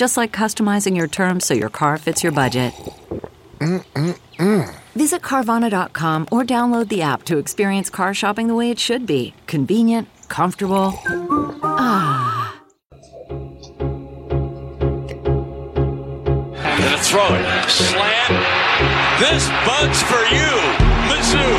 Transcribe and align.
Just 0.00 0.16
like 0.16 0.32
customizing 0.32 0.96
your 0.96 1.06
terms 1.06 1.44
so 1.44 1.52
your 1.52 1.68
car 1.68 1.98
fits 1.98 2.22
your 2.22 2.32
budget. 2.32 2.72
Mm-mm-mm. 3.58 4.74
Visit 4.94 5.20
Carvana.com 5.20 6.26
or 6.32 6.42
download 6.42 6.88
the 6.88 7.02
app 7.02 7.24
to 7.24 7.36
experience 7.36 7.90
car 7.90 8.14
shopping 8.14 8.48
the 8.48 8.54
way 8.54 8.70
it 8.70 8.78
should 8.78 9.04
be 9.04 9.34
convenient, 9.46 10.08
comfortable. 10.28 10.94
Ah. 11.62 12.62
Gonna 16.78 16.98
throw 17.04 17.34
it. 17.34 17.68
Slant. 17.68 18.40
This 19.20 19.48
bud's 19.68 20.02
for 20.02 20.24
you, 20.32 20.48
Mizzou. 21.12 21.52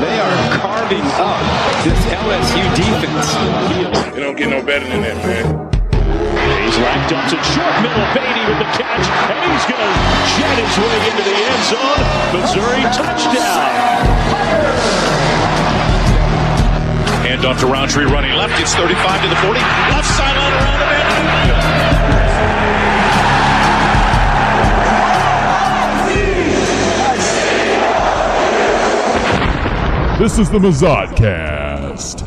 They 0.00 0.18
are 0.18 0.58
carving 0.58 1.06
up 1.22 1.38
this 1.84 2.04
LSU 2.10 2.66
defense. 2.74 3.30
You 4.16 4.22
don't 4.24 4.36
get 4.36 4.48
no 4.48 4.60
better 4.60 4.88
than 4.88 5.02
that, 5.02 5.16
man. 5.24 5.75
Hayes 6.66 6.82
dumps 7.10 7.32
it 7.32 7.44
short 7.54 7.70
middle. 7.80 8.02
Beatty 8.10 8.42
with 8.50 8.58
the 8.58 8.66
catch, 8.74 9.06
and 9.30 9.38
he's 9.38 9.66
going 9.70 9.78
to 9.78 9.92
jet 10.34 10.58
his 10.58 10.74
way 10.82 10.98
into 11.06 11.22
the 11.22 11.36
end 11.46 11.62
zone. 11.70 12.02
Missouri 12.34 12.82
touchdown. 12.90 14.02
Hand 17.22 17.44
off 17.44 17.60
to 17.60 17.66
Rountree 17.66 18.06
running 18.06 18.32
left. 18.34 18.60
It's 18.60 18.74
35 18.74 19.22
to 19.22 19.28
the 19.28 19.36
40. 19.36 19.60
Left 19.60 20.06
sideline 20.16 20.52
around 20.54 20.80
the 20.80 20.86
bend. 20.86 21.06
This 30.18 30.38
is 30.38 30.50
the 30.50 30.58
Mazodcast. 30.58 32.25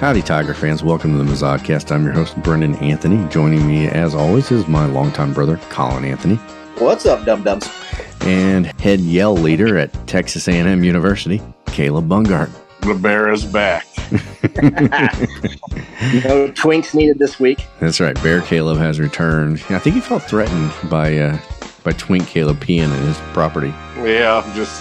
Howdy, 0.00 0.22
Tiger 0.22 0.54
fans. 0.54 0.82
Welcome 0.82 1.12
to 1.12 1.22
the 1.22 1.30
Mazodcast. 1.30 1.92
I'm 1.92 2.04
your 2.04 2.14
host, 2.14 2.34
Brendan 2.42 2.74
Anthony. 2.76 3.22
Joining 3.28 3.66
me, 3.66 3.86
as 3.86 4.14
always, 4.14 4.50
is 4.50 4.66
my 4.66 4.86
longtime 4.86 5.34
brother, 5.34 5.58
Colin 5.68 6.06
Anthony. 6.06 6.36
What's 6.78 7.04
up, 7.04 7.26
dum 7.26 7.42
dums? 7.42 7.68
And 8.22 8.64
head 8.80 9.00
yell 9.00 9.34
leader 9.34 9.76
at 9.76 9.92
Texas 10.08 10.48
A&M 10.48 10.82
University, 10.82 11.42
Caleb 11.66 12.08
Bungart. 12.08 12.50
The 12.80 12.94
bear 12.94 13.30
is 13.30 13.44
back. 13.44 13.86
no 16.24 16.48
twinks 16.52 16.94
needed 16.94 17.18
this 17.18 17.38
week. 17.38 17.66
That's 17.78 18.00
right. 18.00 18.14
Bear 18.22 18.40
Caleb 18.40 18.78
has 18.78 18.98
returned. 18.98 19.62
I 19.68 19.78
think 19.78 19.96
he 19.96 20.00
felt 20.00 20.22
threatened 20.22 20.72
by 20.88 21.18
uh, 21.18 21.38
by 21.84 21.92
Twink 21.92 22.26
Caleb 22.26 22.58
peeing 22.60 22.84
in 22.84 23.06
his 23.06 23.18
property. 23.34 23.74
Yeah, 23.98 24.50
just 24.56 24.80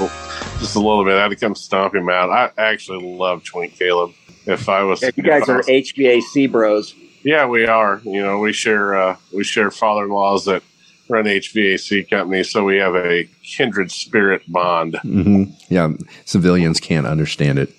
just 0.59 0.75
a 0.75 0.79
little 0.79 1.03
bit. 1.03 1.15
I 1.15 1.23
had 1.23 1.29
to 1.29 1.35
come 1.35 1.55
stomp 1.55 1.95
him 1.95 2.09
out. 2.09 2.29
I 2.29 2.51
actually 2.57 3.03
love 3.03 3.43
Twink 3.43 3.77
Caleb. 3.77 4.13
If 4.45 4.69
I 4.69 4.83
was, 4.83 5.01
yeah, 5.01 5.11
you 5.15 5.23
guys 5.23 5.47
are 5.47 5.57
was, 5.57 5.67
HVAC 5.67 6.51
bros. 6.51 6.95
Yeah, 7.23 7.45
we 7.45 7.65
are. 7.65 8.01
You 8.03 8.21
know, 8.21 8.39
we 8.39 8.53
share 8.53 8.95
uh, 8.95 9.17
we 9.33 9.43
share 9.43 9.71
father-in-laws 9.71 10.45
that 10.45 10.63
run 11.07 11.25
HVAC 11.25 12.09
companies, 12.09 12.51
so 12.51 12.63
we 12.63 12.77
have 12.77 12.95
a 12.95 13.29
kindred 13.43 13.91
spirit 13.91 14.41
bond. 14.47 14.93
Mm-hmm. 15.03 15.51
Yeah, 15.69 15.93
civilians 16.25 16.79
can't 16.79 17.05
understand 17.05 17.59
it. 17.59 17.73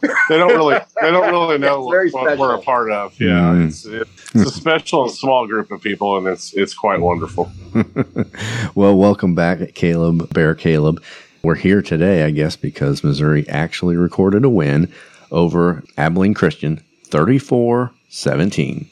they 0.00 0.36
don't 0.38 0.54
really 0.54 0.78
they 1.00 1.10
don't 1.10 1.30
really 1.30 1.58
know 1.58 1.82
what, 1.82 2.12
what, 2.12 2.38
we're 2.38 2.54
a 2.54 2.62
part 2.62 2.90
of. 2.90 3.20
Yeah, 3.20 3.52
mm. 3.52 3.66
it's, 3.66 3.84
it's 3.84 4.34
a 4.34 4.50
special 4.50 5.04
and 5.04 5.12
small 5.12 5.46
group 5.46 5.70
of 5.70 5.82
people, 5.82 6.16
and 6.18 6.26
it's 6.26 6.54
it's 6.54 6.74
quite 6.74 7.00
wonderful. 7.00 7.50
well, 8.74 8.96
welcome 8.96 9.34
back, 9.34 9.74
Caleb 9.74 10.32
Bear 10.32 10.54
Caleb. 10.54 11.02
We're 11.42 11.54
here 11.54 11.82
today, 11.82 12.24
I 12.24 12.30
guess, 12.30 12.56
because 12.56 13.04
Missouri 13.04 13.48
actually 13.48 13.96
recorded 13.96 14.44
a 14.44 14.48
win 14.48 14.92
over 15.30 15.84
Abilene 15.96 16.34
Christian, 16.34 16.82
34 17.04 17.92
17. 18.08 18.90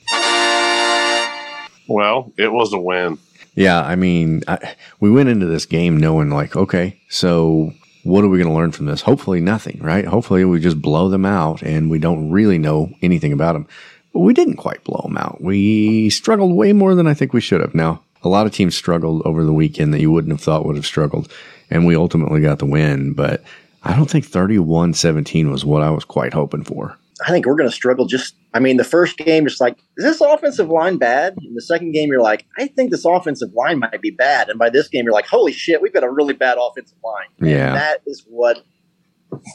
Well, 1.88 2.32
it 2.36 2.52
was 2.52 2.72
a 2.72 2.78
win. 2.78 3.18
Yeah, 3.54 3.80
I 3.80 3.96
mean, 3.96 4.42
I, 4.46 4.76
we 5.00 5.10
went 5.10 5.28
into 5.28 5.46
this 5.46 5.66
game 5.66 5.96
knowing, 5.96 6.30
like, 6.30 6.56
okay, 6.56 7.00
so 7.08 7.72
what 8.04 8.22
are 8.22 8.28
we 8.28 8.38
going 8.38 8.48
to 8.50 8.54
learn 8.54 8.72
from 8.72 8.86
this? 8.86 9.02
Hopefully, 9.02 9.40
nothing, 9.40 9.78
right? 9.80 10.04
Hopefully, 10.04 10.44
we 10.44 10.60
just 10.60 10.80
blow 10.80 11.08
them 11.08 11.24
out 11.24 11.62
and 11.62 11.90
we 11.90 11.98
don't 11.98 12.30
really 12.30 12.58
know 12.58 12.90
anything 13.02 13.32
about 13.32 13.54
them. 13.54 13.66
But 14.12 14.20
we 14.20 14.34
didn't 14.34 14.56
quite 14.56 14.84
blow 14.84 15.00
them 15.02 15.16
out. 15.16 15.40
We 15.40 16.10
struggled 16.10 16.54
way 16.54 16.72
more 16.72 16.94
than 16.94 17.06
I 17.06 17.14
think 17.14 17.32
we 17.32 17.40
should 17.40 17.60
have. 17.60 17.74
Now, 17.74 18.02
a 18.22 18.28
lot 18.28 18.46
of 18.46 18.52
teams 18.52 18.76
struggled 18.76 19.22
over 19.24 19.44
the 19.44 19.52
weekend 19.52 19.92
that 19.94 20.00
you 20.00 20.10
wouldn't 20.10 20.32
have 20.32 20.40
thought 20.40 20.66
would 20.66 20.76
have 20.76 20.86
struggled, 20.86 21.32
and 21.71 21.87
we 21.87 21.97
ultimately 21.97 22.41
got 22.41 22.59
the 22.59 22.66
win. 22.66 23.12
But 23.12 23.43
I 23.82 23.94
don't 23.94 24.10
think 24.10 24.25
31 24.25 24.94
17 24.94 25.50
was 25.50 25.65
what 25.65 25.82
I 25.82 25.91
was 25.91 26.04
quite 26.04 26.32
hoping 26.32 26.65
for. 26.65 26.99
I 27.27 27.31
think 27.31 27.47
we're 27.47 27.56
going 27.56 27.69
to 27.69 27.75
struggle 27.75 28.06
just. 28.06 28.34
I 28.53 28.59
mean, 28.59 28.78
the 28.78 28.84
first 28.84 29.19
game, 29.19 29.47
just 29.47 29.60
like, 29.60 29.78
is 29.97 30.05
this 30.05 30.21
offensive 30.21 30.69
line 30.69 30.97
bad? 30.97 31.34
In 31.43 31.55
the 31.55 31.60
second 31.60 31.93
game, 31.93 32.09
you're 32.09 32.22
like, 32.22 32.47
I 32.59 32.69
think 32.69 32.91
this 32.91 33.05
offensive 33.05 33.53
line 33.55 33.78
might 33.78 34.00
be 34.00 34.10
bad. 34.10 34.49
And 34.49 34.59
by 34.59 34.71
this 34.71 34.88
game, 34.88 35.05
you're 35.05 35.12
like, 35.12 35.26
holy 35.26 35.53
shit, 35.53 35.82
we've 35.82 35.93
got 35.93 36.05
a 36.05 36.10
really 36.10 36.32
bad 36.32 36.56
offensive 36.59 36.97
line. 37.05 37.50
Yeah. 37.50 37.69
And 37.69 37.76
that 37.76 38.00
is 38.06 38.25
what, 38.28 38.65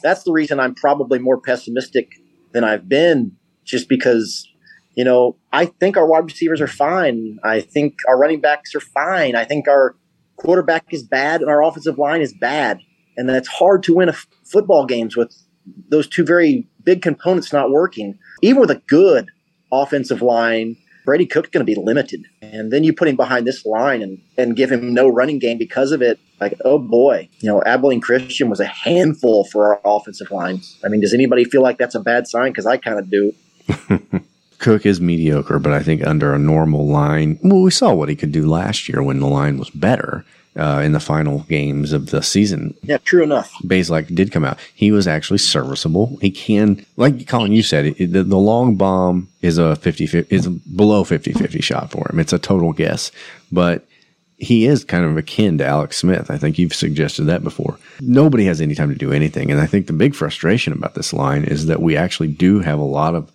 that's 0.03 0.23
the 0.23 0.31
reason 0.31 0.59
I'm 0.59 0.75
probably 0.75 1.17
more 1.17 1.39
pessimistic 1.39 2.11
than 2.51 2.63
I've 2.63 2.87
been, 2.87 3.37
just 3.63 3.89
because, 3.89 4.47
you 4.93 5.03
know, 5.03 5.37
I 5.51 5.65
think 5.65 5.97
our 5.97 6.05
wide 6.05 6.25
receivers 6.25 6.61
are 6.61 6.67
fine. 6.67 7.39
I 7.43 7.61
think 7.61 7.95
our 8.07 8.19
running 8.19 8.41
backs 8.41 8.75
are 8.75 8.81
fine. 8.81 9.35
I 9.35 9.45
think 9.45 9.67
our 9.67 9.95
quarterback 10.41 10.85
is 10.91 11.03
bad 11.03 11.41
and 11.41 11.49
our 11.49 11.63
offensive 11.63 11.99
line 11.99 12.21
is 12.21 12.33
bad. 12.33 12.79
And 13.15 13.29
that's 13.29 13.47
hard 13.47 13.83
to 13.83 13.95
win 13.95 14.09
a 14.09 14.13
football 14.43 14.85
games 14.85 15.15
with 15.15 15.35
those 15.89 16.07
two 16.07 16.25
very 16.25 16.67
big 16.83 17.03
components 17.03 17.53
not 17.53 17.69
working. 17.69 18.17
Even 18.41 18.59
with 18.59 18.71
a 18.71 18.81
good 18.87 19.29
offensive 19.71 20.23
line, 20.23 20.77
Brady 21.05 21.27
Cook's 21.27 21.49
going 21.49 21.63
to 21.63 21.71
be 21.71 21.79
limited. 21.79 22.25
And 22.41 22.71
then 22.71 22.83
you 22.83 22.91
put 22.91 23.07
him 23.07 23.15
behind 23.15 23.45
this 23.45 23.65
line 23.65 24.01
and, 24.01 24.19
and 24.37 24.55
give 24.55 24.71
him 24.71 24.93
no 24.93 25.07
running 25.09 25.37
game 25.37 25.59
because 25.59 25.91
of 25.91 26.01
it. 26.01 26.19
Like, 26.39 26.55
oh 26.65 26.79
boy, 26.79 27.29
you 27.39 27.47
know, 27.47 27.61
Abilene 27.63 28.01
Christian 28.01 28.49
was 28.49 28.59
a 28.59 28.65
handful 28.65 29.43
for 29.45 29.67
our 29.67 29.81
offensive 29.85 30.31
line. 30.31 30.61
I 30.83 30.87
mean, 30.87 31.01
does 31.01 31.13
anybody 31.13 31.43
feel 31.43 31.61
like 31.61 31.77
that's 31.77 31.93
a 31.93 31.99
bad 31.99 32.27
sign? 32.27 32.51
Because 32.51 32.65
I 32.65 32.77
kind 32.77 32.97
of 32.97 33.11
do. 33.11 33.33
Cook 34.61 34.85
is 34.85 35.01
mediocre, 35.01 35.59
but 35.59 35.73
I 35.73 35.81
think 35.81 36.05
under 36.05 36.33
a 36.33 36.39
normal 36.39 36.87
line, 36.87 37.39
well, 37.43 37.63
we 37.63 37.71
saw 37.71 37.93
what 37.93 38.09
he 38.09 38.15
could 38.15 38.31
do 38.31 38.47
last 38.47 38.87
year 38.87 39.01
when 39.01 39.19
the 39.19 39.27
line 39.27 39.57
was 39.57 39.71
better 39.71 40.23
uh, 40.55 40.81
in 40.83 40.91
the 40.91 40.99
final 40.99 41.39
games 41.41 41.91
of 41.93 42.11
the 42.11 42.21
season. 42.21 42.75
Yeah, 42.83 42.97
true 42.99 43.23
enough. 43.23 43.51
Bazelak 43.63 44.13
did 44.13 44.31
come 44.31 44.45
out. 44.45 44.59
He 44.75 44.91
was 44.91 45.07
actually 45.07 45.39
serviceable. 45.39 46.17
He 46.21 46.29
can, 46.29 46.85
like 46.95 47.27
Colin, 47.27 47.53
you 47.53 47.63
said, 47.63 47.87
it, 47.97 48.13
the, 48.13 48.23
the, 48.23 48.37
long 48.37 48.75
bomb 48.75 49.29
is 49.41 49.57
a 49.57 49.75
50, 49.77 50.05
50 50.05 50.35
is 50.35 50.47
below 50.47 51.03
50 51.03 51.33
50 51.33 51.61
shot 51.61 51.89
for 51.91 52.07
him. 52.09 52.19
It's 52.19 52.33
a 52.33 52.39
total 52.39 52.71
guess, 52.71 53.11
but 53.51 53.87
he 54.37 54.65
is 54.65 54.83
kind 54.83 55.05
of 55.05 55.17
akin 55.17 55.59
to 55.59 55.65
Alex 55.65 55.97
Smith. 55.97 56.31
I 56.31 56.37
think 56.37 56.57
you've 56.57 56.73
suggested 56.73 57.25
that 57.25 57.43
before. 57.43 57.77
Nobody 57.99 58.45
has 58.45 58.59
any 58.59 58.73
time 58.73 58.89
to 58.89 58.95
do 58.95 59.11
anything. 59.11 59.51
And 59.51 59.61
I 59.61 59.67
think 59.67 59.85
the 59.85 59.93
big 59.93 60.15
frustration 60.15 60.73
about 60.73 60.95
this 60.95 61.13
line 61.13 61.43
is 61.43 61.67
that 61.67 61.81
we 61.81 61.95
actually 61.95 62.29
do 62.29 62.59
have 62.59 62.79
a 62.79 62.83
lot 62.83 63.13
of 63.13 63.31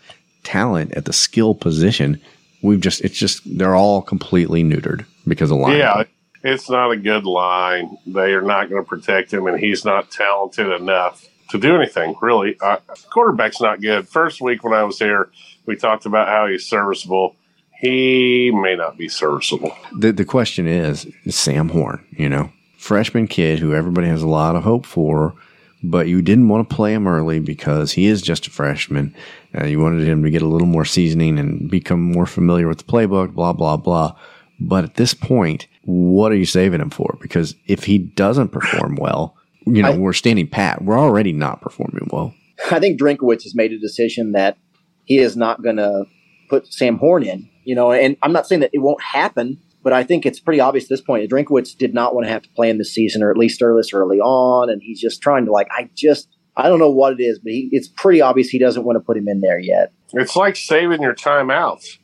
talent 0.47 0.93
at 0.93 1.05
the 1.05 1.13
skill 1.13 1.55
position. 1.55 2.21
We've 2.63 2.81
just, 2.81 3.01
it's 3.03 3.19
just, 3.19 3.43
they're 3.59 3.77
all 3.77 4.01
completely 4.01 4.63
neutered 4.63 5.05
because 5.27 5.51
of 5.51 5.59
line. 5.59 5.79
Yeah 5.79 6.05
it's 6.47 6.71
not 6.71 6.93
a 6.93 6.97
good 6.97 7.25
line. 7.25 7.99
They 8.07 8.33
are 8.33 8.43
not 8.43 8.71
going 8.71 8.83
to 8.83 8.89
protect 8.89 9.33
him, 9.35 9.47
and 9.49 9.59
he's 9.59 9.85
not 9.85 10.13
talented 10.13 10.69
enough 10.69 11.27
to 11.51 11.59
do 11.59 11.75
anything, 11.75 12.15
really. 12.23 12.57
Uh, 12.61 12.77
quarterback's 13.11 13.61
not 13.61 13.81
good. 13.81 14.09
First 14.09 14.41
week 14.41 14.63
when 14.63 14.73
I 14.73 14.85
was 14.85 14.99
here, 14.99 15.29
we 15.67 15.75
talked 15.75 16.07
about 16.07 16.29
how 16.29 16.47
he's 16.47 16.65
serviceable. 16.65 17.35
he 17.81 18.53
may 18.55 18.77
not 18.77 18.97
be 18.97 19.09
serviceable. 19.09 19.77
The 19.99 20.13
the 20.13 20.25
question 20.25 20.67
is 20.67 21.07
Sam 21.29 21.69
Horn, 21.71 22.05
you 22.13 22.29
know, 22.29 22.53
freshman 22.79 23.27
kid 23.27 23.59
who 23.59 23.75
everybody 23.75 24.07
has 24.07 24.23
a 24.23 24.29
lot 24.29 24.57
of 24.57 24.63
hope 24.63 24.87
for, 24.87 25.35
but 25.91 26.09
you 26.09 26.23
didn't 26.23 26.49
want 26.49 26.69
to 26.69 26.75
play 26.75 26.93
him 26.93 27.07
early 27.07 27.39
because 27.39 27.93
he 27.93 28.07
is 28.07 28.23
just 28.23 28.47
a 28.47 28.51
freshman. 28.51 29.15
Uh, 29.59 29.65
you 29.65 29.81
wanted 29.81 30.07
him 30.07 30.23
to 30.23 30.31
get 30.31 30.43
a 30.43 30.47
little 30.47 30.67
more 30.67 30.85
seasoning 30.85 31.39
and 31.39 31.71
become 31.71 32.01
more 32.01 32.27
familiar 32.27 32.69
with 32.69 32.79
the 32.79 32.85
playbook, 32.85 33.35
blah 33.35 33.53
blah 33.53 33.77
blah. 33.77 34.17
But 34.59 34.85
at 34.85 34.95
this 34.95 35.15
point, 35.15 35.67
what 35.85 36.33
are 36.33 36.37
you 36.37 36.47
saving 36.47 36.81
him 36.81 36.91
for? 36.91 37.17
Because 37.21 37.55
if 37.67 37.85
he 37.85 37.99
doesn't 37.99 38.49
perform 38.49 38.97
well, 38.97 39.37
you 39.67 39.83
know, 39.83 39.93
I, 39.93 39.97
we're 39.97 40.13
standing 40.13 40.49
pat. 40.49 40.83
We're 40.83 40.99
already 40.99 41.33
not 41.33 41.61
performing 41.61 42.09
well. 42.11 42.35
I 42.71 42.81
think 42.81 42.99
Drinkwitz 43.01 43.43
has 43.43 43.55
made 43.55 43.73
a 43.73 43.79
decision 43.79 44.33
that 44.33 44.57
he 45.05 45.19
is 45.19 45.37
not 45.37 45.63
going 45.63 45.77
to 45.77 46.05
put 46.49 46.73
Sam 46.73 46.99
Horn 46.99 47.23
in. 47.23 47.49
You 47.65 47.75
know, 47.75 47.93
and 47.93 48.17
I'm 48.23 48.33
not 48.33 48.47
saying 48.47 48.61
that 48.61 48.71
it 48.73 48.79
won't 48.79 49.03
happen, 49.03 49.59
but 49.87 49.93
I 49.93 50.03
think 50.03 50.27
it's 50.27 50.41
pretty 50.41 50.59
obvious 50.59 50.87
at 50.87 50.89
this 50.89 51.01
point. 51.01 51.31
Drinkwitz 51.31 51.79
did 51.79 51.95
not 51.95 52.13
want 52.13 52.27
to 52.27 52.33
have 52.33 52.43
to 52.43 52.49
play 52.57 52.69
in 52.71 52.79
this 52.79 52.93
season, 52.93 53.23
or 53.23 53.31
at 53.31 53.37
least 53.37 53.61
this 53.61 53.93
early 53.93 54.19
on, 54.19 54.69
and 54.69 54.83
he's 54.83 55.01
just 55.01 55.23
trying 55.23 55.45
to 55.45 55.53
like. 55.53 55.69
I 55.71 55.89
just 55.95 56.27
I 56.57 56.69
don't 56.69 56.81
know 56.81 56.91
what 56.91 57.13
it 57.13 57.23
is, 57.23 57.39
but 57.39 57.53
he, 57.53 57.69
it's 57.71 57.87
pretty 57.87 58.21
obvious 58.21 58.49
he 58.49 58.59
doesn't 58.59 58.83
want 58.83 58.97
to 58.97 59.01
put 59.01 59.17
him 59.17 59.29
in 59.29 59.43
there 59.43 59.61
yet. 59.61 59.93
It's 60.15 60.35
like 60.35 60.57
saving 60.57 61.03
your 61.03 61.15
timeouts 61.15 61.99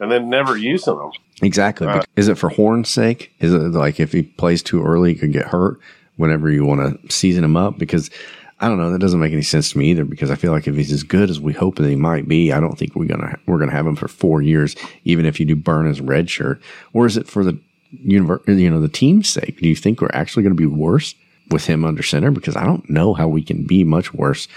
and 0.00 0.10
then 0.10 0.30
never 0.30 0.56
using 0.56 0.96
them. 0.96 1.10
Exactly. 1.42 1.86
Uh, 1.86 2.00
is 2.16 2.28
it 2.28 2.38
for 2.38 2.48
Horn's 2.48 2.88
sake? 2.88 3.32
Is 3.38 3.52
it 3.52 3.58
like 3.58 4.00
if 4.00 4.12
he 4.12 4.22
plays 4.22 4.62
too 4.62 4.82
early, 4.82 5.12
he 5.12 5.18
could 5.18 5.34
get 5.34 5.48
hurt 5.48 5.78
whenever 6.16 6.50
you 6.50 6.64
want 6.64 7.02
to 7.02 7.12
season 7.14 7.44
him 7.44 7.58
up? 7.58 7.76
Because 7.76 8.08
I 8.58 8.68
don't 8.68 8.78
know. 8.78 8.90
That 8.90 9.00
doesn't 9.00 9.20
make 9.20 9.32
any 9.32 9.42
sense 9.42 9.70
to 9.72 9.78
me 9.78 9.90
either. 9.90 10.04
Because 10.04 10.30
I 10.30 10.34
feel 10.34 10.52
like 10.52 10.66
if 10.66 10.74
he's 10.74 10.92
as 10.92 11.02
good 11.02 11.28
as 11.28 11.40
we 11.40 11.52
hope 11.52 11.76
that 11.76 11.88
he 11.88 11.96
might 11.96 12.26
be, 12.26 12.52
I 12.52 12.60
don't 12.60 12.78
think 12.78 12.94
we're 12.94 13.06
gonna 13.06 13.38
we're 13.46 13.58
gonna 13.58 13.72
have 13.72 13.86
him 13.86 13.96
for 13.96 14.08
four 14.08 14.42
years, 14.42 14.74
even 15.04 15.26
if 15.26 15.38
you 15.38 15.46
do 15.46 15.56
burn 15.56 15.86
his 15.86 16.00
red 16.00 16.30
shirt. 16.30 16.60
Or 16.92 17.06
is 17.06 17.16
it 17.16 17.28
for 17.28 17.44
the 17.44 17.58
universe, 17.90 18.42
you 18.46 18.70
know, 18.70 18.80
the 18.80 18.88
team's 18.88 19.28
sake? 19.28 19.60
Do 19.60 19.68
you 19.68 19.76
think 19.76 20.00
we're 20.00 20.10
actually 20.12 20.42
going 20.42 20.56
to 20.56 20.60
be 20.60 20.66
worse 20.66 21.14
with 21.50 21.66
him 21.66 21.84
under 21.84 22.02
center? 22.02 22.30
Because 22.30 22.56
I 22.56 22.64
don't 22.64 22.88
know 22.88 23.14
how 23.14 23.28
we 23.28 23.42
can 23.42 23.66
be 23.66 23.84
much 23.84 24.14
worse 24.14 24.48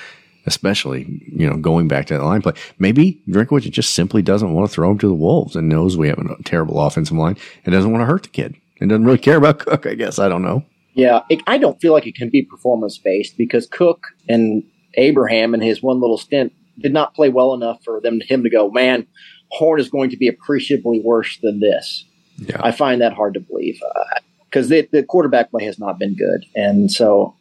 especially, 0.46 1.22
you 1.32 1.48
know, 1.48 1.58
going 1.58 1.88
back 1.88 2.08
to 2.08 2.16
that 2.16 2.24
line 2.24 2.42
play. 2.42 2.54
Maybe 2.80 3.22
Drinkwitz 3.28 3.70
just 3.70 3.94
simply 3.94 4.22
doesn't 4.22 4.54
want 4.54 4.68
to 4.68 4.74
throw 4.74 4.90
him 4.90 4.98
to 5.00 5.08
the 5.08 5.14
Wolves 5.14 5.56
and 5.56 5.70
knows 5.70 5.96
we 5.96 6.08
have 6.08 6.18
a 6.18 6.44
terrible 6.44 6.80
offensive 6.82 7.16
line 7.16 7.38
and 7.66 7.74
doesn't 7.74 7.92
want 7.92 8.02
to 8.02 8.06
hurt 8.06 8.24
the 8.24 8.30
kid 8.30 8.56
and 8.80 8.90
doesn't 8.90 9.06
really 9.06 9.18
care 9.18 9.38
about 9.38 9.60
Cook, 9.60 9.86
I 9.86 9.94
guess. 9.94 10.18
I 10.18 10.28
don't 10.28 10.42
know. 10.42 10.64
Yeah, 10.94 11.22
it, 11.30 11.42
I 11.48 11.58
don't 11.58 11.80
feel 11.80 11.94
like 11.94 12.08
it 12.08 12.16
can 12.16 12.30
be 12.30 12.42
performance 12.42 12.98
based 12.98 13.38
because 13.38 13.68
Cook 13.68 14.08
and 14.28 14.64
Abraham 14.96 15.54
and 15.54 15.64
his 15.64 15.82
one 15.82 16.00
little 16.02 16.18
stint 16.18 16.54
did 16.80 16.94
not 16.94 17.14
play 17.14 17.30
well 17.30 17.54
enough 17.54 17.84
for 17.84 18.02
them 18.02 18.20
him 18.22 18.44
to 18.44 18.50
go, 18.50 18.70
man, 18.70 19.06
Horn 19.52 19.80
is 19.80 19.90
going 19.90 20.10
to 20.10 20.18
be 20.18 20.28
appreciably 20.28 21.00
worse 21.00 21.38
than 21.42 21.60
this. 21.60 22.06
Yeah. 22.38 22.62
I 22.62 22.72
find 22.72 23.02
that 23.02 23.14
hard 23.14 23.34
to 23.34 23.40
believe 23.40 23.80
because 24.46 24.72
uh, 24.72 24.84
the 24.92 25.04
quarterback 25.04 25.52
play 25.52 25.66
has 25.66 25.78
not 25.78 26.00
been 26.00 26.16
good, 26.16 26.46
and 26.56 26.92
so 26.92 27.36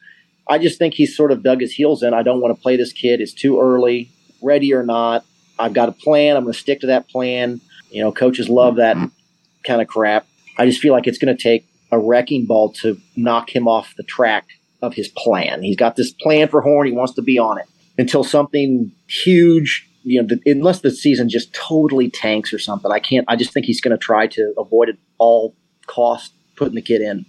I 0.48 0.58
just 0.58 0.78
think 0.78 0.94
he's 0.94 1.16
sort 1.16 1.30
of 1.30 1.42
dug 1.42 1.60
his 1.60 1.72
heels 1.72 2.02
in. 2.02 2.14
I 2.14 2.22
don't 2.22 2.40
want 2.40 2.56
to 2.56 2.60
play 2.60 2.76
this 2.76 2.92
kid. 2.92 3.20
It's 3.20 3.32
too 3.32 3.60
early, 3.60 4.10
ready 4.42 4.74
or 4.74 4.82
not. 4.82 5.24
I've 5.58 5.74
got 5.74 5.88
a 5.88 5.92
plan. 5.92 6.36
I'm 6.36 6.44
going 6.44 6.54
to 6.54 6.58
stick 6.58 6.80
to 6.80 6.86
that 6.88 7.08
plan. 7.08 7.60
You 7.90 8.02
know, 8.02 8.12
coaches 8.12 8.48
love 8.48 8.76
that 8.76 8.96
kind 9.64 9.80
of 9.80 9.88
crap. 9.88 10.26
I 10.56 10.66
just 10.66 10.80
feel 10.80 10.92
like 10.92 11.06
it's 11.06 11.18
going 11.18 11.34
to 11.36 11.40
take 11.40 11.67
a 11.90 11.98
wrecking 11.98 12.46
ball 12.46 12.72
to 12.72 13.00
knock 13.16 13.54
him 13.54 13.66
off 13.66 13.94
the 13.96 14.02
track 14.02 14.46
of 14.82 14.94
his 14.94 15.08
plan. 15.08 15.62
He's 15.62 15.76
got 15.76 15.96
this 15.96 16.12
plan 16.12 16.48
for 16.48 16.60
Horn. 16.60 16.86
He 16.86 16.92
wants 16.92 17.14
to 17.14 17.22
be 17.22 17.38
on 17.38 17.58
it 17.58 17.66
until 17.96 18.22
something 18.22 18.92
huge, 19.08 19.88
you 20.04 20.22
know, 20.22 20.36
unless 20.46 20.80
the 20.80 20.90
season 20.90 21.28
just 21.28 21.52
totally 21.52 22.10
tanks 22.10 22.52
or 22.52 22.58
something. 22.58 22.90
I 22.90 23.00
can't, 23.00 23.24
I 23.28 23.36
just 23.36 23.52
think 23.52 23.66
he's 23.66 23.80
going 23.80 23.96
to 23.96 24.02
try 24.02 24.26
to 24.28 24.54
avoid 24.56 24.88
at 24.88 24.96
all 25.18 25.56
cost 25.86 26.32
putting 26.56 26.74
the 26.74 26.82
kid 26.82 27.00
in. 27.00 27.26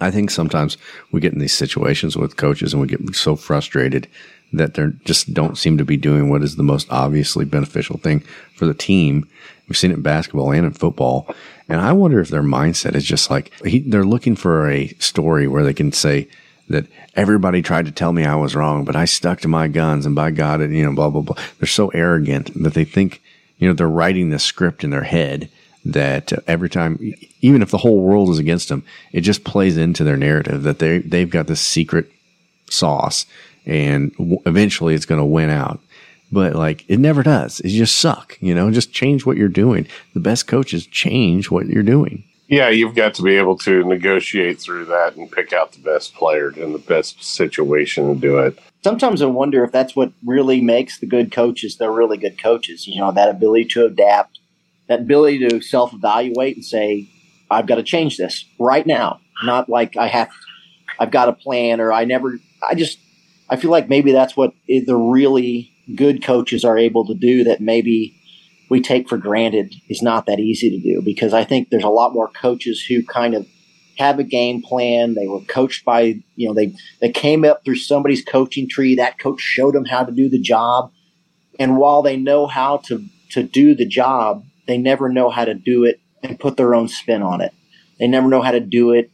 I 0.00 0.10
think 0.10 0.30
sometimes 0.30 0.76
we 1.12 1.20
get 1.20 1.32
in 1.32 1.38
these 1.38 1.54
situations 1.54 2.16
with 2.16 2.36
coaches 2.36 2.72
and 2.72 2.82
we 2.82 2.88
get 2.88 3.14
so 3.14 3.36
frustrated 3.36 4.08
that 4.52 4.74
they 4.74 4.86
just 5.04 5.32
don't 5.32 5.56
seem 5.56 5.78
to 5.78 5.84
be 5.84 5.96
doing 5.96 6.28
what 6.28 6.42
is 6.42 6.56
the 6.56 6.62
most 6.62 6.88
obviously 6.90 7.44
beneficial 7.44 7.98
thing 7.98 8.20
for 8.56 8.66
the 8.66 8.74
team. 8.74 9.28
We've 9.68 9.76
seen 9.76 9.92
it 9.92 9.94
in 9.94 10.02
basketball 10.02 10.52
and 10.52 10.66
in 10.66 10.72
football. 10.72 11.32
And 11.68 11.80
I 11.80 11.92
wonder 11.92 12.20
if 12.20 12.28
their 12.28 12.42
mindset 12.42 12.94
is 12.94 13.04
just 13.04 13.30
like 13.30 13.50
he, 13.64 13.80
they're 13.80 14.04
looking 14.04 14.36
for 14.36 14.70
a 14.70 14.88
story 14.98 15.46
where 15.46 15.64
they 15.64 15.74
can 15.74 15.92
say 15.92 16.28
that 16.68 16.86
everybody 17.14 17.62
tried 17.62 17.86
to 17.86 17.92
tell 17.92 18.12
me 18.12 18.24
I 18.24 18.34
was 18.36 18.54
wrong, 18.54 18.84
but 18.84 18.96
I 18.96 19.04
stuck 19.04 19.40
to 19.40 19.48
my 19.48 19.68
guns 19.68 20.06
and 20.06 20.14
by 20.14 20.30
God, 20.30 20.60
it, 20.60 20.70
you 20.70 20.84
know, 20.84 20.94
blah, 20.94 21.10
blah, 21.10 21.22
blah. 21.22 21.36
They're 21.58 21.66
so 21.66 21.88
arrogant 21.88 22.50
that 22.62 22.74
they 22.74 22.84
think, 22.84 23.22
you 23.58 23.68
know, 23.68 23.74
they're 23.74 23.88
writing 23.88 24.30
the 24.30 24.38
script 24.38 24.84
in 24.84 24.90
their 24.90 25.04
head 25.04 25.50
that 25.84 26.32
every 26.46 26.70
time, 26.70 26.98
even 27.40 27.60
if 27.60 27.70
the 27.70 27.78
whole 27.78 28.00
world 28.00 28.30
is 28.30 28.38
against 28.38 28.68
them, 28.68 28.84
it 29.12 29.20
just 29.20 29.44
plays 29.44 29.76
into 29.76 30.04
their 30.04 30.16
narrative 30.16 30.62
that 30.62 30.78
they 30.78 30.98
they've 30.98 31.30
got 31.30 31.46
this 31.46 31.60
secret 31.60 32.10
sauce, 32.70 33.26
and 33.66 34.14
eventually 34.46 34.94
it's 34.94 35.06
going 35.06 35.20
to 35.20 35.24
win 35.24 35.50
out. 35.50 35.80
But 36.32 36.54
like 36.54 36.84
it 36.88 36.98
never 36.98 37.22
does. 37.22 37.60
It 37.60 37.68
just 37.68 37.98
suck. 37.98 38.36
You 38.40 38.54
know, 38.54 38.70
just 38.70 38.92
change 38.92 39.24
what 39.24 39.36
you're 39.36 39.48
doing. 39.48 39.86
The 40.14 40.20
best 40.20 40.46
coaches 40.46 40.86
change 40.86 41.50
what 41.50 41.66
you're 41.66 41.82
doing. 41.82 42.24
Yeah, 42.48 42.68
you've 42.68 42.94
got 42.94 43.14
to 43.14 43.22
be 43.22 43.36
able 43.36 43.56
to 43.58 43.84
negotiate 43.84 44.60
through 44.60 44.84
that 44.86 45.16
and 45.16 45.30
pick 45.30 45.52
out 45.52 45.72
the 45.72 45.80
best 45.80 46.14
player 46.14 46.50
in 46.50 46.72
the 46.72 46.78
best 46.78 47.24
situation 47.24 48.12
to 48.12 48.20
do 48.20 48.38
it. 48.38 48.58
Sometimes 48.82 49.22
I 49.22 49.26
wonder 49.26 49.64
if 49.64 49.72
that's 49.72 49.96
what 49.96 50.12
really 50.26 50.60
makes 50.60 50.98
the 50.98 51.06
good 51.06 51.32
coaches. 51.32 51.76
They're 51.76 51.90
really 51.90 52.18
good 52.18 52.40
coaches. 52.40 52.86
You 52.86 53.00
know, 53.00 53.12
that 53.12 53.30
ability 53.30 53.66
to 53.66 53.86
adapt 53.86 54.40
that 54.88 55.00
ability 55.00 55.48
to 55.48 55.60
self 55.60 55.92
evaluate 55.92 56.56
and 56.56 56.64
say, 56.64 57.08
I've 57.50 57.66
got 57.66 57.76
to 57.76 57.82
change 57.82 58.16
this 58.16 58.44
right 58.58 58.86
now. 58.86 59.20
Not 59.42 59.68
like 59.68 59.96
I 59.96 60.08
have, 60.08 60.30
I've 60.98 61.10
got 61.10 61.28
a 61.28 61.32
plan 61.32 61.80
or 61.80 61.92
I 61.92 62.04
never, 62.04 62.38
I 62.66 62.74
just, 62.74 62.98
I 63.48 63.56
feel 63.56 63.70
like 63.70 63.88
maybe 63.88 64.12
that's 64.12 64.36
what 64.36 64.54
the 64.66 64.96
really 64.96 65.72
good 65.94 66.22
coaches 66.22 66.64
are 66.64 66.78
able 66.78 67.06
to 67.06 67.14
do 67.14 67.44
that 67.44 67.60
maybe 67.60 68.14
we 68.70 68.80
take 68.80 69.08
for 69.08 69.18
granted 69.18 69.74
is 69.88 70.02
not 70.02 70.26
that 70.26 70.40
easy 70.40 70.70
to 70.70 70.80
do 70.80 71.02
because 71.02 71.34
I 71.34 71.44
think 71.44 71.70
there's 71.70 71.84
a 71.84 71.88
lot 71.88 72.14
more 72.14 72.28
coaches 72.28 72.82
who 72.82 73.04
kind 73.04 73.34
of 73.34 73.46
have 73.98 74.18
a 74.18 74.24
game 74.24 74.62
plan. 74.62 75.14
They 75.14 75.26
were 75.26 75.40
coached 75.42 75.84
by, 75.84 76.20
you 76.36 76.48
know, 76.48 76.54
they, 76.54 76.74
they 77.00 77.10
came 77.10 77.44
up 77.44 77.64
through 77.64 77.76
somebody's 77.76 78.24
coaching 78.24 78.68
tree. 78.68 78.96
That 78.96 79.18
coach 79.18 79.40
showed 79.40 79.74
them 79.74 79.84
how 79.84 80.04
to 80.04 80.12
do 80.12 80.28
the 80.28 80.40
job. 80.40 80.90
And 81.60 81.76
while 81.76 82.02
they 82.02 82.16
know 82.16 82.46
how 82.46 82.78
to, 82.86 83.04
to 83.30 83.42
do 83.42 83.74
the 83.74 83.86
job, 83.86 84.44
they 84.66 84.78
never 84.78 85.08
know 85.08 85.30
how 85.30 85.44
to 85.44 85.54
do 85.54 85.84
it 85.84 86.00
and 86.22 86.40
put 86.40 86.56
their 86.56 86.74
own 86.74 86.88
spin 86.88 87.22
on 87.22 87.40
it. 87.40 87.52
They 87.98 88.08
never 88.08 88.28
know 88.28 88.42
how 88.42 88.50
to 88.50 88.60
do 88.60 88.90
it. 88.92 89.10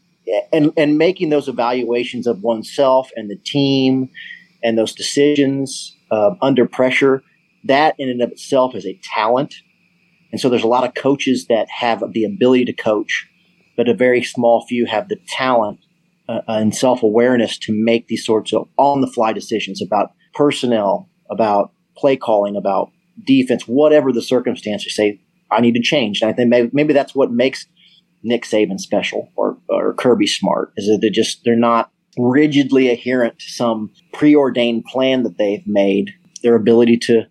And, 0.53 0.73
and 0.77 0.97
making 0.97 1.31
those 1.31 1.49
evaluations 1.49 2.27
of 2.27 2.43
oneself 2.43 3.11
and 3.17 3.29
the 3.29 3.37
team 3.37 4.11
and 4.63 4.79
those 4.79 4.95
decisions 4.95 5.97
uh, 6.11 6.31
under 6.43 6.67
pressure, 6.67 7.23
that 7.65 7.95
in 7.99 8.09
and 8.09 8.23
of 8.23 8.31
itself 8.31 8.75
is 8.75 8.87
a 8.87 8.99
talent. 9.03 9.55
And 10.33 10.41
so 10.41 10.49
there's 10.49 10.63
a 10.63 10.69
lot 10.69 10.85
of 10.85 10.95
coaches 10.95 11.47
that 11.49 11.69
have 11.71 12.03
the 12.13 12.25
ability 12.25 12.65
to 12.67 12.73
coach, 12.73 13.29
but 13.77 13.89
a 13.89 13.95
very 13.95 14.23
small 14.23 14.65
few 14.67 14.87
have 14.87 15.09
the 15.09 15.19
talent 15.29 15.81
uh, 16.29 16.41
and 16.47 16.75
self 16.75 17.03
awareness 17.03 17.59
to 17.59 17.73
make 17.73 18.07
these 18.07 18.25
sorts 18.25 18.53
of 18.53 18.69
on 18.77 19.01
the 19.01 19.07
fly 19.07 19.33
decisions 19.33 19.83
about 19.83 20.13
personnel, 20.35 21.09
about 21.31 21.73
play 21.97 22.17
calling, 22.17 22.57
about 22.57 22.91
defense, 23.27 23.65
whatever 23.65 24.13
the 24.13 24.23
circumstances. 24.23 24.95
Say, 24.95 25.21
I 25.51 25.61
need 25.61 25.75
to 25.75 25.83
change. 25.83 26.23
And 26.23 26.31
I 26.31 26.33
think 26.33 26.49
maybe, 26.49 26.71
maybe 26.73 26.93
that's 26.93 27.15
what 27.15 27.33
makes 27.33 27.67
Nick 28.23 28.45
Saban 28.45 28.79
special 28.79 29.33
or, 29.37 29.59
or 29.69 29.95
Kirby 29.95 30.27
smart 30.27 30.73
is 30.77 30.87
that 30.87 31.01
they 31.01 31.11
just, 31.11 31.41
they're 31.45 31.57
not 31.57 31.91
rigidly 32.19 32.89
adherent 32.89 33.39
to 33.39 33.51
some 33.51 33.91
preordained 34.13 34.85
plan 34.85 35.23
that 35.23 35.39
they've 35.39 35.67
made. 35.67 36.15
Their 36.43 36.55
ability 36.55 36.97
to, 36.99 37.27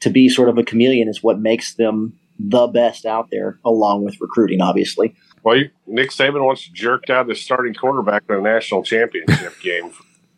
to 0.00 0.10
be 0.10 0.28
sort 0.28 0.48
of 0.48 0.58
a 0.58 0.64
chameleon 0.64 1.08
is 1.08 1.22
what 1.22 1.38
makes 1.38 1.74
them 1.74 2.18
the 2.38 2.66
best 2.68 3.04
out 3.04 3.28
there, 3.30 3.58
along 3.64 4.04
with 4.04 4.16
recruiting, 4.20 4.60
obviously. 4.62 5.14
Well, 5.42 5.56
you, 5.56 5.70
Nick 5.86 6.10
Saban 6.10 6.44
once 6.44 6.62
jerked 6.62 7.10
out 7.10 7.28
his 7.28 7.40
starting 7.40 7.74
quarterback 7.74 8.24
in 8.28 8.36
a 8.36 8.40
national 8.40 8.82
championship 8.82 9.60
game. 9.62 9.92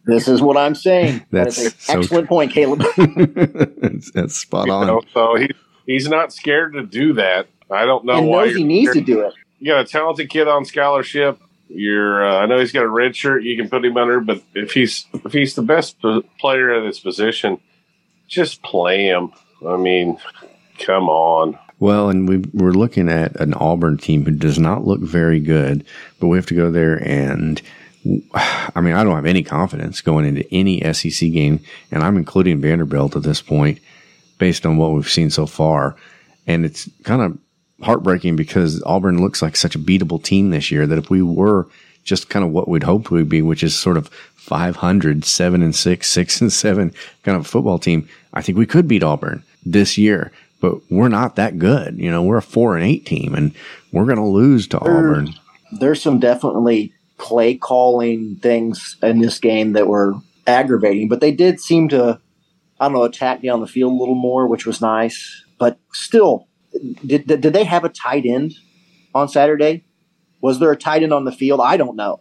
This 0.04 0.26
is 0.26 0.42
what 0.42 0.56
I'm 0.56 0.74
saying. 0.74 1.24
That's 1.30 1.56
that 1.56 1.62
is 1.62 1.72
an 1.72 1.78
so 1.78 1.98
excellent 2.00 2.28
point, 2.28 2.52
Caleb. 2.52 2.80
that's, 2.96 4.10
that's, 4.10 4.34
spot 4.36 4.68
on. 4.68 4.88
Know, 4.88 5.02
so 5.14 5.36
he 5.36 5.48
he's 5.86 6.08
not 6.08 6.32
scared 6.32 6.72
to 6.72 6.84
do 6.84 7.12
that. 7.14 7.46
I 7.70 7.84
don't 7.84 8.04
know 8.04 8.18
and 8.18 8.26
why. 8.26 8.46
Knows 8.46 8.56
he 8.56 8.64
needs 8.64 8.90
scared. 8.90 9.06
to 9.06 9.12
do 9.12 9.20
it. 9.20 9.34
You 9.60 9.72
got 9.72 9.80
a 9.80 9.84
talented 9.84 10.28
kid 10.28 10.48
on 10.48 10.64
scholarship. 10.64 11.40
You're. 11.74 12.26
Uh, 12.26 12.38
I 12.38 12.46
know 12.46 12.58
he's 12.58 12.72
got 12.72 12.84
a 12.84 12.88
red 12.88 13.16
shirt. 13.16 13.44
You 13.44 13.56
can 13.56 13.68
put 13.68 13.84
him 13.84 13.96
under, 13.96 14.20
but 14.20 14.42
if 14.54 14.72
he's 14.72 15.06
if 15.12 15.32
he's 15.32 15.54
the 15.54 15.62
best 15.62 15.96
player 16.38 16.72
at 16.72 16.84
his 16.84 17.00
position, 17.00 17.60
just 18.28 18.62
play 18.62 19.06
him. 19.06 19.32
I 19.66 19.76
mean, 19.76 20.18
come 20.78 21.08
on. 21.08 21.58
Well, 21.78 22.10
and 22.10 22.28
we 22.28 22.38
we're 22.52 22.72
looking 22.72 23.08
at 23.08 23.40
an 23.40 23.54
Auburn 23.54 23.98
team 23.98 24.24
who 24.24 24.32
does 24.32 24.58
not 24.58 24.84
look 24.84 25.00
very 25.00 25.40
good, 25.40 25.84
but 26.20 26.28
we 26.28 26.38
have 26.38 26.46
to 26.46 26.54
go 26.54 26.70
there 26.70 26.96
and. 26.96 27.60
I 28.74 28.80
mean, 28.80 28.94
I 28.94 29.04
don't 29.04 29.14
have 29.14 29.26
any 29.26 29.44
confidence 29.44 30.00
going 30.00 30.24
into 30.24 30.44
any 30.52 30.80
SEC 30.92 31.30
game, 31.30 31.60
and 31.92 32.02
I'm 32.02 32.16
including 32.16 32.60
Vanderbilt 32.60 33.14
at 33.14 33.22
this 33.22 33.40
point 33.40 33.78
based 34.38 34.66
on 34.66 34.76
what 34.76 34.90
we've 34.90 35.08
seen 35.08 35.30
so 35.30 35.46
far. 35.46 35.94
And 36.48 36.64
it's 36.64 36.90
kind 37.04 37.22
of 37.22 37.38
heartbreaking 37.82 38.36
because 38.36 38.82
Auburn 38.84 39.20
looks 39.20 39.42
like 39.42 39.56
such 39.56 39.74
a 39.74 39.78
beatable 39.78 40.22
team 40.22 40.50
this 40.50 40.70
year 40.70 40.86
that 40.86 40.98
if 40.98 41.10
we 41.10 41.22
were 41.22 41.66
just 42.04 42.28
kind 42.28 42.44
of 42.44 42.50
what 42.50 42.68
we'd 42.68 42.82
hoped 42.82 43.10
we'd 43.10 43.28
be, 43.28 43.42
which 43.42 43.62
is 43.62 43.78
sort 43.78 43.96
of 43.96 44.08
500, 44.36 45.24
seven 45.24 45.62
and 45.62 45.74
six, 45.74 46.08
six 46.10 46.40
and 46.40 46.52
seven 46.52 46.92
kind 47.22 47.36
of 47.36 47.46
football 47.46 47.78
team, 47.78 48.08
I 48.34 48.42
think 48.42 48.58
we 48.58 48.66
could 48.66 48.88
beat 48.88 49.02
Auburn 49.02 49.42
this 49.64 49.96
year. 49.98 50.32
But 50.60 50.76
we're 50.90 51.08
not 51.08 51.34
that 51.36 51.58
good. 51.58 51.98
You 51.98 52.10
know, 52.10 52.22
we're 52.22 52.36
a 52.36 52.42
four 52.42 52.76
and 52.76 52.86
eight 52.86 53.04
team 53.04 53.34
and 53.34 53.52
we're 53.90 54.04
going 54.04 54.16
to 54.16 54.24
lose 54.24 54.68
to 54.68 54.78
There- 54.82 54.96
Auburn. 54.96 55.34
There's 55.72 56.02
some 56.02 56.20
definitely 56.20 56.92
play 57.18 57.56
calling 57.56 58.36
things 58.36 58.96
in 59.02 59.20
this 59.20 59.38
game 59.38 59.72
that 59.72 59.86
were 59.88 60.14
aggravating, 60.46 61.08
but 61.08 61.20
they 61.20 61.32
did 61.32 61.60
seem 61.60 61.88
to, 61.88 62.20
I 62.78 62.84
don't 62.86 62.92
know, 62.92 63.04
attack 63.04 63.42
down 63.42 63.60
the 63.60 63.66
field 63.66 63.92
a 63.92 63.96
little 63.96 64.14
more, 64.14 64.46
which 64.46 64.66
was 64.66 64.80
nice. 64.80 65.44
But 65.58 65.78
still, 65.92 66.46
did, 67.06 67.26
did, 67.26 67.40
did 67.40 67.52
they 67.52 67.64
have 67.64 67.84
a 67.84 67.88
tight 67.88 68.24
end 68.26 68.54
on 69.14 69.28
Saturday? 69.28 69.84
Was 70.40 70.58
there 70.58 70.72
a 70.72 70.76
tight 70.76 71.02
end 71.02 71.12
on 71.12 71.24
the 71.24 71.32
field? 71.32 71.60
I 71.60 71.76
don't 71.76 71.96
know. 71.96 72.20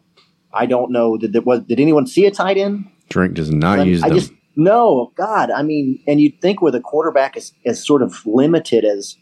I 0.53 0.65
don't 0.65 0.91
know. 0.91 1.17
Did, 1.17 1.33
did, 1.33 1.45
was, 1.45 1.61
did 1.61 1.79
anyone 1.79 2.05
see 2.07 2.25
a 2.25 2.31
tight 2.31 2.57
end? 2.57 2.85
Drink 3.09 3.33
does 3.35 3.49
not 3.51 3.79
I- 3.79 3.83
use 3.83 4.03
I 4.03 4.09
them. 4.09 4.17
just 4.17 4.33
no, 4.55 5.13
God. 5.15 5.49
I 5.49 5.63
mean, 5.63 6.03
and 6.07 6.19
you'd 6.19 6.41
think 6.41 6.61
with 6.61 6.75
a 6.75 6.81
quarterback 6.81 7.37
as, 7.37 7.53
as 7.65 7.85
sort 7.85 8.01
of 8.01 8.25
limited 8.25 8.83
as 8.83 9.15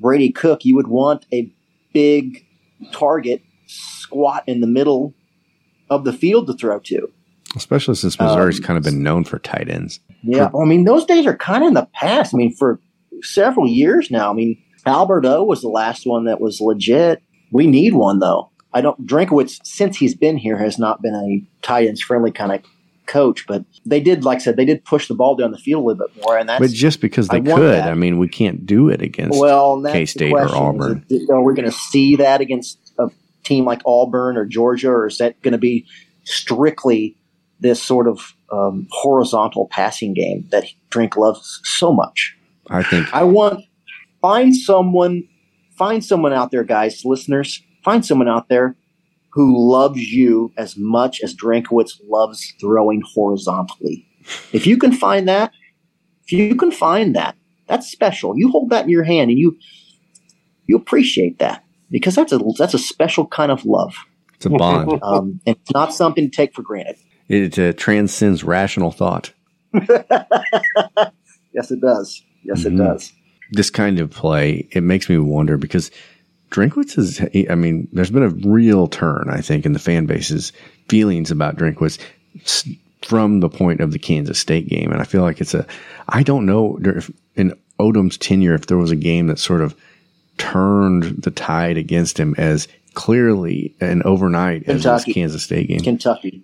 Brady 0.00 0.30
Cook, 0.30 0.64
you 0.64 0.76
would 0.76 0.86
want 0.86 1.26
a 1.32 1.52
big 1.92 2.46
target 2.92 3.42
squat 3.66 4.44
in 4.46 4.60
the 4.60 4.66
middle 4.68 5.12
of 5.90 6.04
the 6.04 6.12
field 6.12 6.46
to 6.46 6.52
throw 6.54 6.78
to. 6.78 7.10
Especially 7.56 7.94
since 7.96 8.18
Missouri's 8.20 8.58
Um, 8.60 8.64
kind 8.64 8.76
of 8.78 8.84
been 8.84 9.02
known 9.02 9.24
for 9.24 9.38
tight 9.40 9.68
ends. 9.68 9.98
Yeah, 10.22 10.50
I 10.56 10.64
mean, 10.64 10.84
those 10.84 11.04
days 11.04 11.26
are 11.26 11.36
kind 11.36 11.64
of 11.64 11.68
in 11.68 11.74
the 11.74 11.88
past. 11.92 12.32
I 12.32 12.36
mean, 12.36 12.54
for 12.54 12.80
several 13.22 13.66
years 13.66 14.10
now. 14.10 14.30
I 14.30 14.34
mean, 14.34 14.56
Albert 14.86 15.26
O 15.26 15.42
was 15.42 15.60
the 15.60 15.68
last 15.68 16.06
one 16.06 16.24
that 16.24 16.40
was 16.40 16.60
legit. 16.60 17.22
We 17.50 17.66
need 17.66 17.94
one 17.94 18.20
though. 18.20 18.50
I 18.72 18.80
don't. 18.80 19.06
Drinkwitz, 19.06 19.60
since 19.64 19.96
he's 19.96 20.14
been 20.14 20.36
here, 20.36 20.58
has 20.58 20.78
not 20.78 21.02
been 21.02 21.14
a 21.14 21.42
tight 21.66 21.88
ends 21.88 22.02
friendly 22.02 22.30
kind 22.30 22.52
of 22.52 22.62
coach. 23.06 23.46
But 23.46 23.64
they 23.84 24.00
did, 24.00 24.24
like 24.24 24.36
I 24.36 24.42
said, 24.42 24.56
they 24.56 24.64
did 24.64 24.84
push 24.84 25.08
the 25.08 25.14
ball 25.14 25.34
down 25.34 25.50
the 25.50 25.58
field 25.58 25.82
a 25.82 25.86
little 25.86 26.06
bit 26.06 26.22
more, 26.22 26.36
and 26.36 26.48
that's 26.48 26.60
But 26.60 26.70
just 26.70 27.00
because 27.00 27.28
they 27.28 27.38
I 27.38 27.40
could. 27.40 27.80
I 27.80 27.94
mean, 27.94 28.18
we 28.18 28.28
can't 28.28 28.66
do 28.66 28.88
it 28.88 29.00
against 29.00 29.38
well, 29.38 29.82
K 29.82 30.04
State 30.06 30.32
or. 30.32 30.48
Auburn. 30.54 31.04
Is 31.08 31.22
it- 31.22 31.30
are 31.30 31.42
we 31.42 31.54
going 31.54 31.70
to 31.70 31.76
see 31.76 32.16
that 32.16 32.40
against 32.40 32.78
a 32.98 33.08
team 33.44 33.64
like 33.64 33.80
Auburn 33.86 34.36
or 34.36 34.44
Georgia, 34.44 34.90
or 34.90 35.06
is 35.06 35.18
that 35.18 35.40
going 35.42 35.52
to 35.52 35.58
be 35.58 35.86
strictly 36.24 37.16
this 37.60 37.82
sort 37.82 38.06
of 38.06 38.34
um, 38.52 38.86
horizontal 38.90 39.68
passing 39.70 40.12
game 40.12 40.46
that 40.50 40.64
Drink 40.90 41.16
loves 41.16 41.60
so 41.64 41.92
much? 41.92 42.36
I 42.68 42.82
think 42.82 43.12
I 43.14 43.22
want 43.22 43.64
find 44.20 44.54
someone, 44.56 45.22
find 45.76 46.04
someone 46.04 46.32
out 46.32 46.50
there, 46.50 46.64
guys, 46.64 47.02
listeners, 47.04 47.62
find 47.84 48.04
someone 48.04 48.28
out 48.28 48.48
there 48.48 48.76
who 49.32 49.70
loves 49.70 50.00
you 50.00 50.52
as 50.56 50.76
much 50.78 51.20
as 51.22 51.34
Drinkwitz 51.34 52.00
loves 52.08 52.54
throwing 52.60 53.02
horizontally. 53.14 54.06
If 54.52 54.66
you 54.66 54.76
can 54.78 54.92
find 54.92 55.28
that, 55.28 55.52
if 56.24 56.32
you 56.32 56.56
can 56.56 56.70
find 56.72 57.14
that, 57.14 57.36
that's 57.68 57.86
special. 57.90 58.36
You 58.36 58.50
hold 58.50 58.70
that 58.70 58.84
in 58.84 58.90
your 58.90 59.04
hand 59.04 59.30
and 59.30 59.38
you 59.38 59.56
you 60.66 60.76
appreciate 60.76 61.38
that 61.38 61.62
because 61.90 62.14
that's 62.16 62.32
a 62.32 62.40
that's 62.58 62.74
a 62.74 62.78
special 62.78 63.26
kind 63.26 63.52
of 63.52 63.64
love. 63.64 63.94
it's 64.34 64.46
a 64.46 64.50
bond. 64.50 64.98
Um, 65.02 65.40
and 65.46 65.56
it's 65.56 65.72
not 65.72 65.92
something 65.94 66.28
to 66.28 66.34
take 66.36 66.54
for 66.54 66.62
granted. 66.62 66.96
it 67.28 67.58
uh, 67.58 67.72
transcends 67.74 68.42
rational 68.42 68.90
thought. 68.90 69.32
Yes, 71.52 71.70
it 71.70 71.80
does. 71.80 72.22
Yes, 72.44 72.64
Mhm. 72.64 72.66
it 72.66 72.76
does. 72.76 73.12
This 73.50 73.70
kind 73.70 74.00
of 74.00 74.10
play, 74.10 74.68
it 74.72 74.82
makes 74.82 75.08
me 75.08 75.18
wonder 75.18 75.56
because 75.56 75.90
Drinkwitz 76.50 76.98
is, 76.98 77.20
I 77.50 77.54
mean, 77.54 77.88
there's 77.92 78.10
been 78.10 78.22
a 78.22 78.48
real 78.48 78.88
turn, 78.88 79.28
I 79.30 79.40
think, 79.40 79.66
in 79.66 79.72
the 79.72 79.78
fan 79.78 80.06
base's 80.06 80.52
feelings 80.88 81.30
about 81.30 81.56
Drinkwitz 81.56 81.98
from 83.02 83.40
the 83.40 83.48
point 83.48 83.80
of 83.80 83.92
the 83.92 83.98
Kansas 83.98 84.38
State 84.38 84.68
game. 84.68 84.90
And 84.90 85.00
I 85.00 85.04
feel 85.04 85.22
like 85.22 85.40
it's 85.40 85.54
a, 85.54 85.66
I 86.08 86.22
don't 86.22 86.46
know 86.46 86.78
if 86.82 87.10
in 87.34 87.54
Odom's 87.78 88.16
tenure, 88.16 88.54
if 88.54 88.66
there 88.66 88.78
was 88.78 88.90
a 88.90 88.96
game 88.96 89.26
that 89.28 89.38
sort 89.38 89.60
of 89.60 89.76
turned 90.38 91.22
the 91.22 91.30
tide 91.30 91.76
against 91.76 92.18
him 92.18 92.34
as 92.38 92.68
clearly 92.94 93.74
and 93.80 94.02
overnight 94.04 94.64
as 94.68 94.82
this 94.82 95.04
Kansas 95.04 95.44
State 95.44 95.68
game. 95.68 95.80
Kentucky. 95.80 96.42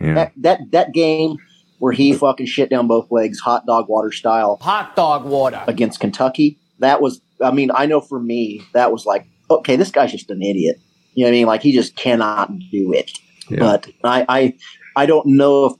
Yeah. 0.00 0.14
That 0.14 0.32
that 0.38 0.70
that 0.72 0.92
game 0.92 1.36
where 1.82 1.92
he 1.92 2.12
fucking 2.12 2.46
shit 2.46 2.70
down 2.70 2.86
both 2.86 3.10
legs, 3.10 3.40
hot 3.40 3.66
dog 3.66 3.88
water 3.88 4.12
style, 4.12 4.56
Hot 4.62 4.94
dog 4.94 5.24
water. 5.24 5.64
against 5.66 5.98
Kentucky. 5.98 6.56
That 6.78 7.02
was, 7.02 7.20
I 7.42 7.50
mean, 7.50 7.72
I 7.74 7.86
know 7.86 8.00
for 8.00 8.20
me, 8.20 8.62
that 8.72 8.92
was 8.92 9.04
like, 9.04 9.26
okay, 9.50 9.74
this 9.74 9.90
guy's 9.90 10.12
just 10.12 10.30
an 10.30 10.42
idiot. 10.42 10.76
You 11.14 11.24
know 11.24 11.30
what 11.30 11.34
I 11.34 11.38
mean? 11.38 11.46
Like 11.48 11.62
he 11.62 11.72
just 11.72 11.96
cannot 11.96 12.56
do 12.70 12.92
it. 12.92 13.10
Yeah. 13.48 13.58
But 13.58 13.88
I, 14.04 14.24
I, 14.28 14.54
I 14.94 15.06
don't 15.06 15.26
know 15.26 15.66
if 15.66 15.72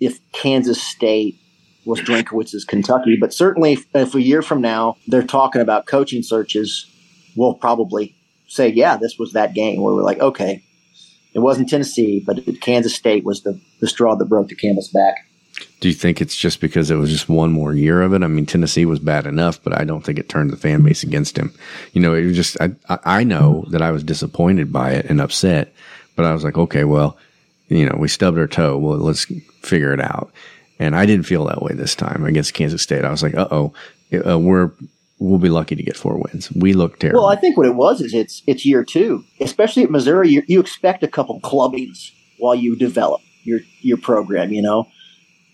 if 0.00 0.32
Kansas 0.32 0.82
State 0.82 1.38
was 1.84 2.00
Drinkwitz's 2.00 2.64
Kentucky, 2.64 3.16
but 3.20 3.32
certainly 3.32 3.74
if, 3.74 3.86
if 3.94 4.16
a 4.16 4.20
year 4.20 4.42
from 4.42 4.60
now 4.60 4.96
they're 5.06 5.22
talking 5.22 5.62
about 5.62 5.86
coaching 5.86 6.24
searches, 6.24 6.84
we'll 7.36 7.54
probably 7.54 8.16
say, 8.48 8.70
yeah, 8.70 8.96
this 8.96 9.20
was 9.20 9.34
that 9.34 9.54
game 9.54 9.82
where 9.82 9.94
we're 9.94 10.02
like, 10.02 10.18
okay, 10.18 10.64
it 11.32 11.38
wasn't 11.38 11.68
Tennessee, 11.68 12.20
but 12.26 12.40
Kansas 12.60 12.92
State 12.92 13.24
was 13.24 13.44
the, 13.44 13.60
the 13.80 13.86
straw 13.86 14.16
that 14.16 14.24
broke 14.24 14.48
the 14.48 14.56
camel's 14.56 14.88
back. 14.88 15.14
Do 15.80 15.88
you 15.88 15.94
think 15.94 16.20
it's 16.20 16.36
just 16.36 16.60
because 16.60 16.90
it 16.90 16.96
was 16.96 17.10
just 17.10 17.28
one 17.28 17.52
more 17.52 17.74
year 17.74 18.02
of 18.02 18.12
it? 18.14 18.22
I 18.22 18.26
mean, 18.26 18.46
Tennessee 18.46 18.86
was 18.86 18.98
bad 18.98 19.26
enough, 19.26 19.62
but 19.62 19.78
I 19.78 19.84
don't 19.84 20.02
think 20.02 20.18
it 20.18 20.28
turned 20.28 20.50
the 20.50 20.56
fan 20.56 20.82
base 20.82 21.02
against 21.02 21.36
him. 21.36 21.52
You 21.92 22.00
know, 22.00 22.14
it 22.14 22.24
was 22.24 22.36
just, 22.36 22.56
I, 22.60 22.74
I 22.88 23.24
know 23.24 23.66
that 23.70 23.82
I 23.82 23.90
was 23.90 24.02
disappointed 24.02 24.72
by 24.72 24.92
it 24.92 25.06
and 25.06 25.20
upset, 25.20 25.72
but 26.16 26.24
I 26.24 26.32
was 26.32 26.42
like, 26.42 26.56
okay, 26.56 26.84
well, 26.84 27.16
you 27.68 27.86
know, 27.88 27.96
we 27.98 28.08
stubbed 28.08 28.38
our 28.38 28.46
toe. 28.46 28.78
Well, 28.78 28.98
let's 28.98 29.26
figure 29.62 29.92
it 29.92 30.00
out. 30.00 30.32
And 30.78 30.96
I 30.96 31.06
didn't 31.06 31.26
feel 31.26 31.44
that 31.44 31.62
way 31.62 31.72
this 31.74 31.94
time 31.94 32.24
against 32.24 32.54
Kansas 32.54 32.82
State. 32.82 33.04
I 33.04 33.10
was 33.10 33.22
like, 33.22 33.34
uh 33.36 33.48
oh, 33.50 33.74
uh, 34.26 34.38
we're, 34.38 34.72
we'll 35.18 35.38
be 35.38 35.48
lucky 35.48 35.76
to 35.76 35.82
get 35.82 35.96
four 35.96 36.18
wins. 36.18 36.50
We 36.52 36.72
look 36.72 36.98
terrible. 36.98 37.22
Well, 37.22 37.30
I 37.30 37.36
think 37.36 37.56
what 37.56 37.66
it 37.66 37.74
was 37.74 38.00
is 38.00 38.12
it's 38.12 38.42
it's 38.46 38.66
year 38.66 38.84
two, 38.84 39.24
especially 39.40 39.84
at 39.84 39.90
Missouri. 39.90 40.30
You, 40.30 40.42
you 40.46 40.60
expect 40.60 41.02
a 41.02 41.08
couple 41.08 41.40
clubbings 41.40 42.10
while 42.38 42.54
you 42.54 42.76
develop 42.76 43.20
your 43.44 43.60
your 43.80 43.96
program, 43.96 44.52
you 44.52 44.62
know, 44.62 44.88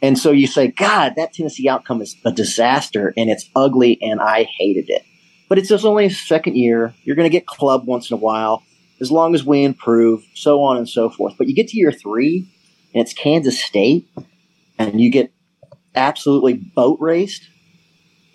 and 0.02 0.19
so 0.19 0.30
you 0.30 0.47
say, 0.47 0.69
God, 0.69 1.14
that 1.16 1.33
Tennessee 1.33 1.69
outcome 1.69 2.00
is 2.02 2.16
a 2.25 2.33
disaster 2.33 3.12
and 3.16 3.30
it's 3.30 3.49
ugly, 3.54 3.99
and 4.02 4.21
I 4.21 4.45
hated 4.45 4.88
it. 4.88 5.04
But 5.49 5.59
it's 5.59 5.69
just 5.69 5.85
only 5.85 6.07
a 6.07 6.11
second 6.11 6.57
year. 6.57 6.95
You're 7.02 7.16
going 7.16 7.28
to 7.28 7.37
get 7.37 7.47
clubbed 7.47 7.87
once 7.87 8.11
in 8.11 8.14
a 8.14 8.19
while, 8.19 8.62
as 9.00 9.11
long 9.11 9.35
as 9.35 9.45
we 9.45 9.64
improve, 9.64 10.25
so 10.35 10.62
on 10.62 10.76
and 10.76 10.88
so 10.88 11.11
forth. 11.11 11.35
But 11.37 11.49
you 11.49 11.54
get 11.54 11.69
to 11.69 11.78
year 11.78 11.92
three, 11.92 12.49
and 12.95 13.02
it's 13.02 13.12
Kansas 13.12 13.62
State, 13.62 14.09
and 14.78 15.00
you 15.00 15.11
get 15.11 15.33
absolutely 15.95 16.54
boat 16.54 16.99
raced 17.00 17.50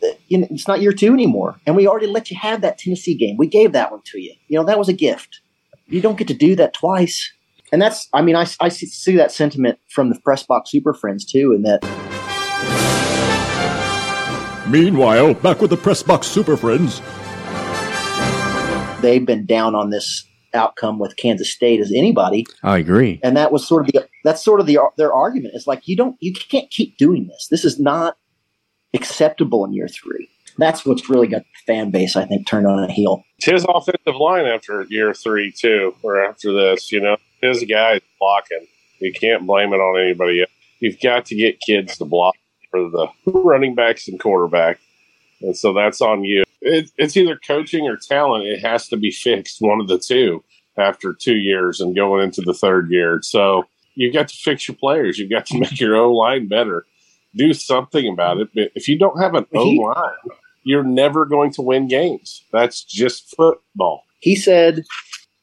uh, 0.03 0.13
it's 0.29 0.67
not 0.67 0.81
year 0.81 0.93
two 0.93 1.13
anymore. 1.13 1.60
And 1.65 1.75
we 1.75 1.88
already 1.88 2.07
let 2.07 2.29
you 2.29 2.38
have 2.38 2.62
that 2.62 2.77
Tennessee 2.77 3.15
game. 3.15 3.38
We 3.38 3.48
gave 3.48 3.72
that 3.72 3.91
one 3.91 4.01
to 4.05 4.19
you. 4.19 4.34
You 4.48 4.57
know, 4.57 4.65
that 4.65 4.79
was 4.79 4.89
a 4.89 4.93
gift. 4.93 5.39
You 5.88 6.01
don't 6.01 6.17
get 6.17 6.27
to 6.27 6.34
do 6.34 6.55
that 6.55 6.74
twice. 6.74 7.31
And 7.75 7.82
that's, 7.82 8.08
I 8.13 8.22
mean, 8.22 8.38
I, 8.38 8.48
I 8.62 8.70
see- 8.70 8.86
see 8.86 9.17
that 9.17 9.34
sentiment 9.34 9.79
from 9.89 10.10
the 10.10 10.17
Press 10.22 10.44
Box 10.44 10.72
Super 10.72 10.94
Friends 10.94 11.25
too, 11.25 11.51
in 11.51 11.63
that 11.63 11.84
Meanwhile, 14.70 15.34
back 15.34 15.60
with 15.60 15.72
the 15.72 15.75
Press 15.75 16.01
Box 16.01 16.25
Super 16.25 16.55
Friends. 16.55 17.01
they've 19.01 19.25
been 19.25 19.46
down 19.46 19.75
on 19.75 19.89
this 19.89 20.25
outcome 20.53 21.00
with 21.00 21.17
Kansas 21.17 21.51
State 21.51 21.82
as 21.82 21.91
anybody. 21.94 22.46
I 22.63 22.77
agree. 22.77 23.20
And 23.22 23.36
that 23.36 23.51
was 23.51 23.67
sort 23.67 23.82
of 23.82 23.91
the, 23.91 24.08
that's 24.24 24.41
sort 24.41 24.62
of 24.62 24.67
the, 24.67 24.79
their 24.98 25.13
argument. 25.13 25.53
It's 25.53 25.67
like, 25.67 25.86
you 25.86 25.98
don't, 25.98 26.15
you 26.22 26.32
can't 26.32 26.72
keep 26.72 26.98
doing 26.98 27.27
this. 27.27 27.50
This 27.51 27.65
is 27.65 27.77
not 27.77 28.15
acceptable 28.94 29.65
in 29.65 29.74
year 29.74 29.89
three. 29.89 30.29
That's 30.57 30.85
what's 30.85 31.09
really 31.09 31.27
got 31.27 31.43
the 31.43 31.74
fan 31.74 31.91
base, 31.91 32.15
I 32.15 32.25
think, 32.25 32.47
turned 32.47 32.67
on 32.67 32.83
a 32.83 32.91
heel. 32.91 33.24
It's 33.38 33.47
his 33.47 33.65
offensive 33.67 34.15
line 34.15 34.45
after 34.45 34.83
year 34.83 35.13
three 35.13 35.51
too, 35.51 35.95
or 36.01 36.24
after 36.24 36.53
this. 36.53 36.91
You 36.91 37.01
know, 37.01 37.17
his 37.41 37.63
guys 37.63 38.01
blocking. 38.19 38.67
You 39.00 39.12
can't 39.12 39.45
blame 39.45 39.74
it 39.74 39.77
on 39.77 40.00
anybody 40.00 40.41
else. 40.41 40.51
You've 40.79 41.00
got 41.01 41.25
to 41.25 41.35
get 41.35 41.59
kids 41.59 41.97
to 41.97 42.05
block 42.05 42.35
for 42.71 42.89
the 42.89 43.07
running 43.25 43.75
backs 43.75 44.07
and 44.07 44.19
quarterback, 44.19 44.79
and 45.41 45.55
so 45.57 45.74
that's 45.74 46.01
on 46.01 46.24
you. 46.24 46.43
It, 46.62 46.89
it's 46.97 47.17
either 47.17 47.39
coaching 47.45 47.88
or 47.88 47.97
talent. 47.97 48.45
It 48.45 48.62
has 48.62 48.88
to 48.88 48.97
be 48.97 49.12
fixed, 49.12 49.62
one 49.62 49.81
of 49.81 49.88
the 49.88 50.00
two, 50.00 50.43
after 50.77 51.13
two 51.13 51.35
years 51.38 51.79
and 51.79 51.95
going 51.95 52.24
into 52.24 52.41
the 52.41 52.53
third 52.53 52.89
year. 52.89 53.19
So 53.21 53.65
you've 53.95 54.13
got 54.13 54.27
to 54.29 54.35
fix 54.35 54.67
your 54.67 54.75
players. 54.75 55.17
You've 55.17 55.29
got 55.29 55.45
to 55.47 55.59
make 55.59 55.79
your 55.79 55.95
O 55.95 56.12
line 56.12 56.47
better. 56.47 56.85
Do 57.35 57.53
something 57.53 58.07
about 58.07 58.38
it. 58.38 58.50
But 58.53 58.71
if 58.75 58.88
you 58.88 58.97
don't 58.97 59.19
have 59.21 59.35
an 59.35 59.45
O 59.53 59.63
line, 59.63 60.38
you're 60.65 60.84
never 60.84 61.25
going 61.25 61.51
to 61.51 61.62
win 61.62 61.88
games. 61.88 62.43
That's 62.51 62.84
just 62.84 63.34
football. 63.36 64.03
he 64.19 64.36
said 64.36 64.84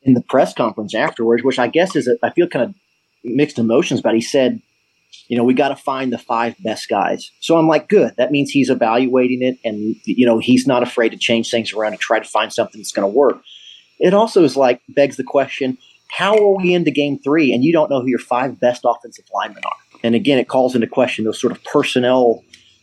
in 0.03 0.15
the 0.15 0.23
press 0.23 0.53
conference 0.53 0.95
afterwards, 0.95 1.43
which 1.43 1.59
I 1.59 1.69
guess 1.69 1.97
is, 1.97 2.09
a, 2.09 2.17
I 2.23 2.31
feel 2.31 2.49
kind 2.49 2.65
of 2.65 2.75
mixed 3.25 3.59
emotions, 3.59 4.03
but 4.03 4.15
he 4.15 4.21
said 4.21 4.61
you 5.29 5.37
know, 5.37 5.45
we 5.45 5.55
got 5.55 5.69
to 5.69 5.77
find 5.77 6.13
the 6.13 6.19
five 6.19 6.55
best 6.63 6.89
guys. 6.89 7.31
So 7.41 7.57
I'm 7.57 7.69
like, 7.69 7.89
good. 7.89 8.15
That 8.17 8.31
means 8.31 8.51
he's 8.51 8.71
evaluating 8.71 9.43
it 9.43 9.59
and, 9.65 9.97
you 10.05 10.27
know, 10.27 10.39
he's 10.39 10.67
not 10.67 10.83
afraid 10.83 11.11
to 11.11 11.17
change 11.17 11.51
things 11.51 11.73
around 11.73 11.93
and 11.93 12.01
try 12.01 12.19
to 12.19 12.29
find 12.29 12.53
something 12.53 12.81
that's 12.81 12.93
going 12.93 13.11
to 13.11 13.17
work. 13.17 13.41
It 13.99 14.15
also 14.15 14.43
is 14.45 14.57
like, 14.57 14.83
begs 14.89 15.17
the 15.17 15.25
question, 15.25 15.79
how 16.09 16.37
are 16.37 16.57
we 16.57 16.75
into 16.75 16.91
game 16.91 17.19
three 17.19 17.53
and 17.53 17.65
you 17.65 17.73
don't 17.73 17.89
know 17.89 18.01
who 18.01 18.09
your 18.09 18.19
five 18.19 18.59
best 18.61 18.83
offensive 18.85 19.25
linemen 19.33 19.63
are? 19.65 19.99
And 20.03 20.15
again, 20.15 20.39
it 20.39 20.49
calls 20.49 20.75
into 20.75 20.87
question 20.87 21.25
those 21.25 21.41
sort 21.41 21.53
of 21.53 21.63
personnel 21.65 22.43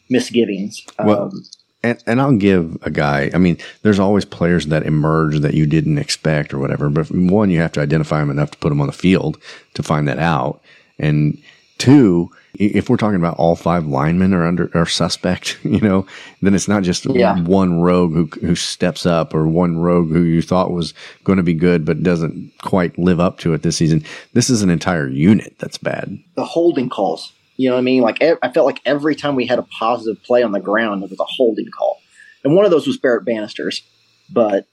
misgivings. 0.10 0.84
Well, 0.98 1.24
Um, 1.24 1.43
and 1.83 2.01
and 2.05 2.19
I'll 2.21 2.36
give 2.38 2.77
a 2.81 2.89
guy. 2.91 3.29
I 3.33 3.38
mean, 3.38 3.57
there's 3.83 4.00
always 4.00 4.25
players 4.25 4.67
that 4.67 4.86
emerge 4.86 5.39
that 5.39 5.53
you 5.53 5.65
didn't 5.65 5.98
expect 5.98 6.53
or 6.53 6.59
whatever. 6.59 6.89
But 6.89 7.09
one, 7.12 7.50
you 7.50 7.59
have 7.62 7.71
to 7.74 7.81
identify 7.81 8.19
them 8.19 8.31
enough 8.31 8.51
to 8.51 8.57
put 8.57 8.69
them 8.69 8.81
on 8.81 8.88
the 8.88 8.93
field 8.93 9.38
to 9.75 9.83
find 9.83 10.07
that 10.07 10.19
out. 10.19 10.62
And 10.98 11.41
two, 11.77 12.29
if 12.55 12.89
we're 12.89 12.98
talking 12.98 13.15
about 13.15 13.38
all 13.38 13.55
five 13.55 13.86
linemen 13.86 14.33
are 14.33 14.45
under 14.45 14.69
are 14.74 14.86
suspect, 14.86 15.57
you 15.63 15.79
know, 15.79 16.05
then 16.41 16.53
it's 16.53 16.67
not 16.67 16.83
just 16.83 17.05
Yeah. 17.05 17.39
one 17.43 17.79
rogue 17.79 18.13
who 18.13 18.25
who 18.45 18.55
steps 18.55 19.05
up 19.05 19.33
or 19.33 19.48
one 19.48 19.77
rogue 19.79 20.09
who 20.09 20.21
you 20.24 20.41
thought 20.41 20.71
was 20.71 20.93
going 21.24 21.38
to 21.38 21.43
be 21.43 21.53
good 21.53 21.86
but 21.86 22.03
doesn't 22.03 22.51
quite 22.62 22.98
live 23.00 23.19
up 23.19 23.38
to 23.39 23.53
it 23.53 23.62
this 23.62 23.77
season. 23.77 24.03
This 24.33 24.50
is 24.50 24.62
an 24.62 24.69
entire 24.69 25.07
unit 25.07 25.55
that's 25.59 25.77
bad. 25.77 26.19
the 26.36 26.43
holding 26.45 26.89
calls. 26.89 27.31
You 27.60 27.68
know 27.68 27.75
what 27.75 27.80
I 27.80 27.84
mean? 27.84 28.01
Like 28.01 28.24
I 28.24 28.50
felt 28.54 28.66
like 28.66 28.80
every 28.86 29.16
time 29.16 29.36
we 29.36 29.46
had 29.46 29.60
a 29.60 29.63
positive 29.63 30.24
play 30.24 30.44
on 30.44 30.54
the 30.54 30.62
ground, 30.62 31.01
there 31.01 31.10
was 31.10 31.20
a 31.20 31.25
holding 31.25 31.70
call, 31.70 32.00
and 32.46 32.56
one 32.56 32.63
of 32.63 32.72
those 32.72 32.88
was 32.88 32.98
Barrett 32.98 33.25
Bannister's. 33.25 33.84
But 34.30 34.66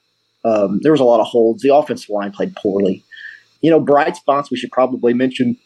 um, 0.45 0.79
there 0.81 0.93
was 0.93 1.01
a 1.01 1.03
lot 1.03 1.19
of 1.19 1.27
holds. 1.27 1.61
The 1.61 1.75
offensive 1.75 2.09
line 2.09 2.31
played 2.31 2.55
poorly. 2.55 3.03
You 3.59 3.71
know, 3.71 3.81
bright 3.81 4.15
spots 4.15 4.49
we 4.49 4.55
should 4.55 4.71
probably 4.71 5.13
mention. 5.13 5.57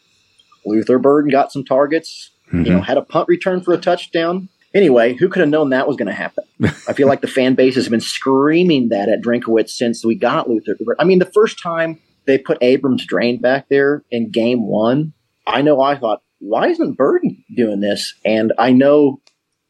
Luther 0.66 0.98
Burden 0.98 1.30
got 1.30 1.52
some 1.52 1.64
targets. 1.64 2.30
You 2.52 2.64
know, 2.64 2.80
had 2.80 2.98
a 2.98 3.02
punt 3.02 3.28
return 3.28 3.62
for 3.62 3.72
a 3.72 3.78
touchdown. 3.78 4.48
Anyway, 4.74 5.14
who 5.14 5.28
could 5.28 5.40
have 5.40 5.48
known 5.48 5.70
that 5.70 5.86
was 5.86 5.96
going 5.96 6.08
to 6.08 6.12
happen? 6.12 6.42
I 6.88 6.92
feel 6.92 7.06
like 7.06 7.20
the 7.20 7.28
fan 7.28 7.54
base 7.54 7.76
has 7.76 7.88
been 7.88 8.00
screaming 8.00 8.88
that 8.88 9.08
at 9.08 9.22
Drinkwitz 9.22 9.70
since 9.70 10.04
we 10.04 10.16
got 10.16 10.50
Luther. 10.50 10.76
I 10.98 11.04
mean, 11.04 11.20
the 11.20 11.26
first 11.26 11.62
time 11.62 12.00
they 12.26 12.36
put 12.36 12.58
Abrams-Draine 12.60 13.40
back 13.40 13.68
there 13.68 14.02
in 14.10 14.32
game 14.32 14.66
one, 14.66 15.12
I 15.46 15.62
know 15.62 15.80
I 15.80 15.96
thought, 15.96 16.22
why 16.42 16.68
isn't 16.68 16.96
Burden 16.96 17.44
doing 17.56 17.80
this? 17.80 18.14
And 18.24 18.52
I 18.58 18.72
know 18.72 19.20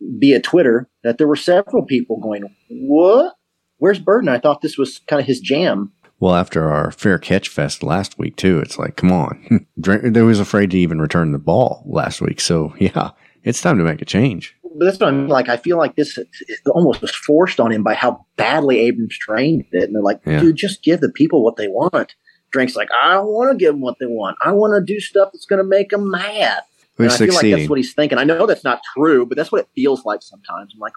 via 0.00 0.40
Twitter 0.40 0.88
that 1.04 1.18
there 1.18 1.28
were 1.28 1.36
several 1.36 1.84
people 1.84 2.18
going, 2.18 2.42
what? 2.70 3.34
Where's 3.76 3.98
Burden? 3.98 4.28
I 4.28 4.38
thought 4.38 4.62
this 4.62 4.78
was 4.78 4.98
kind 5.06 5.20
of 5.20 5.26
his 5.26 5.38
jam. 5.40 5.92
Well, 6.18 6.34
after 6.34 6.70
our 6.70 6.90
fair 6.92 7.18
catch 7.18 7.48
fest 7.48 7.82
last 7.82 8.18
week 8.18 8.36
too, 8.36 8.58
it's 8.60 8.78
like, 8.78 8.96
come 8.96 9.12
on, 9.12 9.66
they 9.76 10.22
was 10.22 10.40
afraid 10.40 10.70
to 10.70 10.78
even 10.78 11.00
return 11.00 11.32
the 11.32 11.38
ball 11.38 11.82
last 11.86 12.20
week. 12.20 12.40
So 12.40 12.74
yeah, 12.78 13.10
it's 13.42 13.60
time 13.60 13.76
to 13.78 13.84
make 13.84 14.00
a 14.00 14.06
change. 14.06 14.56
But 14.62 14.86
that's 14.86 14.98
what 15.00 15.08
I'm 15.08 15.28
like. 15.28 15.50
I 15.50 15.58
feel 15.58 15.76
like 15.76 15.96
this 15.96 16.18
almost 16.66 17.02
was 17.02 17.14
forced 17.14 17.60
on 17.60 17.70
him 17.70 17.82
by 17.82 17.92
how 17.94 18.24
badly 18.36 18.78
Abrams 18.78 19.18
trained 19.18 19.66
it. 19.72 19.82
And 19.84 19.94
they're 19.94 20.02
like, 20.02 20.20
Yeah. 20.24 20.40
dude, 20.40 20.56
just 20.56 20.82
give 20.82 21.00
the 21.00 21.10
people 21.12 21.44
what 21.44 21.56
they 21.56 21.68
want. 21.68 22.14
Drink's 22.52 22.76
like, 22.76 22.88
I 23.02 23.14
don't 23.14 23.32
want 23.32 23.50
to 23.50 23.56
give 23.56 23.75
them 23.75 23.80
what 23.80 23.99
they 23.99 24.06
want. 24.06 24.37
I 24.42 24.52
want 24.52 24.75
to 24.75 24.94
do 24.94 25.00
stuff 25.00 25.30
that's 25.32 25.47
going 25.47 25.59
to 25.59 25.68
make 25.68 25.90
them 25.90 26.11
mad. 26.11 26.62
I 26.99 27.09
feel 27.09 27.35
like 27.35 27.50
that's 27.50 27.68
what 27.68 27.78
he's 27.78 27.94
thinking. 27.94 28.18
I 28.18 28.25
know 28.25 28.47
that's 28.47 28.64
not 28.64 28.80
true, 28.94 29.26
but 29.26 29.37
that's 29.37 29.50
what 29.50 29.62
it 29.62 29.68
feels 29.75 30.04
like 30.04 30.23
sometimes. 30.23 30.73
I'm 30.75 30.78
like, 30.78 30.92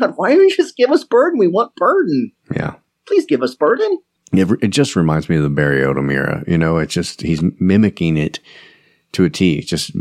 God, 0.00 0.14
why 0.16 0.30
don't 0.30 0.40
you 0.40 0.56
just 0.56 0.76
give 0.76 0.90
us 0.90 1.04
Burden? 1.04 1.38
We 1.38 1.46
want 1.46 1.76
Burden. 1.76 2.32
Yeah. 2.54 2.74
Please 3.06 3.26
give 3.26 3.42
us 3.42 3.54
Burden. 3.54 3.98
It, 4.32 4.48
it 4.62 4.68
just 4.68 4.96
reminds 4.96 5.28
me 5.28 5.36
of 5.36 5.42
the 5.42 5.50
Barry 5.50 5.82
Odom 5.82 6.10
era. 6.10 6.42
You 6.46 6.58
know, 6.58 6.78
it's 6.78 6.94
just, 6.94 7.20
he's 7.20 7.42
mimicking 7.60 8.16
it 8.16 8.40
to 9.12 9.24
a 9.24 9.30
T. 9.30 9.60
Just, 9.60 9.92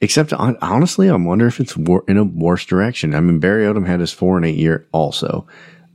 except 0.00 0.32
honestly, 0.32 1.10
I 1.10 1.16
wonder 1.16 1.46
if 1.46 1.60
it's 1.60 1.76
in 1.76 2.16
a 2.16 2.24
worse 2.24 2.64
direction. 2.64 3.14
I 3.14 3.20
mean, 3.20 3.40
Barry 3.40 3.64
Odom 3.64 3.86
had 3.86 4.00
his 4.00 4.12
four 4.12 4.36
and 4.36 4.46
eight 4.46 4.56
year 4.56 4.86
also, 4.92 5.46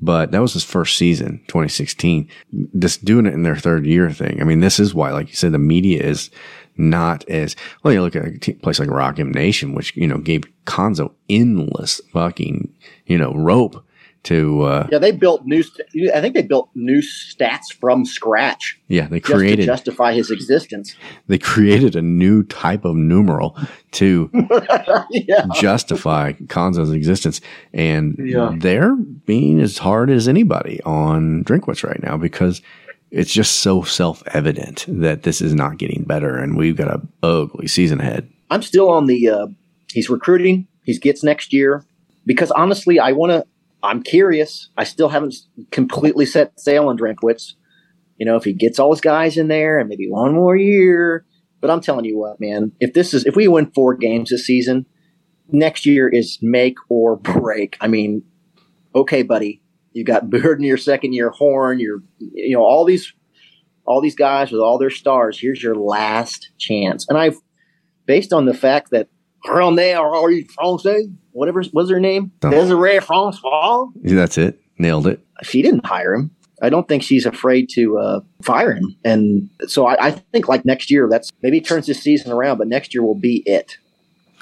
but 0.03 0.31
that 0.31 0.41
was 0.41 0.51
his 0.53 0.65
first 0.65 0.97
season, 0.97 1.39
2016. 1.47 2.27
Just 2.77 3.05
doing 3.05 3.25
it 3.25 3.33
in 3.33 3.43
their 3.43 3.55
third 3.55 3.85
year 3.85 4.11
thing. 4.11 4.41
I 4.41 4.43
mean, 4.43 4.59
this 4.59 4.77
is 4.77 4.93
why, 4.93 5.11
like 5.11 5.29
you 5.29 5.35
said, 5.35 5.53
the 5.53 5.59
media 5.59 6.03
is 6.03 6.29
not 6.75 7.27
as, 7.29 7.55
well, 7.83 7.93
you 7.93 8.01
look 8.01 8.15
at 8.15 8.25
a 8.25 8.37
t- 8.37 8.53
place 8.53 8.79
like 8.79 8.89
Rock 8.89 9.17
Nation, 9.17 9.73
which, 9.73 9.95
you 9.95 10.07
know, 10.07 10.17
gave 10.17 10.43
Cuonzo 10.65 11.13
endless 11.29 12.01
fucking, 12.11 12.73
you 13.05 13.17
know, 13.17 13.33
rope 13.33 13.85
to, 14.23 14.61
uh, 14.63 14.87
Yeah, 14.91 14.99
they 14.99 15.11
built 15.11 15.45
new. 15.45 15.63
St- 15.63 16.11
I 16.13 16.21
think 16.21 16.33
they 16.33 16.41
built 16.43 16.69
new 16.75 17.01
stats 17.01 17.73
from 17.79 18.05
scratch 18.05 18.79
yeah, 18.87 19.07
they 19.07 19.19
just 19.19 19.31
to 19.31 19.37
created, 19.37 19.65
justify 19.65 20.13
his 20.13 20.31
existence. 20.31 20.95
they 21.27 21.37
created 21.37 21.95
a 21.95 22.01
new 22.01 22.43
type 22.43 22.85
of 22.85 22.95
numeral 22.95 23.57
to 23.91 24.29
yeah. 25.11 25.45
justify 25.55 26.33
Cuonzo's 26.33 26.91
existence. 26.91 27.41
And 27.73 28.15
Yeah. 28.17 28.53
they're 28.57 28.95
being 28.95 29.59
as 29.59 29.77
hard 29.79 30.09
as 30.09 30.27
anybody 30.27 30.81
on 30.83 31.43
Drinkwitz 31.43 31.83
right 31.83 32.01
now 32.01 32.17
because 32.17 32.61
it's 33.11 33.31
just 33.31 33.59
so 33.59 33.83
self 33.83 34.23
evident 34.27 34.85
that 34.87 35.23
this 35.23 35.41
is 35.41 35.53
not 35.53 35.77
getting 35.77 36.03
better 36.03 36.37
and 36.37 36.57
we've 36.57 36.75
got 36.77 36.87
a 36.87 37.01
ugly 37.21 37.67
season 37.67 37.99
ahead. 37.99 38.29
I'm 38.49 38.61
still 38.61 38.89
on 38.89 39.07
the. 39.07 39.29
Uh, 39.29 39.47
he's 39.91 40.09
recruiting. 40.09 40.67
He 40.83 40.97
gets 40.97 41.23
next 41.23 41.53
year 41.53 41.85
because 42.25 42.51
honestly, 42.51 42.99
I 42.99 43.11
want 43.11 43.31
to. 43.31 43.45
I'm 43.83 44.01
curious. 44.01 44.69
I 44.77 44.85
still 44.85 45.09
haven't 45.09 45.35
completely 45.71 46.25
set 46.25 46.59
sail 46.59 46.87
on 46.87 46.97
Drinkwitz. 46.97 47.53
You 48.17 48.25
know, 48.25 48.37
if 48.37 48.45
he 48.45 48.53
gets 48.53 48.79
all 48.79 48.91
his 48.91 49.01
guys 49.01 49.37
in 49.37 49.49
there 49.49 49.79
and 49.79 49.89
maybe 49.89 50.09
one 50.09 50.33
more 50.33 50.55
year. 50.55 51.25
But 51.59 51.69
I'm 51.69 51.81
telling 51.81 52.05
you 52.05 52.17
what, 52.17 52.39
man. 52.39 52.71
If 52.79 52.93
this 52.93 53.13
is 53.13 53.25
if 53.25 53.35
we 53.35 53.47
win 53.47 53.71
four 53.71 53.95
games 53.95 54.29
this 54.29 54.45
season, 54.45 54.85
next 55.49 55.85
year 55.85 56.09
is 56.09 56.39
make 56.41 56.75
or 56.89 57.17
break. 57.17 57.77
I 57.81 57.87
mean, 57.87 58.23
okay, 58.95 59.23
buddy, 59.23 59.61
you 59.91 60.03
got 60.03 60.29
Bird 60.29 60.59
in 60.59 60.65
your 60.65 60.77
second 60.77 61.13
year, 61.13 61.29
Horn, 61.29 61.79
your 61.79 61.99
you 62.19 62.55
know 62.55 62.63
all 62.63 62.85
these 62.85 63.13
all 63.85 64.01
these 64.01 64.15
guys 64.15 64.51
with 64.51 64.61
all 64.61 64.77
their 64.77 64.89
stars. 64.89 65.39
Here's 65.39 65.61
your 65.61 65.75
last 65.75 66.49
chance, 66.57 67.05
and 67.09 67.17
I've 67.17 67.37
based 68.05 68.33
on 68.33 68.45
the 68.45 68.53
fact 68.53 68.91
that 68.91 69.07
René 69.45 69.99
or 69.99 70.31
Francais, 70.55 71.07
whatever 71.31 71.63
was 71.73 71.89
her 71.89 71.99
name, 71.99 72.31
Oh. 72.43 72.49
Desiree 72.49 72.99
Francois, 72.99 73.87
That's 74.03 74.37
it. 74.37 74.59
Nailed 74.77 75.07
it. 75.07 75.19
she 75.43 75.61
didn't 75.61 75.85
hire 75.85 76.13
him. 76.13 76.31
I 76.61 76.69
don't 76.69 76.87
think 76.87 77.03
she's 77.03 77.25
afraid 77.25 77.67
to 77.73 77.97
uh, 77.97 78.19
fire 78.41 78.73
him, 78.73 78.95
and 79.03 79.49
so 79.67 79.85
I, 79.85 80.07
I 80.07 80.11
think 80.11 80.47
like 80.47 80.63
next 80.63 80.89
year, 80.89 81.07
that's 81.11 81.29
maybe 81.41 81.57
it 81.57 81.65
turns 81.65 81.87
this 81.87 82.01
season 82.01 82.31
around, 82.31 82.57
but 82.57 82.67
next 82.67 82.93
year 82.93 83.03
will 83.03 83.19
be 83.19 83.43
it. 83.45 83.77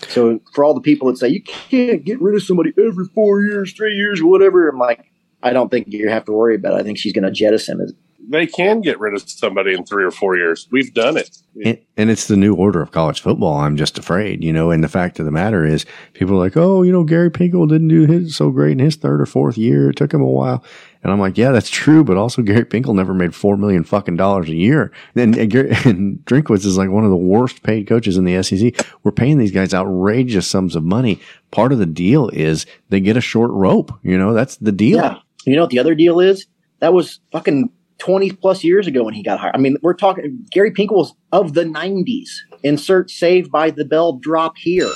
So 0.08 0.40
for 0.54 0.64
all 0.64 0.74
the 0.76 0.82
people 0.82 1.08
that 1.08 1.18
say 1.18 1.30
you 1.30 1.42
can't 1.44 2.04
get 2.04 2.22
rid 2.22 2.36
of 2.36 2.44
somebody 2.44 2.74
every 2.78 3.06
four 3.16 3.42
years, 3.44 3.74
three 3.74 3.96
years, 3.96 4.22
or 4.22 4.28
whatever, 4.28 4.70
I'm 4.70 4.78
like, 4.78 5.06
I 5.42 5.52
don't 5.54 5.70
think 5.70 5.88
you 5.90 6.10
have 6.10 6.26
to 6.26 6.32
worry 6.32 6.56
about. 6.56 6.74
it. 6.74 6.82
I 6.82 6.84
think 6.84 6.98
she's 7.00 7.14
going 7.14 7.24
to 7.24 7.32
jettison 7.32 7.82
it. 7.82 7.92
They 8.30 8.48
can 8.48 8.82
get 8.82 9.00
rid 9.00 9.14
of 9.14 9.28
somebody 9.28 9.74
in 9.74 9.86
three 9.86 10.04
or 10.04 10.12
four 10.12 10.36
years. 10.36 10.68
We've 10.72 10.94
done 10.94 11.18
it. 11.18 11.38
And, 11.66 11.80
and 11.98 12.10
it's 12.10 12.28
the 12.28 12.38
new 12.38 12.54
order 12.54 12.82
of 12.82 12.92
college 12.92 13.22
football. 13.22 13.60
I'm 13.60 13.76
just 13.76 13.98
afraid, 13.98 14.44
you 14.44 14.54
know. 14.54 14.72
And 14.72 14.84
the 14.84 14.88
fact 14.90 15.20
of 15.20 15.26
the 15.26 15.32
matter 15.32 15.66
is, 15.66 15.86
people 16.14 16.36
are 16.36 16.40
like, 16.40 16.56
"Oh, 16.56 16.82
you 16.82 16.92
know, 16.92 17.04
Gary 17.04 17.30
Pinkel 17.30 17.68
didn't 17.68 17.90
do 17.90 18.06
his 18.06 18.36
so 18.36 18.52
great 18.52 18.74
in 18.74 18.80
his 18.80 18.96
third 18.96 19.22
or 19.22 19.26
fourth 19.26 19.58
year. 19.58 19.90
It 19.90 19.96
took 19.96 20.14
him 20.14 20.22
a 20.22 20.26
while." 20.26 20.64
And 21.04 21.12
I'm 21.12 21.20
like, 21.20 21.38
"Yeah, 21.38 21.52
that's 21.52 21.70
true." 21.70 22.04
But 22.04 22.18
also, 22.18 22.42
Gary 22.42 22.64
Pinkel 22.64 22.96
never 22.96 23.14
made 23.14 23.36
four 23.36 23.58
million 23.58 23.84
fucking 23.84 24.16
dollars 24.16 24.50
a 24.50 24.56
year. 24.56 24.92
And, 25.16 25.36
and, 25.36 25.52
Gary- 25.52 25.72
and 25.86 26.20
Drinkwitz 26.26 26.66
is 26.66 26.78
like 26.78 26.90
one 26.90 27.04
of 27.04 27.10
the 27.10 27.18
worst 27.18 27.64
paid 27.64 27.88
coaches 27.88 28.18
in 28.18 28.24
the 28.24 28.42
SEC. 28.44 28.74
We're 29.04 29.12
paying 29.12 29.38
these 29.38 29.52
guys 29.52 29.74
outrageous 29.74 30.48
sums 30.48 30.76
of 30.76 30.84
money. 30.84 31.20
Part 31.52 31.74
of 31.74 31.80
the 31.80 31.86
deal 31.86 32.30
is 32.30 32.66
they 32.90 33.02
get 33.02 33.18
a 33.18 33.22
short 33.22 33.52
rope. 33.52 33.92
You 34.04 34.18
know, 34.18 34.34
that's 34.34 34.58
the 34.58 34.72
deal. 34.72 35.00
Yeah. 35.00 35.18
You 35.46 35.56
know 35.56 35.64
what 35.64 35.72
the 35.72 35.80
other 35.80 35.96
deal 35.96 36.20
is? 36.20 36.46
That 36.80 36.94
was 36.94 37.20
fucking 37.32 37.72
20 38.02 38.32
plus 38.32 38.64
years 38.64 38.88
ago 38.88 39.04
when 39.04 39.14
he 39.14 39.22
got 39.22 39.40
hired. 39.40 39.56
I 39.56 39.60
mean, 39.60 39.78
we're 39.84 39.94
talking 39.94 40.44
Gary 40.50 40.72
Pinkel 40.72 40.96
was 40.96 41.14
of 41.32 41.54
the 41.54 41.64
90s. 41.64 42.30
Insert 42.64 43.12
Saved 43.12 43.52
by 43.52 43.70
the 43.70 43.86
Bell 43.86 44.14
drop 44.14 44.58
here. 44.58 44.92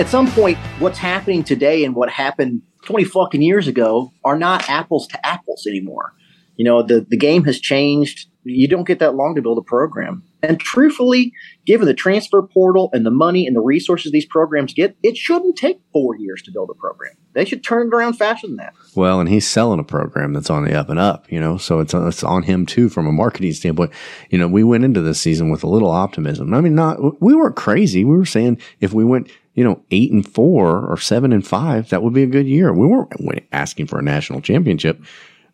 At 0.00 0.08
some 0.08 0.28
point, 0.32 0.58
what's 0.80 0.98
happening 0.98 1.44
today 1.44 1.84
and 1.84 1.94
what 1.94 2.10
happened 2.10 2.62
20 2.86 3.04
fucking 3.04 3.42
years 3.42 3.68
ago 3.68 4.12
are 4.24 4.36
not 4.36 4.68
apples 4.68 5.06
to 5.08 5.24
apples 5.26 5.64
anymore. 5.68 6.12
You 6.56 6.64
know, 6.64 6.82
the, 6.82 7.06
the 7.08 7.16
game 7.16 7.44
has 7.44 7.60
changed. 7.60 8.26
You 8.44 8.68
don't 8.68 8.86
get 8.86 8.98
that 9.00 9.14
long 9.14 9.34
to 9.34 9.42
build 9.42 9.58
a 9.58 9.62
program. 9.62 10.22
And 10.42 10.58
truthfully, 10.58 11.34
given 11.66 11.86
the 11.86 11.92
transfer 11.92 12.40
portal 12.40 12.88
and 12.94 13.04
the 13.04 13.10
money 13.10 13.46
and 13.46 13.54
the 13.54 13.60
resources 13.60 14.10
these 14.10 14.24
programs 14.24 14.72
get, 14.72 14.96
it 15.02 15.16
shouldn't 15.16 15.56
take 15.56 15.80
four 15.92 16.16
years 16.16 16.40
to 16.42 16.50
build 16.50 16.70
a 16.70 16.74
program. 16.74 17.12
They 17.34 17.44
should 17.44 17.62
turn 17.62 17.88
it 17.88 17.94
around 17.94 18.14
faster 18.14 18.46
than 18.46 18.56
that. 18.56 18.74
Well, 18.94 19.20
and 19.20 19.28
he's 19.28 19.46
selling 19.46 19.78
a 19.78 19.84
program 19.84 20.32
that's 20.32 20.48
on 20.48 20.64
the 20.64 20.74
up 20.74 20.88
and 20.88 20.98
up, 20.98 21.30
you 21.30 21.38
know, 21.38 21.58
so 21.58 21.80
it's, 21.80 21.92
it's 21.92 22.24
on 22.24 22.44
him 22.44 22.64
too 22.64 22.88
from 22.88 23.06
a 23.06 23.12
marketing 23.12 23.52
standpoint. 23.52 23.92
You 24.30 24.38
know, 24.38 24.48
we 24.48 24.64
went 24.64 24.84
into 24.84 25.02
this 25.02 25.20
season 25.20 25.50
with 25.50 25.62
a 25.62 25.68
little 25.68 25.90
optimism. 25.90 26.54
I 26.54 26.62
mean, 26.62 26.74
not, 26.74 27.20
we 27.20 27.34
weren't 27.34 27.56
crazy. 27.56 28.04
We 28.04 28.16
were 28.16 28.24
saying 28.24 28.58
if 28.80 28.94
we 28.94 29.04
went, 29.04 29.30
you 29.54 29.64
know, 29.64 29.82
eight 29.90 30.10
and 30.10 30.26
four 30.26 30.86
or 30.86 30.96
seven 30.96 31.32
and 31.32 31.46
five, 31.46 31.90
that 31.90 32.02
would 32.02 32.14
be 32.14 32.22
a 32.22 32.26
good 32.26 32.46
year. 32.46 32.72
We 32.72 32.86
weren't 32.86 33.12
asking 33.52 33.88
for 33.88 33.98
a 33.98 34.02
national 34.02 34.40
championship, 34.40 35.02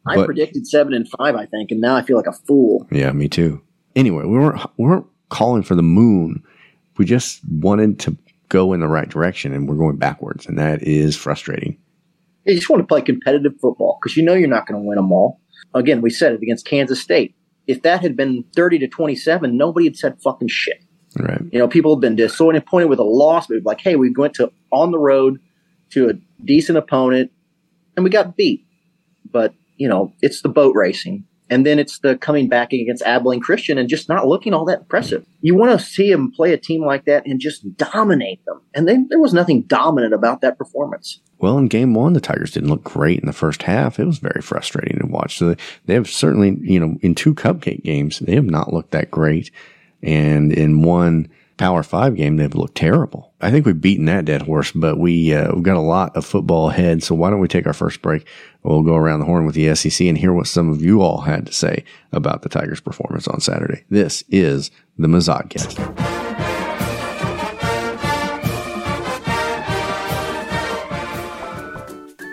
I 0.06 0.16
But- 0.16 0.26
predicted 0.26 0.66
seven 0.66 0.94
and 0.94 1.08
five, 1.18 1.34
I 1.34 1.46
think, 1.46 1.70
and 1.70 1.80
now 1.80 1.96
I 1.96 2.02
feel 2.02 2.16
like 2.16 2.26
a 2.26 2.32
fool. 2.32 2.86
Yeah, 2.90 3.12
me 3.12 3.28
too. 3.28 3.60
Anyway, 3.94 4.24
we 4.24 4.38
weren't 4.38 4.60
we 4.76 4.86
weren't 4.86 5.06
calling 5.30 5.62
for 5.62 5.74
the 5.74 5.82
moon. 5.82 6.42
We 6.98 7.04
just 7.04 7.40
wanted 7.48 7.98
to 8.00 8.16
go 8.48 8.72
in 8.72 8.80
the 8.80 8.88
right 8.88 9.08
direction, 9.08 9.52
and 9.52 9.68
we're 9.68 9.76
going 9.76 9.96
backwards, 9.96 10.46
and 10.46 10.58
that 10.58 10.82
is 10.82 11.16
frustrating. 11.16 11.76
You 12.44 12.54
just 12.54 12.70
want 12.70 12.80
to 12.80 12.86
play 12.86 13.02
competitive 13.02 13.54
football 13.60 13.98
because 14.00 14.16
you 14.16 14.22
know 14.22 14.34
you're 14.34 14.48
not 14.48 14.66
going 14.66 14.80
to 14.80 14.86
win 14.86 14.96
them 14.96 15.10
all. 15.12 15.40
Again, 15.74 16.00
we 16.00 16.10
said 16.10 16.32
it 16.32 16.42
against 16.42 16.64
Kansas 16.64 17.00
State. 17.00 17.34
If 17.66 17.82
that 17.82 18.00
had 18.02 18.16
been 18.16 18.44
30 18.54 18.78
to 18.78 18.86
27, 18.88 19.56
nobody 19.56 19.86
had 19.86 19.96
said 19.96 20.22
fucking 20.22 20.46
shit. 20.48 20.80
Right. 21.18 21.42
You 21.50 21.58
know, 21.58 21.66
people 21.66 21.94
have 21.94 22.00
been 22.00 22.14
disappointed 22.14 22.88
with 22.88 23.00
a 23.00 23.04
loss, 23.04 23.48
but 23.48 23.64
like, 23.64 23.80
hey, 23.80 23.96
we 23.96 24.12
went 24.16 24.34
to 24.34 24.52
on 24.70 24.92
the 24.92 24.98
road 24.98 25.40
to 25.90 26.08
a 26.10 26.12
decent 26.44 26.78
opponent 26.78 27.32
and 27.96 28.04
we 28.04 28.10
got 28.10 28.36
beat. 28.36 28.64
But, 29.30 29.54
you 29.76 29.88
know, 29.88 30.12
it's 30.20 30.42
the 30.42 30.48
boat 30.48 30.74
racing. 30.74 31.24
And 31.48 31.64
then 31.64 31.78
it's 31.78 32.00
the 32.00 32.16
coming 32.16 32.48
back 32.48 32.72
against 32.72 33.04
Abilene 33.04 33.40
Christian 33.40 33.78
and 33.78 33.88
just 33.88 34.08
not 34.08 34.26
looking 34.26 34.52
all 34.52 34.64
that 34.64 34.80
impressive. 34.80 35.24
You 35.42 35.54
want 35.54 35.78
to 35.78 35.86
see 35.86 36.10
them 36.10 36.32
play 36.32 36.52
a 36.52 36.58
team 36.58 36.84
like 36.84 37.04
that 37.04 37.24
and 37.24 37.38
just 37.38 37.76
dominate 37.76 38.44
them. 38.46 38.60
And 38.74 38.88
then 38.88 39.06
there 39.10 39.20
was 39.20 39.32
nothing 39.32 39.62
dominant 39.62 40.12
about 40.12 40.40
that 40.40 40.58
performance. 40.58 41.20
Well, 41.38 41.56
in 41.58 41.68
game 41.68 41.94
one, 41.94 42.14
the 42.14 42.20
Tigers 42.20 42.50
didn't 42.50 42.70
look 42.70 42.82
great 42.82 43.20
in 43.20 43.26
the 43.26 43.32
first 43.32 43.62
half. 43.62 44.00
It 44.00 44.06
was 44.06 44.18
very 44.18 44.42
frustrating 44.42 44.98
to 44.98 45.06
watch. 45.06 45.38
So 45.38 45.54
they 45.84 45.94
have 45.94 46.10
certainly, 46.10 46.58
you 46.62 46.80
know, 46.80 46.96
in 47.00 47.14
two 47.14 47.34
cupcake 47.34 47.84
games, 47.84 48.18
they 48.18 48.34
have 48.34 48.46
not 48.46 48.72
looked 48.72 48.90
that 48.90 49.12
great. 49.12 49.52
And 50.02 50.52
in 50.52 50.82
one 50.82 51.28
Power 51.58 51.82
Five 51.82 52.16
game, 52.16 52.36
they've 52.36 52.54
looked 52.54 52.74
terrible. 52.74 53.32
I 53.40 53.50
think 53.50 53.64
we've 53.66 53.80
beaten 53.80 54.06
that 54.06 54.24
dead 54.24 54.42
horse, 54.42 54.72
but 54.72 54.98
we, 54.98 55.32
uh, 55.32 55.54
we've 55.54 55.62
got 55.62 55.76
a 55.76 55.80
lot 55.80 56.16
of 56.16 56.26
football 56.26 56.70
ahead. 56.70 57.02
So 57.02 57.14
why 57.14 57.30
don't 57.30 57.40
we 57.40 57.48
take 57.48 57.66
our 57.66 57.72
first 57.72 58.02
break? 58.02 58.26
We'll 58.66 58.82
go 58.82 58.96
around 58.96 59.20
the 59.20 59.26
horn 59.26 59.46
with 59.46 59.54
the 59.54 59.74
SEC 59.76 60.06
and 60.06 60.18
hear 60.18 60.32
what 60.32 60.48
some 60.48 60.68
of 60.68 60.82
you 60.82 61.00
all 61.00 61.20
had 61.20 61.46
to 61.46 61.52
say 61.52 61.84
about 62.12 62.42
the 62.42 62.48
Tigers' 62.48 62.80
performance 62.80 63.28
on 63.28 63.40
Saturday. 63.40 63.84
This 63.90 64.24
is 64.28 64.72
the 64.98 65.06
Mazodcast. 65.06 66.15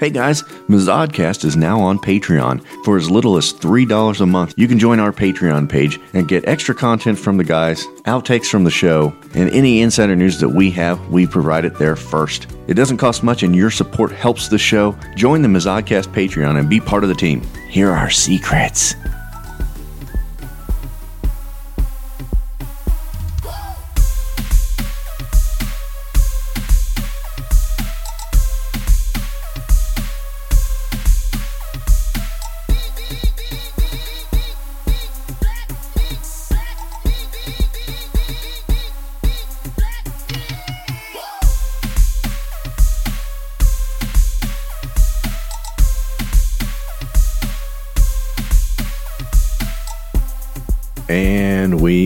Hey 0.04 0.10
guys, 0.10 0.44
Mazodcast 0.68 1.46
is 1.46 1.56
now 1.56 1.80
on 1.80 1.98
Patreon. 1.98 2.62
For 2.84 2.98
as 2.98 3.10
little 3.10 3.38
as 3.38 3.54
$3 3.54 4.20
a 4.20 4.26
month, 4.26 4.54
you 4.58 4.68
can 4.68 4.78
join 4.78 5.00
our 5.00 5.13
Patreon 5.13 5.70
page 5.70 5.98
and 6.13 6.28
get 6.28 6.46
extra 6.46 6.76
content 6.76 7.18
from 7.18 7.38
the 7.38 7.46
guys, 7.46 7.86
outtakes 8.04 8.48
from 8.48 8.66
the 8.66 8.70
show, 8.70 9.16
and 9.34 9.50
any 9.52 9.80
insider 9.80 10.13
news 10.18 10.42
that 10.42 10.50
we 10.50 10.70
have, 10.72 11.00
we 11.08 11.26
provide 11.26 11.63
it 11.63 11.76
there 11.76 11.96
first. 11.96 12.48
It 12.68 12.74
doesn't 12.74 12.98
cost 12.98 13.24
much 13.24 13.44
and 13.44 13.56
your 13.56 13.72
support 13.72 14.12
helps 14.12 14.50
the 14.50 14.58
show. 14.58 14.94
Join 15.16 15.42
the 15.42 15.48
Mazodcast 15.48 16.12
Patreon 16.13 16.60
and 16.60 16.70
be 16.70 16.82
part 16.82 17.04
of 17.04 17.10
the 17.10 17.16
team. 17.16 17.42
Here 17.70 17.89
are 17.89 17.98
our 17.98 18.10
secrets. 18.10 18.96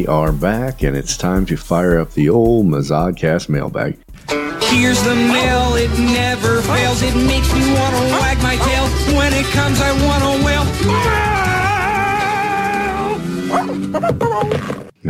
We 0.08 0.14
are 0.14 0.32
back, 0.32 0.84
and 0.84 0.96
it's 0.96 1.18
time 1.18 1.46
to 1.46 1.58
fire 1.58 2.00
up 2.00 2.12
the 2.14 2.30
old 2.30 2.66
Mazodcast 2.66 3.50
mailbag. 3.50 4.00
Here's 4.62 5.04
the 5.04 5.16
mail, 5.16 5.76
it 5.76 5.92
never 6.00 6.62
fails. 6.62 7.02
It 7.02 7.14
makes 7.14 7.54
me 7.54 7.74
want 7.74 7.94
to 7.94 8.02
wag 8.14 8.42
my 8.42 8.56
tail. 8.56 8.88
When 9.18 9.34
it 9.34 9.46
comes, 9.48 9.82
I 9.82 9.92
want 10.08 10.24
to 10.24 10.46
wail. 10.46 10.64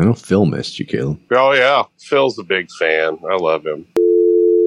I 0.01 0.05
know 0.05 0.13
Phil 0.13 0.45
missed 0.45 0.79
you, 0.79 0.86
Caleb. 0.86 1.19
Oh 1.31 1.53
yeah, 1.53 1.83
Phil's 1.99 2.39
a 2.39 2.43
big 2.43 2.67
fan. 2.79 3.19
I 3.29 3.36
love 3.36 3.65
him. 3.65 3.86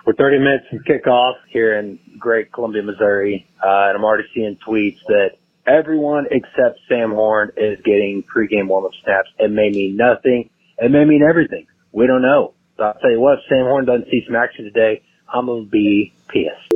We're 0.07 0.15
30 0.15 0.39
minutes 0.39 0.67
from 0.71 0.79
kickoff 0.81 1.35
here 1.49 1.77
in 1.79 1.99
great 2.19 2.53
Columbia, 2.53 2.83
Missouri, 2.83 3.47
uh, 3.65 3.89
and 3.89 3.97
I'm 3.97 4.05
already 4.05 4.29
seeing 4.35 4.57
tweets 4.67 4.99
that 5.09 5.40
everyone 5.67 6.27
except 6.31 6.81
Sam 6.89 7.11
Horn 7.11 7.53
is 7.57 7.79
getting 7.85 8.25
pregame 8.25 8.69
warm-up 8.69 8.93
snaps. 9.03 9.29
It 9.39 9.51
may 9.51 9.71
mean 9.71 9.97
nothing. 9.97 10.51
It 10.79 10.91
may 10.91 11.05
mean 11.05 11.23
everything. 11.29 11.67
We 11.93 12.07
don't 12.07 12.23
know. 12.23 12.55
So 12.77 12.85
I'll 12.85 12.95
tell 12.95 13.11
you 13.11 13.21
what, 13.21 13.39
if 13.39 13.45
Sam 13.49 13.65
Horn 13.65 13.85
doesn't 13.85 14.11
see 14.11 14.23
some 14.27 14.37
action 14.37 14.65
today, 14.65 15.03
I'm 15.33 15.47
going 15.47 15.65
to 15.65 15.71
be 15.71 16.13
pissed. 16.29 16.73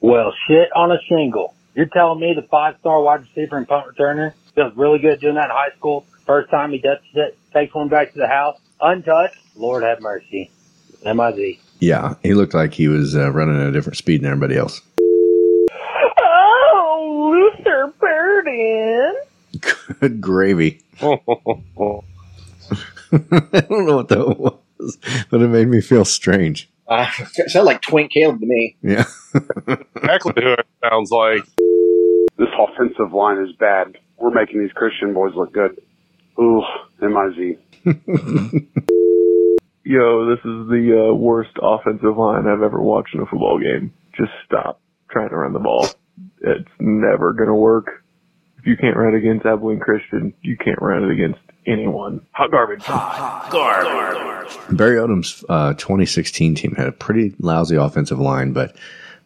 Well, 0.00 0.32
shit 0.48 0.68
on 0.74 0.90
a 0.90 0.98
shingle. 1.08 1.54
You're 1.74 1.86
telling 1.86 2.20
me 2.20 2.34
the 2.34 2.46
five-star 2.48 3.02
wide 3.02 3.20
receiver 3.20 3.56
and 3.56 3.68
punt 3.68 3.86
returner 3.86 4.32
feels 4.54 4.76
really 4.76 4.98
good 4.98 5.20
doing 5.20 5.36
that 5.36 5.46
in 5.46 5.50
high 5.50 5.74
school? 5.76 6.04
First 6.26 6.50
time 6.50 6.70
he 6.70 6.78
does 6.78 6.98
it, 7.14 7.38
takes 7.52 7.74
one 7.74 7.88
back 7.88 8.12
to 8.12 8.18
the 8.18 8.26
house, 8.26 8.58
untouched. 8.80 9.38
Lord 9.56 9.82
have 9.82 10.00
mercy. 10.00 10.50
M-I-Z. 11.04 11.60
Yeah, 11.80 12.14
he 12.22 12.34
looked 12.34 12.54
like 12.54 12.74
he 12.74 12.88
was 12.88 13.16
uh, 13.16 13.30
running 13.32 13.60
at 13.60 13.66
a 13.66 13.72
different 13.72 13.96
speed 13.96 14.22
than 14.22 14.30
everybody 14.30 14.56
else. 14.56 14.82
Luther 17.02 17.92
Burden. 17.98 19.14
Good 20.00 20.20
gravy. 20.20 20.82
I 21.00 21.18
don't 23.12 23.86
know 23.86 23.96
what 23.96 24.08
that 24.08 24.36
was, 24.38 24.98
but 25.30 25.42
it 25.42 25.48
made 25.48 25.68
me 25.68 25.80
feel 25.80 26.04
strange. 26.04 26.70
Uh, 26.88 27.10
it 27.38 27.50
sounded 27.50 27.66
like 27.66 27.82
Twink 27.82 28.12
Caleb 28.12 28.40
to 28.40 28.46
me. 28.46 28.76
Yeah. 28.82 29.04
Exactly 29.96 30.32
who 30.42 30.52
it 30.52 30.66
sounds 30.82 31.10
like. 31.10 31.44
This 32.36 32.48
offensive 32.58 33.12
line 33.14 33.38
is 33.38 33.52
bad. 33.58 33.96
We're 34.18 34.30
making 34.32 34.60
these 34.60 34.72
Christian 34.72 35.14
boys 35.14 35.32
look 35.36 35.52
good. 35.52 35.80
Ooh, 36.38 36.62
M-I-Z. 37.00 37.56
Yo, 39.84 40.26
this 40.28 40.38
is 40.40 40.68
the 40.68 41.08
uh, 41.10 41.14
worst 41.14 41.52
offensive 41.62 42.16
line 42.18 42.46
I've 42.46 42.62
ever 42.62 42.80
watched 42.82 43.14
in 43.14 43.20
a 43.20 43.26
football 43.26 43.58
game. 43.60 43.92
Just 44.16 44.32
stop 44.44 44.80
trying 45.10 45.28
to 45.30 45.36
run 45.36 45.52
the 45.52 45.60
ball. 45.60 45.86
It's 46.42 46.68
never 46.80 47.32
going 47.32 47.48
to 47.48 47.54
work. 47.54 48.04
If 48.58 48.66
you 48.66 48.76
can't 48.76 48.96
run 48.96 49.14
against 49.14 49.44
Abilene 49.46 49.80
Christian, 49.80 50.32
you 50.42 50.56
can't 50.56 50.80
run 50.80 51.04
it 51.04 51.10
against 51.10 51.40
anyone. 51.66 52.24
Hot 52.32 52.50
garbage. 52.50 52.82
Hot 52.84 53.48
Garbage. 53.50 54.56
Barry 54.76 54.96
Odom's 54.98 55.44
uh, 55.48 55.74
2016 55.74 56.54
team 56.54 56.74
had 56.76 56.86
a 56.88 56.92
pretty 56.92 57.34
lousy 57.38 57.76
offensive 57.76 58.18
line, 58.20 58.52
but 58.52 58.76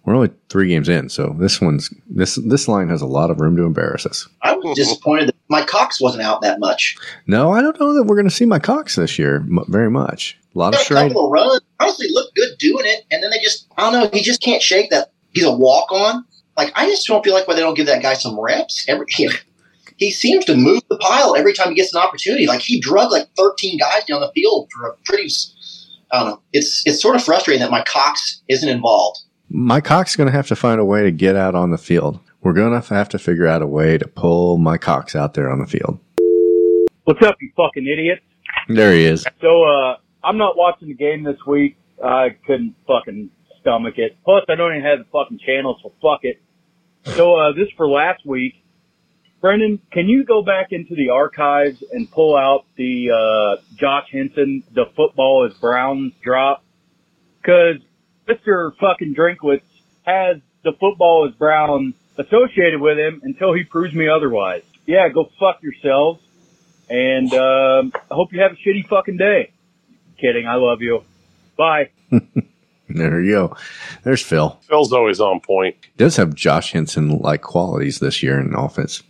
we're 0.05 0.15
only 0.15 0.31
three 0.49 0.69
games 0.69 0.89
in, 0.89 1.09
so 1.09 1.35
this 1.39 1.61
one's 1.61 1.93
this 2.09 2.37
this 2.37 2.69
line 2.69 2.89
has 2.89 3.03
a 3.03 3.07
lot 3.07 3.29
of 3.31 3.41
room 3.41 3.57
to 3.57 3.65
embarrass 3.65 4.07
us. 4.07 4.29
I 4.41 4.55
was 4.55 4.77
disappointed 4.77 5.29
that 5.29 5.35
my 5.49 5.65
Cox 5.65 6.01
wasn't 6.01 6.23
out 6.23 6.43
that 6.43 6.61
much. 6.61 6.97
No, 7.27 7.51
I 7.51 7.61
don't 7.61 7.79
know 7.81 7.93
that 7.95 8.05
we're 8.05 8.15
going 8.15 8.29
to 8.29 8.35
see 8.35 8.45
my 8.47 8.61
Cox 8.61 8.95
this 8.95 9.19
year 9.19 9.37
m- 9.39 9.65
very 9.69 9.91
much. 9.91 10.39
A 10.55 10.59
lot 10.59 10.69
of 10.69 10.75
Got 10.75 10.81
a 10.81 10.85
straight. 10.85 11.09
couple 11.09 11.27
of 11.27 11.33
runs. 11.33 11.61
Honestly, 11.81 12.07
looked 12.11 12.37
good 12.37 12.57
doing 12.59 12.85
it, 12.87 13.05
and 13.11 13.21
then 13.23 13.31
they 13.31 13.41
just 13.41 13.67
I 13.77 13.91
don't 13.91 14.01
know. 14.01 14.11
He 14.17 14.23
just 14.23 14.41
can't 14.41 14.63
shake 14.63 14.91
that. 14.91 15.11
He's 15.33 15.45
a 15.45 15.53
walk 15.55 15.91
on. 15.91 16.25
Like 16.57 16.73
I 16.75 16.87
just 16.87 17.07
don't 17.07 17.25
feel 17.25 17.35
like 17.35 17.47
why 17.47 17.55
they 17.55 17.61
don't 17.61 17.75
give 17.75 17.87
that 17.87 18.03
guy 18.03 18.15
some 18.15 18.39
reps. 18.39 18.87
Every 18.89 19.07
he, 19.09 19.31
he 19.97 20.11
seems 20.11 20.45
to 20.47 20.57
move 20.57 20.83
the 20.89 20.99
pile 20.99 21.37
every 21.37 21.53
time 21.53 21.69
he 21.69 21.75
gets 21.75 21.95
an 21.95 22.01
opportunity. 22.01 22.47
Like 22.47 22.61
he 22.61 22.81
drug 22.81 23.11
like 23.11 23.29
thirteen 23.37 23.79
guys 23.79 24.05
down 24.05 24.21
the 24.21 24.33
field 24.35 24.71
for 24.73 24.89
a 24.89 24.95
pretty. 25.05 25.29
I 26.11 26.21
don't 26.21 26.29
know. 26.29 26.43
It's 26.53 26.83
it's 26.87 27.01
sort 27.01 27.17
of 27.17 27.25
frustrating 27.25 27.61
that 27.61 27.71
my 27.71 27.83
Cox 27.83 28.43
isn't 28.49 28.69
involved. 28.69 29.21
My 29.49 29.81
Cox 29.81 30.11
is 30.11 30.17
going 30.17 30.29
to 30.29 30.33
have 30.33 30.49
to 30.49 30.57
find 30.57 30.81
a 30.81 30.85
way 30.85 31.03
to 31.03 31.11
get 31.11 31.37
out 31.37 31.55
on 31.55 31.71
the 31.71 31.79
field. 31.79 32.19
We're 32.43 32.53
going 32.53 32.81
to 32.81 32.95
have 32.95 33.09
to 33.11 33.19
figure 33.19 33.47
out 33.47 33.63
a 33.63 33.67
way 33.67 33.99
to 33.99 34.07
pull 34.07 34.59
my 34.59 34.79
Cox 34.79 35.15
out 35.17 35.35
there 35.35 35.51
on 35.51 35.61
the 35.61 35.67
field. 35.67 35.99
What's 37.05 37.25
up, 37.25 37.37
you 37.41 37.51
fucking 37.57 37.87
idiot? 37.87 38.21
There 38.69 38.93
he 38.93 39.05
is. 39.05 39.25
So, 39.41 39.63
uh, 39.65 39.97
I'm 40.25 40.39
not 40.39 40.57
watching 40.57 40.89
the 40.89 40.95
game 40.95 41.23
this 41.23 41.39
week. 41.47 41.77
I 42.05 42.31
couldn't 42.47 42.75
fucking 42.87 43.31
stomach 43.61 43.95
it. 43.99 44.17
Plus, 44.25 44.45
I 44.49 44.57
don't 44.57 44.73
even 44.73 44.85
have 44.85 44.99
the 44.99 45.05
fucking 45.13 45.39
channel, 45.45 45.79
so 45.83 45.93
fuck 46.03 46.21
it. 46.23 46.41
So, 47.15 47.37
uh, 47.37 47.53
this 47.53 47.69
for 47.77 47.89
last 47.89 48.27
week. 48.27 48.55
Brendan, 49.41 49.81
can 49.93 50.09
you 50.09 50.25
go 50.25 50.43
back 50.43 50.69
into 50.73 50.95
the 50.95 51.11
archives 51.11 51.83
and 51.93 52.11
pull 52.11 52.37
out 52.37 52.65
the, 52.77 53.11
uh, 53.11 53.63
Josh 53.77 54.09
Henson, 54.11 54.65
the 54.73 54.87
football 54.97 55.47
is 55.47 55.55
brown 55.55 56.13
drop? 56.23 56.65
Cause 57.45 57.77
Mr. 58.27 58.73
fucking 58.81 59.15
Drinkwitz 59.15 59.63
has 60.05 60.39
the 60.65 60.73
football 60.73 61.29
is 61.29 61.35
brown 61.37 61.95
associated 62.19 62.81
with 62.81 62.99
him 62.99 63.21
until 63.23 63.55
he 63.55 63.63
proves 63.63 63.95
me 63.95 64.09
otherwise. 64.09 64.63
Yeah, 64.85 65.09
go 65.09 65.31
fuck 65.39 65.63
yourselves. 65.63 66.21
And 66.89 67.33
um, 67.33 67.93
I 68.11 68.15
hope 68.15 68.33
you 68.33 68.41
have 68.41 68.53
a 68.53 68.57
shitty 68.57 68.89
fucking 68.89 69.17
day. 69.17 69.53
Kidding, 70.21 70.47
I 70.49 70.55
love 70.57 70.83
you. 70.83 71.05
Bye. 71.57 71.91
There 72.89 73.21
you 73.21 73.33
go. 73.33 73.57
There's 74.05 74.23
Phil. 74.23 74.59
Phil's 74.63 74.93
always 74.93 75.21
on 75.21 75.41
point. 75.41 75.77
He 75.83 75.91
Does 75.97 76.17
have 76.17 76.35
Josh 76.35 76.73
Henson 76.73 77.19
like 77.19 77.43
qualities 77.43 77.99
this 77.99 78.23
year 78.23 78.39
in 78.39 78.55
offense. 78.55 79.03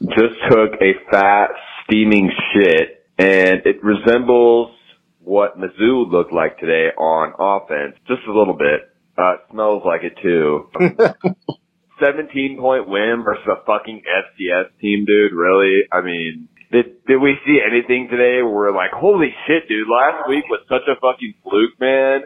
Just 0.00 0.34
took 0.50 0.74
a 0.80 0.92
fat, 1.10 1.50
steaming 1.84 2.30
shit, 2.52 3.04
and 3.18 3.62
it 3.64 3.82
resembles 3.82 4.70
what 5.20 5.58
Mizzou 5.58 6.10
looked 6.10 6.32
like 6.32 6.58
today 6.58 6.88
on 6.96 7.34
offense, 7.38 7.96
just 8.06 8.22
a 8.28 8.32
little 8.32 8.54
bit. 8.54 8.88
Uh, 9.16 9.34
smells 9.50 9.82
like 9.84 10.02
it 10.02 10.14
too. 10.22 10.70
17 12.04 12.58
point 12.58 12.88
win 12.88 13.22
versus 13.24 13.46
a 13.50 13.64
fucking 13.66 14.02
FCS 14.06 14.80
team, 14.80 15.04
dude. 15.04 15.32
Really? 15.32 15.82
I 15.90 16.00
mean, 16.00 16.48
did, 16.70 17.04
did 17.06 17.18
we 17.18 17.34
see 17.44 17.58
anything 17.64 18.08
today 18.10 18.42
where 18.42 18.54
we're 18.54 18.76
like, 18.76 18.92
holy 18.92 19.34
shit, 19.46 19.68
dude, 19.68 19.88
last 19.88 20.28
week 20.28 20.44
was 20.48 20.60
such 20.68 20.86
a 20.86 20.98
fucking 21.00 21.34
fluke, 21.42 21.78
man. 21.80 22.22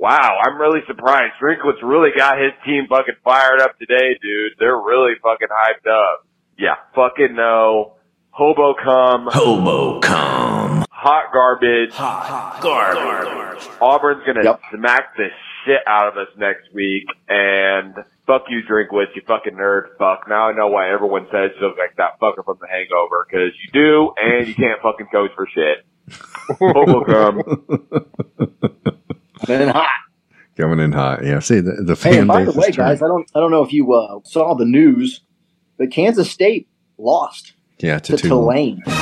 Wow, 0.00 0.38
I'm 0.42 0.58
really 0.58 0.80
surprised. 0.86 1.34
Drinkwitz 1.42 1.82
really 1.82 2.08
got 2.16 2.40
his 2.40 2.52
team 2.64 2.86
fucking 2.88 3.16
fired 3.22 3.60
up 3.60 3.78
today, 3.78 4.16
dude. 4.22 4.52
They're 4.58 4.74
really 4.74 5.12
fucking 5.22 5.48
hyped 5.48 5.86
up. 5.86 6.26
Yeah, 6.56 6.76
fucking 6.94 7.36
no. 7.36 7.96
Hobo 8.30 8.72
cum. 8.82 9.28
Hobo 9.30 10.00
cum. 10.00 10.86
Hot 10.90 11.24
garbage. 11.34 11.92
Hot 11.92 12.26
hot 12.26 12.62
garbage. 12.62 13.68
Auburn's 13.82 14.22
gonna 14.24 14.58
smack 14.74 15.16
the 15.18 15.28
shit 15.66 15.80
out 15.86 16.08
of 16.08 16.16
us 16.16 16.32
next 16.38 16.72
week, 16.72 17.04
and 17.28 17.94
fuck 18.26 18.44
you, 18.48 18.62
Drinkwitz, 18.62 19.14
you 19.14 19.20
fucking 19.28 19.52
nerd. 19.52 19.98
Fuck. 19.98 20.26
Now 20.30 20.48
I 20.48 20.56
know 20.56 20.68
why 20.68 20.90
everyone 20.90 21.26
says 21.30 21.50
you 21.60 21.66
look 21.66 21.76
like 21.76 21.96
that 21.98 22.18
fucker 22.22 22.42
from 22.42 22.56
The 22.58 22.68
Hangover, 22.68 23.26
because 23.28 23.52
you 23.62 23.70
do, 23.70 24.14
and 24.16 24.48
you 24.48 24.54
can't 24.54 24.80
fucking 24.80 25.08
coach 25.12 25.32
for 25.36 25.46
shit. 25.54 25.84
Hobo 26.58 27.04
cum. 27.04 28.96
Coming 29.46 29.62
in 29.62 29.68
hot. 29.68 29.88
Coming 30.56 30.80
in 30.80 30.92
hot. 30.92 31.24
Yeah. 31.24 31.38
See 31.38 31.60
the, 31.60 31.72
the 31.82 31.94
Hey, 31.94 32.10
fan 32.12 32.18
and 32.20 32.28
by 32.28 32.44
the 32.44 32.52
way, 32.52 32.70
guys, 32.70 33.02
I 33.02 33.06
don't 33.06 33.28
I 33.34 33.40
don't 33.40 33.50
know 33.50 33.62
if 33.64 33.72
you 33.72 33.92
uh, 33.92 34.20
saw 34.24 34.54
the 34.54 34.64
news, 34.66 35.20
but 35.78 35.90
Kansas 35.90 36.30
State 36.30 36.68
lost 36.98 37.54
Yeah, 37.78 37.98
to, 38.00 38.16
to 38.16 38.28
Tulane. 38.28 38.82
Tulane. 38.82 39.00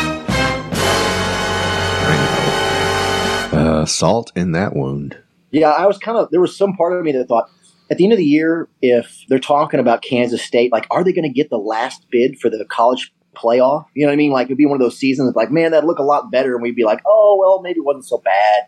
Uh, 3.51 3.85
salt 3.87 4.31
in 4.37 4.53
that 4.53 4.77
wound. 4.77 5.17
Yeah, 5.51 5.71
I 5.71 5.87
was 5.87 5.99
kind 5.99 6.17
of 6.19 6.31
there 6.31 6.41
was 6.41 6.57
some 6.57 6.75
part 6.77 6.93
of 6.97 7.05
me 7.05 7.13
that 7.13 7.27
thought 7.27 7.51
at 7.91 7.97
the 7.97 8.05
end 8.05 8.13
of 8.13 8.19
the 8.19 8.25
year, 8.25 8.69
if 8.83 9.25
they're 9.29 9.39
talking 9.39 9.81
about 9.81 10.03
Kansas 10.03 10.43
State, 10.43 10.71
like, 10.71 10.87
are 10.91 11.03
they 11.03 11.13
going 11.13 11.25
to 11.29 11.33
get 11.35 11.49
the 11.49 11.57
last 11.59 12.05
bid 12.11 12.39
for 12.39 12.51
the 12.51 12.63
college 12.67 13.13
playoff? 13.35 13.87
You 13.95 14.05
know 14.05 14.11
what 14.11 14.13
I 14.13 14.17
mean? 14.17 14.31
Like, 14.31 14.49
it'd 14.49 14.59
be 14.59 14.67
one 14.67 14.77
of 14.77 14.85
those 14.85 14.99
seasons 14.99 15.35
like, 15.35 15.51
man, 15.51 15.71
that'd 15.71 15.87
look 15.87 15.99
a 15.99 16.03
lot 16.03 16.31
better, 16.31 16.53
and 16.55 16.63
we'd 16.63 16.77
be 16.77 16.85
like, 16.85 17.01
oh 17.07 17.37
well, 17.41 17.63
maybe 17.63 17.79
it 17.79 17.85
wasn't 17.85 18.05
so 18.05 18.19
bad 18.19 18.65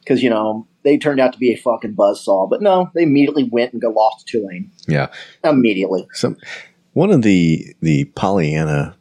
because 0.00 0.22
you 0.22 0.30
know 0.30 0.66
they 0.82 0.96
turned 0.98 1.20
out 1.20 1.32
to 1.32 1.38
be 1.38 1.52
a 1.52 1.56
fucking 1.56 1.94
buzzsaw. 1.94 2.48
But 2.48 2.62
no, 2.62 2.90
they 2.94 3.02
immediately 3.02 3.44
went 3.44 3.72
and 3.72 3.82
got 3.82 3.94
lost 3.94 4.26
to 4.26 4.38
Tulane 4.40 4.70
Yeah. 4.88 5.08
immediately. 5.44 6.06
Some 6.12 6.36
one 6.92 7.10
of 7.10 7.22
the 7.22 7.74
the 7.80 8.04
Pollyanna 8.16 8.96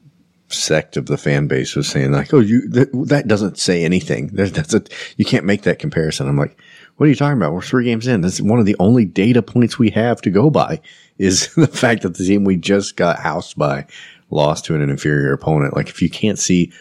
sect 0.51 0.97
of 0.97 1.05
the 1.05 1.17
fan 1.17 1.47
base 1.47 1.75
was 1.75 1.87
saying 1.87 2.11
like, 2.11 2.33
"Oh, 2.33 2.39
you 2.39 2.67
that, 2.69 2.89
that 3.07 3.27
doesn't 3.27 3.57
say 3.57 3.83
anything. 3.83 4.29
That, 4.33 4.53
that's 4.53 4.73
a 4.73 4.83
you 5.17 5.25
can't 5.25 5.45
make 5.45 5.63
that 5.63 5.79
comparison." 5.79 6.27
I'm 6.27 6.37
like, 6.37 6.59
"What 6.97 7.05
are 7.05 7.09
you 7.09 7.15
talking 7.15 7.37
about? 7.37 7.53
We're 7.53 7.61
three 7.61 7.85
games 7.85 8.07
in. 8.07 8.21
That's 8.21 8.41
one 8.41 8.59
of 8.59 8.65
the 8.65 8.75
only 8.79 9.05
data 9.05 9.41
points 9.41 9.77
we 9.79 9.89
have 9.91 10.21
to 10.21 10.29
go 10.29 10.49
by 10.49 10.81
is 11.17 11.53
the 11.55 11.67
fact 11.67 12.01
that 12.03 12.15
the 12.15 12.25
team 12.25 12.43
we 12.43 12.55
just 12.57 12.95
got 12.95 13.19
housed 13.19 13.57
by 13.57 13.85
lost 14.31 14.65
to 14.65 14.75
an 14.75 14.81
inferior 14.87 15.33
opponent. 15.33 15.75
Like, 15.75 15.89
if 15.89 16.01
you 16.01 16.09
can't 16.09 16.37
see 16.39 16.71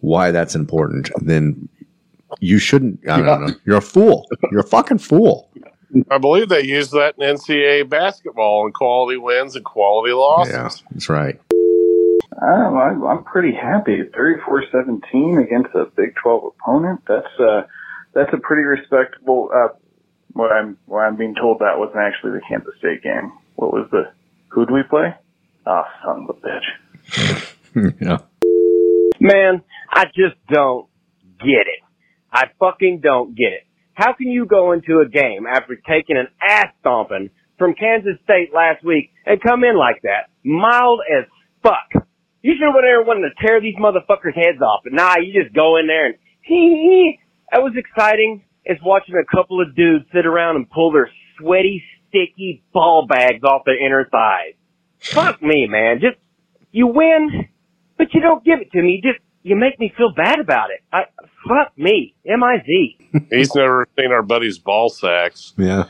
why 0.00 0.30
that's 0.30 0.54
important, 0.54 1.10
then 1.20 1.68
you 2.40 2.58
shouldn't. 2.58 3.08
I 3.08 3.20
don't 3.20 3.46
know. 3.46 3.54
You're 3.64 3.78
a 3.78 3.82
fool. 3.82 4.26
You're 4.50 4.60
a 4.60 4.66
fucking 4.66 4.98
fool. 4.98 5.50
I 6.10 6.18
believe 6.18 6.48
they 6.48 6.62
use 6.62 6.90
that 6.90 7.14
in 7.18 7.36
NCAA 7.36 7.88
basketball 7.88 8.64
and 8.64 8.74
quality 8.74 9.16
wins 9.16 9.54
and 9.54 9.64
quality 9.64 10.12
losses. 10.12 10.52
Yeah, 10.52 10.68
that's 10.90 11.08
right. 11.08 11.40
Um, 12.42 12.76
I, 12.76 12.90
I'm 13.08 13.22
pretty 13.24 13.54
happy. 13.54 14.02
34-17 14.02 15.44
against 15.44 15.74
a 15.74 15.86
Big 15.96 16.16
12 16.16 16.52
opponent. 16.58 17.00
That's 17.06 17.28
uh, 17.38 17.62
that's 18.12 18.32
a 18.32 18.38
pretty 18.38 18.64
respectable. 18.64 19.50
Uh, 19.54 19.68
what 20.32 20.50
I'm 20.50 20.76
what 20.86 21.00
I'm 21.00 21.16
being 21.16 21.34
told 21.34 21.60
that 21.60 21.78
wasn't 21.78 21.98
actually 21.98 22.32
the 22.32 22.40
Kansas 22.48 22.74
State 22.78 23.02
game. 23.02 23.32
What 23.54 23.72
was 23.72 23.88
the? 23.92 24.10
Who'd 24.48 24.70
we 24.70 24.82
play? 24.82 25.14
Oh, 25.66 25.82
son 26.04 26.26
of 26.28 26.36
a 26.36 26.40
bitch. 26.40 27.94
yeah. 28.00 28.18
Man, 29.20 29.62
I 29.90 30.06
just 30.06 30.34
don't 30.48 30.88
get 31.38 31.66
it. 31.66 31.83
I 32.34 32.46
fucking 32.58 33.00
don't 33.00 33.36
get 33.36 33.52
it. 33.52 33.62
How 33.94 34.12
can 34.12 34.26
you 34.26 34.44
go 34.44 34.72
into 34.72 34.98
a 34.98 35.08
game 35.08 35.46
after 35.46 35.76
taking 35.76 36.16
an 36.16 36.26
ass 36.42 36.66
stomping 36.80 37.30
from 37.58 37.74
Kansas 37.74 38.18
State 38.24 38.52
last 38.52 38.84
week 38.84 39.12
and 39.24 39.40
come 39.40 39.62
in 39.62 39.78
like 39.78 40.02
that? 40.02 40.30
Mild 40.42 41.00
as 41.08 41.26
fuck. 41.62 42.04
You 42.42 42.52
should 42.58 42.66
have 42.66 42.74
went 42.74 42.84
there 42.84 43.02
wanted 43.02 43.30
to 43.30 43.46
tear 43.46 43.60
these 43.60 43.76
motherfuckers' 43.76 44.34
heads 44.34 44.60
off. 44.60 44.80
But 44.82 44.92
nah, 44.92 45.14
you 45.22 45.32
just 45.32 45.54
go 45.54 45.78
in 45.78 45.86
there 45.86 46.06
and 46.06 46.14
hee. 46.42 47.20
That 47.52 47.62
was 47.62 47.74
exciting. 47.76 48.42
It's 48.64 48.82
watching 48.82 49.14
a 49.14 49.24
couple 49.24 49.62
of 49.62 49.76
dudes 49.76 50.04
sit 50.12 50.26
around 50.26 50.56
and 50.56 50.68
pull 50.68 50.90
their 50.90 51.08
sweaty, 51.38 51.82
sticky 52.08 52.64
ball 52.72 53.06
bags 53.06 53.44
off 53.44 53.62
their 53.64 53.78
inner 53.78 54.08
thighs. 54.10 54.54
Fuck 54.98 55.40
me, 55.40 55.68
man. 55.68 56.00
Just, 56.00 56.18
you 56.72 56.88
win, 56.88 57.48
but 57.96 58.12
you 58.12 58.20
don't 58.20 58.44
give 58.44 58.60
it 58.60 58.72
to 58.72 58.82
me. 58.82 59.00
Just, 59.02 59.23
you 59.44 59.56
make 59.56 59.78
me 59.78 59.92
feel 59.96 60.12
bad 60.12 60.40
about 60.40 60.70
it. 60.70 60.82
I, 60.92 61.02
fuck 61.46 61.76
me. 61.78 62.14
M-I-Z. 62.26 62.96
He's 63.30 63.54
never 63.54 63.86
seen 63.96 64.10
our 64.10 64.22
buddy's 64.22 64.58
ball 64.58 64.88
sacks. 64.88 65.52
Yeah. 65.56 65.84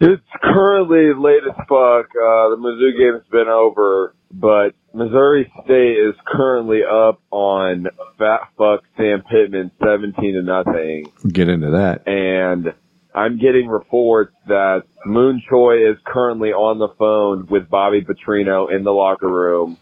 It's 0.00 0.22
currently 0.42 1.12
late 1.16 1.44
as 1.48 1.54
fuck. 1.68 2.10
Uh, 2.10 2.50
the 2.50 2.56
Mizzou 2.58 2.98
game's 2.98 3.26
been 3.30 3.46
over, 3.46 4.14
but 4.32 4.74
Missouri 4.92 5.50
State 5.64 5.96
is 5.98 6.14
currently 6.26 6.80
up 6.82 7.22
on 7.30 7.86
fat 8.18 8.48
fuck 8.58 8.82
Sam 8.96 9.22
Pittman 9.30 9.70
17 9.82 10.34
to 10.34 10.42
nothing. 10.42 11.12
Get 11.32 11.48
into 11.48 11.70
that. 11.70 12.08
And 12.08 12.74
I'm 13.14 13.38
getting 13.38 13.68
reports 13.68 14.34
that 14.48 14.82
Mun 15.06 15.40
Choi 15.48 15.88
is 15.88 15.96
currently 16.04 16.48
on 16.48 16.80
the 16.80 16.88
phone 16.98 17.46
with 17.48 17.70
Bobby 17.70 18.04
Petrino 18.04 18.74
in 18.74 18.82
the 18.82 18.90
locker 18.90 19.28
room. 19.28 19.78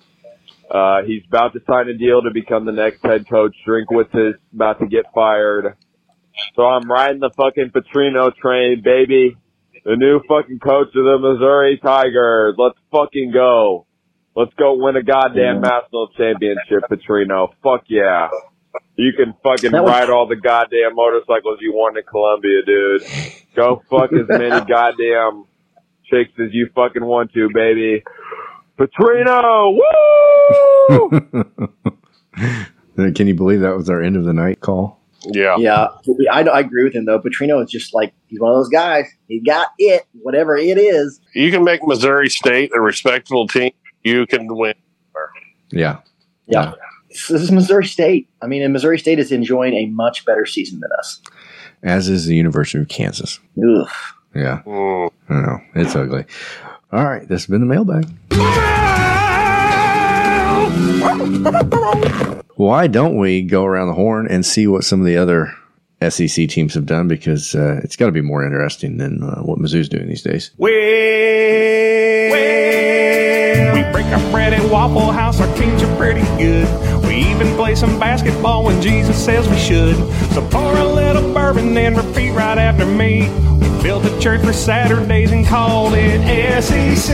Uh, 0.73 1.03
he's 1.07 1.23
about 1.29 1.53
to 1.53 1.61
sign 1.69 1.89
a 1.89 1.95
deal 1.95 2.23
to 2.23 2.31
become 2.33 2.65
the 2.65 2.73
next 2.73 3.03
head 3.03 3.29
coach. 3.29 3.55
Drinkwitz 3.69 4.15
is 4.15 4.35
about 4.55 4.79
to 4.81 4.87
get 4.87 5.05
fired. 5.15 5.77
So 6.57 6.63
I'm 6.63 6.91
riding 6.91 7.21
the 7.21 7.31
fucking 7.37 7.71
Petrino 7.75 8.35
train, 8.35 8.81
baby. 8.83 9.37
The 9.85 9.97
new 9.97 10.21
fucking 10.27 10.61
coach 10.61 10.89
of 10.95 11.05
the 11.05 11.19
Missouri 11.21 11.79
Tigers. 11.83 12.55
Let's 12.57 12.79
fucking 12.91 13.33
go. 13.35 13.87
Let's 14.35 14.55
go 14.55 14.75
win 14.79 14.97
a 14.97 15.03
goddamn 15.03 15.61
national 15.61 16.09
championship, 16.17 16.85
Petrino. 16.91 17.49
Fuck 17.63 17.85
yeah. 17.89 18.29
You 18.97 19.13
can 19.15 19.35
fucking 19.43 19.73
was- 19.73 19.91
ride 19.91 20.09
all 20.09 20.27
the 20.27 20.37
goddamn 20.37 20.95
motorcycles 20.95 21.59
you 21.61 21.73
want 21.75 21.99
in 21.99 22.05
Columbia, 22.05 22.63
dude. 22.65 23.03
Go 23.55 23.83
fuck 23.91 24.11
as 24.15 24.27
many 24.27 24.49
goddamn 24.67 25.45
chicks 26.05 26.33
as 26.43 26.49
you 26.55 26.71
fucking 26.75 27.05
want 27.05 27.33
to, 27.35 27.49
baby. 27.53 28.03
Petrino! 28.83 29.79
Woo! 30.89 31.23
Can 33.15 33.27
you 33.27 33.35
believe 33.35 33.61
that 33.61 33.77
was 33.77 33.89
our 33.89 34.03
end 34.03 34.17
of 34.17 34.25
the 34.25 34.33
night 34.33 34.61
call? 34.61 35.01
Yeah. 35.25 35.57
Yeah, 35.57 35.89
I, 36.33 36.43
I 36.43 36.61
agree 36.61 36.83
with 36.85 36.95
him 36.95 37.05
though. 37.05 37.21
Petrino 37.21 37.63
is 37.63 37.71
just 37.71 37.95
like 37.95 38.13
he's 38.27 38.41
one 38.41 38.51
of 38.51 38.57
those 38.57 38.69
guys. 38.69 39.07
He 39.29 39.41
got 39.41 39.69
it, 39.79 40.03
whatever 40.21 40.57
it 40.57 40.79
is. 40.79 41.21
You 41.35 41.53
can 41.53 41.63
make 41.63 41.81
Missouri 41.85 42.29
State 42.29 42.73
a 42.75 42.81
respectable 42.81 43.47
team. 43.47 43.71
You 44.03 44.27
can 44.27 44.49
win. 44.49 44.75
Yeah. 45.71 46.01
Yeah. 46.47 46.73
This 47.09 47.31
is 47.31 47.53
Missouri 47.53 47.87
State. 47.87 48.29
I 48.41 48.49
mean, 48.49 48.63
and 48.63 48.73
Missouri 48.73 48.99
State 48.99 49.21
is 49.21 49.31
enjoying 49.31 49.75
a 49.75 49.87
much 49.87 50.25
better 50.25 50.45
season 50.45 50.81
than 50.81 50.91
us. 50.99 51.21
As 51.85 52.09
is 52.09 52.27
the 52.27 52.35
University 52.35 52.81
of 52.81 52.89
Kansas. 52.89 53.39
Ugh. 53.59 53.89
Yeah. 54.35 54.63
Mm. 54.67 55.11
I 55.29 55.35
don't 55.35 55.47
know. 55.47 55.61
It's 55.77 55.95
ugly. 55.95 56.25
All 56.93 57.05
right. 57.05 57.27
This 57.27 57.43
has 57.43 57.47
been 57.47 57.61
the 57.61 57.67
mailbag. 57.67 58.07
Why 62.57 62.87
don't 62.87 63.17
we 63.17 63.43
go 63.43 63.65
around 63.65 63.89
the 63.89 63.95
horn 63.95 64.29
and 64.29 64.45
see 64.45 64.67
what 64.67 64.85
some 64.85 65.01
of 65.01 65.07
the 65.07 65.17
other 65.17 65.55
SEC 66.07 66.49
teams 66.51 66.75
have 66.75 66.85
done? 66.85 67.09
Because 67.09 67.55
uh, 67.55 67.81
it's 67.83 67.97
got 67.97 68.07
to 68.07 68.13
be 68.13 68.21
more 68.21 68.45
interesting 68.45 68.99
than 68.99 69.23
uh, 69.23 69.41
what 69.41 69.59
Mizzou's 69.59 69.89
doing 69.89 70.07
these 70.07 70.23
days. 70.23 70.51
We 70.59 70.71
break 73.91 74.07
our 74.07 74.31
bread 74.31 74.53
at 74.53 74.71
Waffle 74.71 75.11
House, 75.13 75.41
our 75.41 75.57
teams 75.57 75.83
are 75.83 75.97
pretty 75.97 76.23
good. 76.37 76.69
We 77.07 77.17
even 77.17 77.55
play 77.57 77.75
some 77.75 77.99
basketball 77.99 78.65
when 78.65 78.83
Jesus 78.83 79.23
says 79.23 79.49
we 79.49 79.57
should. 79.59 79.97
So 80.35 80.47
pour 80.51 80.77
a 80.77 80.85
little 80.85 81.33
bourbon 81.33 81.77
and 81.77 81.97
repeat 81.97 82.33
right 82.33 82.59
after 82.59 82.85
me. 82.85 83.31
We 83.83 83.89
built 83.89 84.05
a 84.05 84.21
church 84.21 84.43
for 84.43 84.53
Saturdays 84.53 85.33
and 85.33 85.45
called 85.45 85.95
it 85.97 86.63
SEC. 86.63 87.09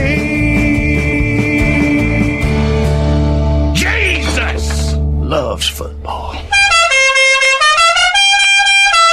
Jesus 3.75 4.95
loves 4.95 5.67
football. 5.67 6.37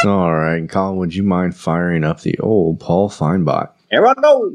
All 0.05 0.33
right. 0.33 0.59
right, 0.59 0.69
Colin, 0.69 0.97
would 0.97 1.15
you 1.15 1.23
mind 1.23 1.55
firing 1.55 2.03
up 2.03 2.19
the 2.19 2.37
old 2.39 2.81
Paul 2.81 3.09
Finebaum? 3.09 3.69
Here 3.89 4.05
I 4.05 4.13
go. 4.15 4.51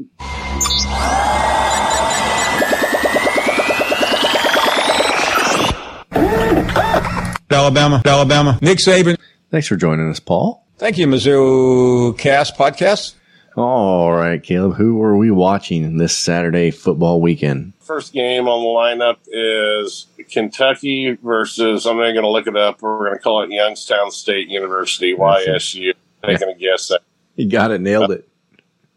Alabama, 7.49 8.03
Alabama. 8.05 8.59
Nick 8.61 8.77
Saban. 8.77 9.17
Thanks 9.49 9.67
for 9.67 9.75
joining 9.75 10.07
us, 10.07 10.19
Paul. 10.19 10.60
Thank 10.81 10.97
you, 10.97 11.05
Mizzou 11.05 12.17
Cast 12.17 12.57
Podcast. 12.57 13.13
All 13.55 14.11
right, 14.13 14.41
Caleb, 14.41 14.77
who 14.77 14.99
are 15.03 15.15
we 15.15 15.29
watching 15.29 15.97
this 15.97 16.17
Saturday 16.17 16.71
football 16.71 17.21
weekend? 17.21 17.73
First 17.81 18.13
game 18.13 18.47
on 18.47 18.63
the 18.63 19.05
lineup 19.05 19.17
is 19.27 20.07
Kentucky 20.31 21.19
versus, 21.21 21.85
I'm 21.85 21.97
not 21.97 22.13
going 22.13 22.23
to 22.23 22.29
look 22.29 22.47
it 22.47 22.57
up. 22.57 22.81
We're 22.81 22.97
going 22.97 23.13
to 23.13 23.19
call 23.19 23.43
it 23.43 23.51
Youngstown 23.51 24.09
State 24.09 24.47
University, 24.47 25.13
YSU. 25.15 25.93
Taking 26.23 26.49
a 26.49 26.55
guess. 26.55 26.89
At. 26.89 27.03
You 27.35 27.47
got 27.47 27.69
it, 27.69 27.79
nailed 27.79 28.09
it. 28.09 28.27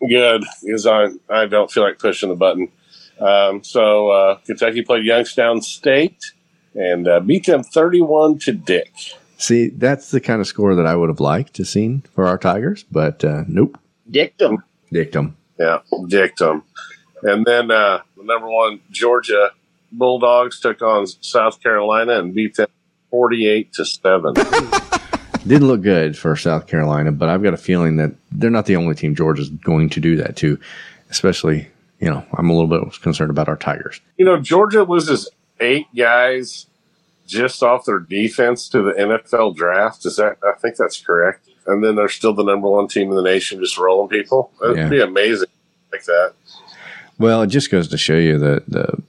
Good, 0.00 0.42
because 0.62 0.86
I, 0.86 1.08
I 1.28 1.44
don't 1.44 1.70
feel 1.70 1.82
like 1.82 1.98
pushing 1.98 2.30
the 2.30 2.34
button. 2.34 2.72
Um, 3.20 3.62
so 3.62 4.08
uh, 4.08 4.34
Kentucky 4.46 4.80
played 4.80 5.04
Youngstown 5.04 5.60
State 5.60 6.32
and 6.74 7.06
uh, 7.06 7.20
beat 7.20 7.44
them 7.44 7.62
31 7.62 8.38
to 8.38 8.52
Dick. 8.52 8.90
See, 9.36 9.68
that's 9.68 10.10
the 10.10 10.20
kind 10.20 10.40
of 10.40 10.46
score 10.46 10.74
that 10.74 10.86
I 10.86 10.94
would 10.94 11.08
have 11.08 11.20
liked 11.20 11.54
to 11.54 11.64
seen 11.64 12.02
for 12.14 12.26
our 12.26 12.38
Tigers, 12.38 12.84
but 12.90 13.24
uh, 13.24 13.44
nope. 13.48 13.78
Dictum. 14.10 14.62
Dictum. 14.92 15.36
Yeah, 15.58 15.80
dictum. 16.08 16.62
And 17.22 17.44
then 17.44 17.70
uh, 17.70 18.00
the 18.16 18.24
number 18.24 18.48
one 18.48 18.80
Georgia 18.90 19.50
Bulldogs 19.92 20.60
took 20.60 20.82
on 20.82 21.06
South 21.06 21.62
Carolina 21.62 22.18
and 22.18 22.34
beat 22.34 22.56
them 22.56 22.68
48 23.10 23.72
to 23.74 23.84
7. 23.84 24.34
Didn't 25.46 25.68
look 25.68 25.82
good 25.82 26.16
for 26.16 26.36
South 26.36 26.66
Carolina, 26.66 27.12
but 27.12 27.28
I've 27.28 27.42
got 27.42 27.54
a 27.54 27.58
feeling 27.58 27.96
that 27.96 28.12
they're 28.32 28.50
not 28.50 28.66
the 28.66 28.76
only 28.76 28.94
team 28.94 29.14
Georgia's 29.14 29.50
going 29.50 29.90
to 29.90 30.00
do 30.00 30.16
that 30.16 30.36
to, 30.36 30.58
especially, 31.10 31.68
you 32.00 32.10
know, 32.10 32.24
I'm 32.34 32.50
a 32.50 32.54
little 32.54 32.66
bit 32.66 33.00
concerned 33.02 33.30
about 33.30 33.48
our 33.48 33.56
Tigers. 33.56 34.00
You 34.16 34.24
know, 34.24 34.40
Georgia 34.40 34.84
loses 34.84 35.30
eight 35.60 35.86
guys 35.94 36.66
just 37.26 37.62
off 37.62 37.84
their 37.86 37.98
defense 38.00 38.68
to 38.70 38.82
the 38.82 38.92
NFL 38.92 39.56
draft. 39.56 40.04
Is 40.06 40.16
that? 40.16 40.36
I 40.42 40.52
think 40.58 40.76
that's 40.76 41.00
correct. 41.00 41.48
And 41.66 41.82
then 41.82 41.96
they're 41.96 42.08
still 42.08 42.34
the 42.34 42.42
number 42.44 42.68
one 42.68 42.88
team 42.88 43.08
in 43.10 43.16
the 43.16 43.22
nation, 43.22 43.58
just 43.60 43.78
rolling 43.78 44.08
people. 44.08 44.50
It'd 44.62 44.76
Yeah. 44.76 44.88
be 44.88 45.00
amazing 45.00 45.48
like 45.92 46.04
that. 46.04 46.32
Well, 47.18 47.42
it 47.42 47.46
just 47.46 47.70
goes 47.70 47.88
to 47.88 47.96
show 47.98 48.16
you 48.16 48.38
that 48.38 48.64
the 48.68 49.02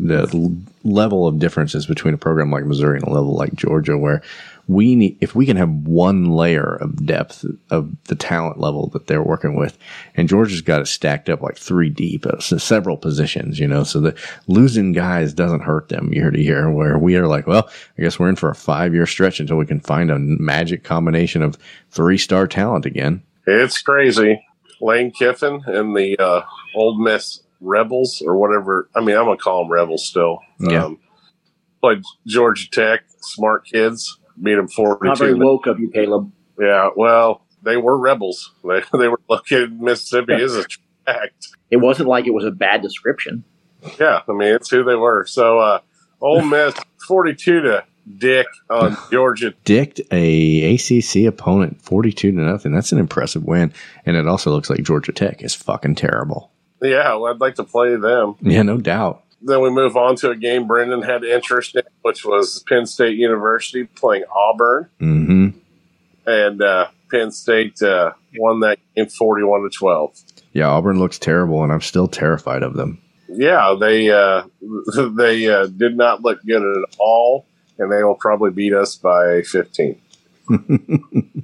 the 0.00 0.56
level 0.84 1.26
of 1.26 1.40
differences 1.40 1.84
between 1.86 2.14
a 2.14 2.18
program 2.18 2.52
like 2.52 2.64
Missouri 2.64 2.98
and 2.98 3.08
a 3.08 3.10
level 3.10 3.34
like 3.34 3.52
Georgia, 3.54 3.98
where 3.98 4.22
we 4.68 4.94
need, 4.94 5.16
if 5.20 5.34
we 5.34 5.46
can 5.46 5.56
have 5.56 5.70
one 5.70 6.26
layer 6.26 6.76
of 6.76 7.04
depth 7.06 7.44
of 7.70 7.90
the 8.04 8.14
talent 8.14 8.60
level 8.60 8.88
that 8.90 9.06
they're 9.06 9.22
working 9.22 9.56
with, 9.56 9.78
and 10.14 10.28
Georgia's 10.28 10.60
got 10.60 10.82
it 10.82 10.86
stacked 10.86 11.30
up 11.30 11.40
like 11.40 11.56
three 11.56 11.88
deep 11.88 12.26
at 12.26 12.36
s- 12.36 12.62
several 12.62 12.98
positions, 12.98 13.58
you 13.58 13.66
know, 13.66 13.82
so 13.82 13.98
the 14.00 14.14
losing 14.46 14.92
guys 14.92 15.32
doesn't 15.32 15.62
hurt 15.62 15.88
them 15.88 16.12
year 16.12 16.30
to 16.30 16.40
year. 16.40 16.70
Where 16.70 16.98
we 16.98 17.16
are 17.16 17.26
like, 17.26 17.46
well, 17.46 17.68
I 17.98 18.02
guess 18.02 18.18
we're 18.18 18.28
in 18.28 18.36
for 18.36 18.50
a 18.50 18.54
five 18.54 18.92
year 18.94 19.06
stretch 19.06 19.40
until 19.40 19.56
we 19.56 19.66
can 19.66 19.80
find 19.80 20.10
a 20.10 20.18
magic 20.18 20.84
combination 20.84 21.42
of 21.42 21.56
three 21.90 22.18
star 22.18 22.46
talent 22.46 22.84
again. 22.84 23.22
It's 23.46 23.80
crazy. 23.80 24.44
Lane 24.82 25.10
Kiffin 25.10 25.62
and 25.66 25.96
the 25.96 26.18
uh, 26.18 26.42
Ole 26.74 26.98
Miss 27.02 27.42
Rebels, 27.60 28.22
or 28.24 28.36
whatever. 28.36 28.88
I 28.94 29.00
mean, 29.00 29.16
I'm 29.16 29.24
gonna 29.24 29.38
call 29.38 29.64
them 29.64 29.72
Rebels 29.72 30.04
still. 30.04 30.40
Yeah. 30.60 30.84
Um, 30.84 30.98
played 31.80 32.02
Georgia 32.26 32.70
Tech, 32.70 33.00
smart 33.20 33.64
kids, 33.66 34.17
beat 34.42 34.54
them 34.56 34.68
42. 34.68 35.04
Not 35.08 35.18
very 35.18 35.34
woke 35.34 35.66
of 35.66 35.78
you, 35.80 35.90
Caleb. 35.90 36.32
Yeah, 36.60 36.90
well, 36.96 37.42
they 37.62 37.76
were 37.76 37.96
rebels. 37.98 38.52
They, 38.64 38.82
they 38.98 39.08
were 39.08 39.20
located 39.28 39.72
in 39.72 39.80
Mississippi 39.80 40.34
is 40.34 40.56
a 40.56 40.64
fact. 41.06 41.48
It 41.70 41.78
wasn't 41.78 42.08
like 42.08 42.26
it 42.26 42.34
was 42.34 42.44
a 42.44 42.50
bad 42.50 42.82
description. 42.82 43.44
Yeah, 43.98 44.20
I 44.28 44.32
mean, 44.32 44.54
it's 44.54 44.68
who 44.70 44.84
they 44.84 44.94
were. 44.96 45.24
So, 45.26 45.58
uh, 45.58 45.80
Ole 46.20 46.42
Miss 46.44 46.74
42 47.06 47.60
to 47.62 47.84
Dick 48.18 48.46
on 48.68 48.96
Georgia. 49.10 49.54
dicked 49.64 50.00
a 50.10 50.74
ACC 50.74 51.26
opponent 51.26 51.80
42 51.82 52.32
to 52.32 52.36
nothing. 52.38 52.72
That's 52.72 52.92
an 52.92 52.98
impressive 52.98 53.44
win. 53.44 53.72
And 54.04 54.16
it 54.16 54.26
also 54.26 54.50
looks 54.50 54.68
like 54.70 54.82
Georgia 54.82 55.12
Tech 55.12 55.42
is 55.42 55.54
fucking 55.54 55.94
terrible. 55.94 56.50
Yeah, 56.82 57.14
well, 57.14 57.32
I'd 57.32 57.40
like 57.40 57.56
to 57.56 57.64
play 57.64 57.96
them. 57.96 58.36
Yeah, 58.40 58.62
no 58.62 58.78
doubt. 58.78 59.24
Then 59.40 59.60
we 59.60 59.70
move 59.70 59.96
on 59.96 60.16
to 60.16 60.30
a 60.30 60.36
game 60.36 60.66
Brendan 60.66 61.02
had 61.02 61.22
interest 61.24 61.76
in, 61.76 61.82
which 62.02 62.24
was 62.24 62.62
Penn 62.68 62.86
State 62.86 63.16
University 63.16 63.84
playing 63.84 64.24
Auburn. 64.34 64.88
hmm 64.98 65.48
And 66.26 66.60
uh, 66.62 66.88
Penn 67.10 67.30
State 67.30 67.80
uh, 67.82 68.12
won 68.36 68.60
that 68.60 68.78
game 68.96 69.06
41 69.06 69.62
to 69.62 69.70
12. 69.70 70.20
Yeah, 70.52 70.68
Auburn 70.68 70.98
looks 70.98 71.18
terrible, 71.18 71.62
and 71.62 71.72
I'm 71.72 71.80
still 71.80 72.08
terrified 72.08 72.62
of 72.62 72.74
them. 72.74 73.00
Yeah, 73.28 73.76
they 73.78 74.10
uh, 74.10 74.44
they 75.16 75.46
uh, 75.46 75.66
did 75.66 75.96
not 75.96 76.22
look 76.22 76.42
good 76.44 76.62
at 76.62 76.96
all, 76.98 77.46
and 77.78 77.92
they 77.92 78.02
will 78.02 78.14
probably 78.14 78.50
beat 78.50 78.72
us 78.72 78.96
by 78.96 79.42
15. 79.42 80.00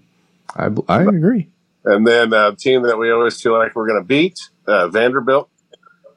I, 0.56 0.70
I 0.88 1.02
agree. 1.02 1.48
And 1.84 2.06
then 2.06 2.32
a 2.32 2.54
team 2.56 2.82
that 2.84 2.98
we 2.98 3.10
always 3.10 3.40
feel 3.40 3.58
like 3.58 3.76
we're 3.76 3.86
going 3.86 4.00
to 4.00 4.06
beat, 4.06 4.40
uh, 4.66 4.88
Vanderbilt, 4.88 5.50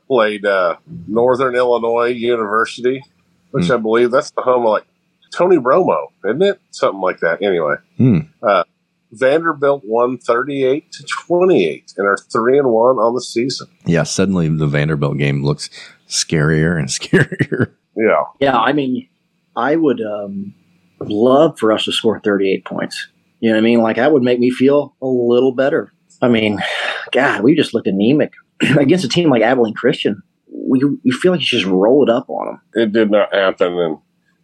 played 0.07 0.45
uh, 0.45 0.77
Northern 1.07 1.55
Illinois 1.55 2.07
University, 2.07 3.03
which 3.51 3.69
I 3.71 3.77
believe 3.77 4.11
that's 4.11 4.31
the 4.31 4.41
home 4.41 4.65
of 4.65 4.71
like 4.71 4.85
Tony 5.33 5.57
Romo, 5.57 6.07
isn't 6.25 6.41
it? 6.41 6.59
Something 6.71 7.01
like 7.01 7.19
that. 7.19 7.41
Anyway, 7.41 7.75
Hmm. 7.97 8.19
uh, 8.41 8.63
Vanderbilt 9.11 9.83
won 9.85 10.17
38 10.17 10.91
to 10.91 11.03
28 11.03 11.93
and 11.97 12.07
are 12.07 12.17
3 12.17 12.57
and 12.59 12.69
1 12.69 12.95
on 12.97 13.13
the 13.13 13.21
season. 13.21 13.67
Yeah, 13.85 14.03
suddenly 14.03 14.49
the 14.49 14.67
Vanderbilt 14.67 15.17
game 15.17 15.43
looks 15.45 15.69
scarier 16.09 16.77
and 16.77 16.87
scarier. 16.89 17.71
Yeah. 17.95 18.23
Yeah, 18.39 18.57
I 18.57 18.73
mean, 18.73 19.07
I 19.55 19.75
would 19.75 20.01
um, 20.01 20.53
love 20.99 21.57
for 21.57 21.71
us 21.71 21.85
to 21.85 21.91
score 21.91 22.19
38 22.19 22.65
points. 22.65 23.07
You 23.39 23.49
know 23.49 23.55
what 23.55 23.61
I 23.61 23.63
mean? 23.63 23.81
Like, 23.81 23.95
that 23.97 24.11
would 24.11 24.23
make 24.23 24.39
me 24.39 24.49
feel 24.51 24.95
a 25.01 25.05
little 25.07 25.51
better. 25.53 25.93
I 26.21 26.27
mean, 26.27 26.59
God, 27.11 27.41
we 27.43 27.55
just 27.55 27.73
looked 27.73 27.87
anemic 27.87 28.33
against 28.79 29.05
a 29.05 29.09
team 29.09 29.29
like 29.29 29.41
Abilene 29.41 29.73
Christian. 29.73 30.21
We, 30.49 30.79
you 31.03 31.17
feel 31.21 31.31
like 31.31 31.41
you 31.41 31.45
just 31.47 31.65
roll 31.65 32.03
it 32.03 32.09
up 32.09 32.29
on 32.29 32.47
them. 32.47 32.61
It 32.73 32.91
did 32.91 33.09
not 33.11 33.33
happen, 33.33 33.73
and 33.77 33.97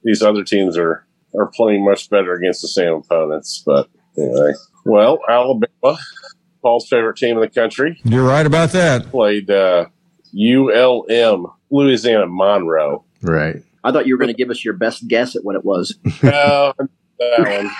these 0.04 0.22
other 0.22 0.44
teams 0.44 0.78
are, 0.78 1.06
are 1.38 1.48
playing 1.54 1.84
much 1.86 2.10
better 2.10 2.34
against 2.34 2.62
the 2.62 2.68
same 2.68 2.94
opponents. 2.94 3.62
But 3.66 3.90
anyway, 4.18 4.54
well, 4.86 5.20
Alabama, 5.28 5.98
Paul's 6.62 6.88
favorite 6.88 7.18
team 7.18 7.36
in 7.38 7.42
the 7.42 7.50
country, 7.50 8.00
You're 8.04 8.24
right 8.26 8.46
about 8.46 8.72
that. 8.72 9.08
played 9.10 9.50
uh, 9.50 9.86
ULM, 10.34 11.46
Louisiana 11.72 12.26
Monroe. 12.28 13.04
Right. 13.22 13.64
I 13.84 13.92
thought 13.92 14.08
you 14.08 14.14
were 14.14 14.18
going 14.20 14.34
to 14.34 14.38
give 14.38 14.50
us 14.50 14.64
your 14.64 14.74
best 14.76 15.08
guess 15.08 15.36
at 15.36 15.44
what 15.44 15.56
it 15.56 15.66
was. 15.66 15.96
Uh, 16.24 16.74
that 17.20 17.40
one. 17.64 17.72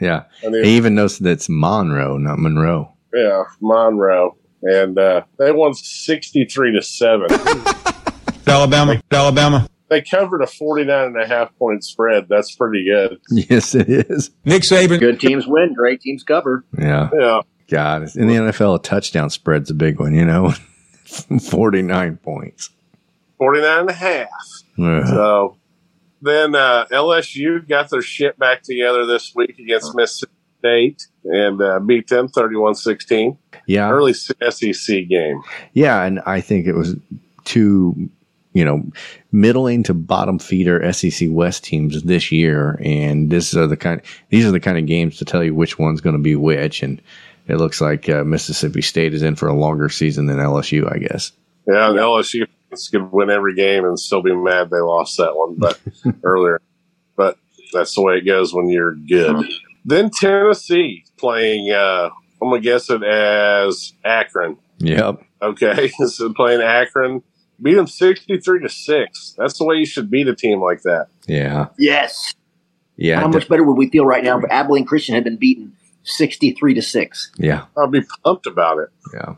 Yeah. 0.00 0.24
I 0.44 0.48
mean- 0.48 0.64
he 0.64 0.76
even 0.76 0.94
knows 0.94 1.18
that 1.18 1.30
it's 1.30 1.48
Monroe, 1.48 2.16
not 2.16 2.38
Monroe. 2.38 2.92
Yeah, 3.14 3.42
Monroe. 3.60 4.36
And 4.62 4.98
uh, 4.98 5.22
they 5.38 5.52
won 5.52 5.74
63 5.74 6.72
to 6.72 6.82
7. 6.82 7.26
Alabama, 8.46 9.00
Alabama. 9.10 9.68
They 9.88 10.02
covered 10.02 10.42
a 10.42 10.46
49 10.46 11.06
and 11.06 11.20
a 11.20 11.26
half 11.26 11.56
point 11.58 11.84
spread. 11.84 12.26
That's 12.28 12.54
pretty 12.54 12.84
good. 12.84 13.18
Yes, 13.30 13.74
it 13.74 13.88
is. 13.88 14.30
Nick 14.44 14.62
Saban. 14.62 14.98
Good 15.00 15.20
teams 15.20 15.46
win, 15.46 15.74
great 15.74 16.00
teams 16.00 16.22
cover. 16.22 16.64
Yeah. 16.78 17.08
Yeah. 17.18 17.40
God, 17.70 18.08
in 18.16 18.28
the 18.28 18.34
NFL, 18.34 18.76
a 18.76 18.78
touchdown 18.82 19.30
spread's 19.30 19.70
a 19.70 19.74
big 19.74 20.00
one, 20.00 20.14
you 20.14 20.24
know? 20.24 20.52
49 21.04 22.16
points. 22.18 22.70
49 23.38 23.80
and 23.80 23.90
a 23.90 23.92
half. 23.92 24.28
Ugh. 24.78 25.06
So 25.06 25.56
then 26.20 26.54
uh, 26.54 26.86
LSU 26.90 27.66
got 27.66 27.90
their 27.90 28.02
shit 28.02 28.38
back 28.38 28.62
together 28.62 29.06
this 29.06 29.32
week 29.34 29.58
against 29.58 29.94
Mississippi 29.94 30.32
State 30.58 31.06
and 31.28 31.60
uh, 31.60 31.80
beat 31.80 32.08
them 32.08 32.28
31 32.28 32.74
16. 32.74 33.36
Yeah. 33.66 33.90
Early 33.90 34.12
SEC 34.14 35.08
game. 35.08 35.42
Yeah, 35.72 36.02
and 36.04 36.20
I 36.26 36.40
think 36.40 36.66
it 36.66 36.74
was 36.74 36.96
two, 37.44 38.10
you 38.52 38.64
know, 38.64 38.82
middling 39.32 39.82
to 39.84 39.94
bottom 39.94 40.38
feeder 40.38 40.92
SEC 40.92 41.28
West 41.30 41.64
teams 41.64 42.02
this 42.02 42.32
year, 42.32 42.80
and 42.82 43.30
this 43.30 43.54
are 43.54 43.66
the 43.66 43.76
kind. 43.76 44.00
These 44.30 44.46
are 44.46 44.52
the 44.52 44.60
kind 44.60 44.78
of 44.78 44.86
games 44.86 45.18
to 45.18 45.24
tell 45.24 45.44
you 45.44 45.54
which 45.54 45.78
one's 45.78 46.00
going 46.00 46.16
to 46.16 46.22
be 46.22 46.36
which, 46.36 46.82
and 46.82 47.00
it 47.46 47.56
looks 47.56 47.80
like 47.80 48.08
uh, 48.08 48.24
Mississippi 48.24 48.82
State 48.82 49.14
is 49.14 49.22
in 49.22 49.36
for 49.36 49.48
a 49.48 49.54
longer 49.54 49.88
season 49.88 50.26
than 50.26 50.38
LSU, 50.38 50.90
I 50.92 50.98
guess. 50.98 51.32
Yeah, 51.66 51.90
and 51.90 51.98
LSU 51.98 52.46
could 52.90 53.12
win 53.12 53.30
every 53.30 53.54
game 53.54 53.84
and 53.84 53.98
still 53.98 54.22
be 54.22 54.34
mad 54.34 54.70
they 54.70 54.78
lost 54.78 55.16
that 55.16 55.36
one, 55.36 55.54
but 55.56 55.80
earlier. 56.22 56.60
But 57.16 57.38
that's 57.72 57.94
the 57.94 58.02
way 58.02 58.16
it 58.16 58.26
goes 58.26 58.54
when 58.54 58.68
you're 58.68 58.94
good. 58.94 59.44
Then 59.88 60.10
Tennessee 60.10 61.04
playing. 61.16 61.72
Uh, 61.72 62.10
I'm 62.42 62.50
gonna 62.50 62.60
guess 62.60 62.90
it 62.90 63.02
as 63.02 63.94
Akron. 64.04 64.58
Yep. 64.78 65.22
Okay, 65.40 65.88
so 66.06 66.32
playing 66.34 66.60
Akron, 66.60 67.22
beat 67.60 67.74
them 67.74 67.86
63 67.86 68.60
to 68.60 68.68
six. 68.68 69.34
That's 69.38 69.58
the 69.58 69.64
way 69.64 69.76
you 69.76 69.86
should 69.86 70.10
beat 70.10 70.28
a 70.28 70.34
team 70.34 70.60
like 70.60 70.82
that. 70.82 71.06
Yeah. 71.26 71.68
Yes. 71.78 72.34
Yeah. 72.96 73.20
How 73.20 73.28
much 73.28 73.48
better 73.48 73.64
would 73.64 73.78
we 73.78 73.88
feel 73.88 74.04
right 74.04 74.22
now 74.22 74.38
if 74.38 74.44
Abilene 74.50 74.84
Christian 74.84 75.14
had 75.14 75.24
been 75.24 75.36
beaten 75.36 75.72
63 76.02 76.74
to 76.74 76.82
6. 76.82 77.30
Yeah. 77.36 77.66
I'll 77.76 77.86
be 77.86 78.02
pumped 78.24 78.46
about 78.46 78.78
it. 78.78 78.88
Yeah. 79.12 79.34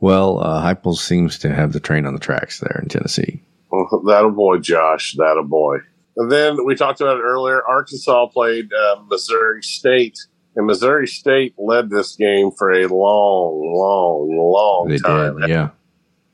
Well, 0.00 0.40
uh, 0.40 0.62
Heupel 0.62 0.96
seems 0.96 1.38
to 1.40 1.52
have 1.52 1.72
the 1.72 1.80
train 1.80 2.06
on 2.06 2.14
the 2.14 2.20
tracks 2.20 2.60
there 2.60 2.78
in 2.82 2.88
Tennessee. 2.88 3.42
Well, 3.70 4.02
that 4.06 4.24
a 4.24 4.30
boy, 4.30 4.58
Josh. 4.58 5.14
That 5.18 5.36
a 5.36 5.42
boy. 5.42 5.78
And 6.16 6.30
then 6.32 6.64
we 6.64 6.74
talked 6.74 7.00
about 7.00 7.18
it 7.18 7.22
earlier. 7.22 7.62
Arkansas 7.66 8.26
played 8.28 8.70
uh, 8.72 9.02
Missouri 9.08 9.62
State, 9.62 10.18
and 10.54 10.66
Missouri 10.66 11.06
State 11.06 11.54
led 11.58 11.90
this 11.90 12.16
game 12.16 12.50
for 12.56 12.72
a 12.72 12.86
long, 12.86 13.74
long, 13.76 14.36
long 14.36 14.88
They 14.88 14.96
time. 14.98 15.40
did. 15.40 15.50
Yeah. 15.50 15.68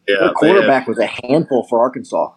Yeah, 0.08 0.16
Their 0.20 0.30
quarterback 0.32 0.82
had- 0.84 0.88
was 0.88 0.98
a 0.98 1.06
handful 1.06 1.64
for 1.68 1.80
Arkansas. 1.80 2.32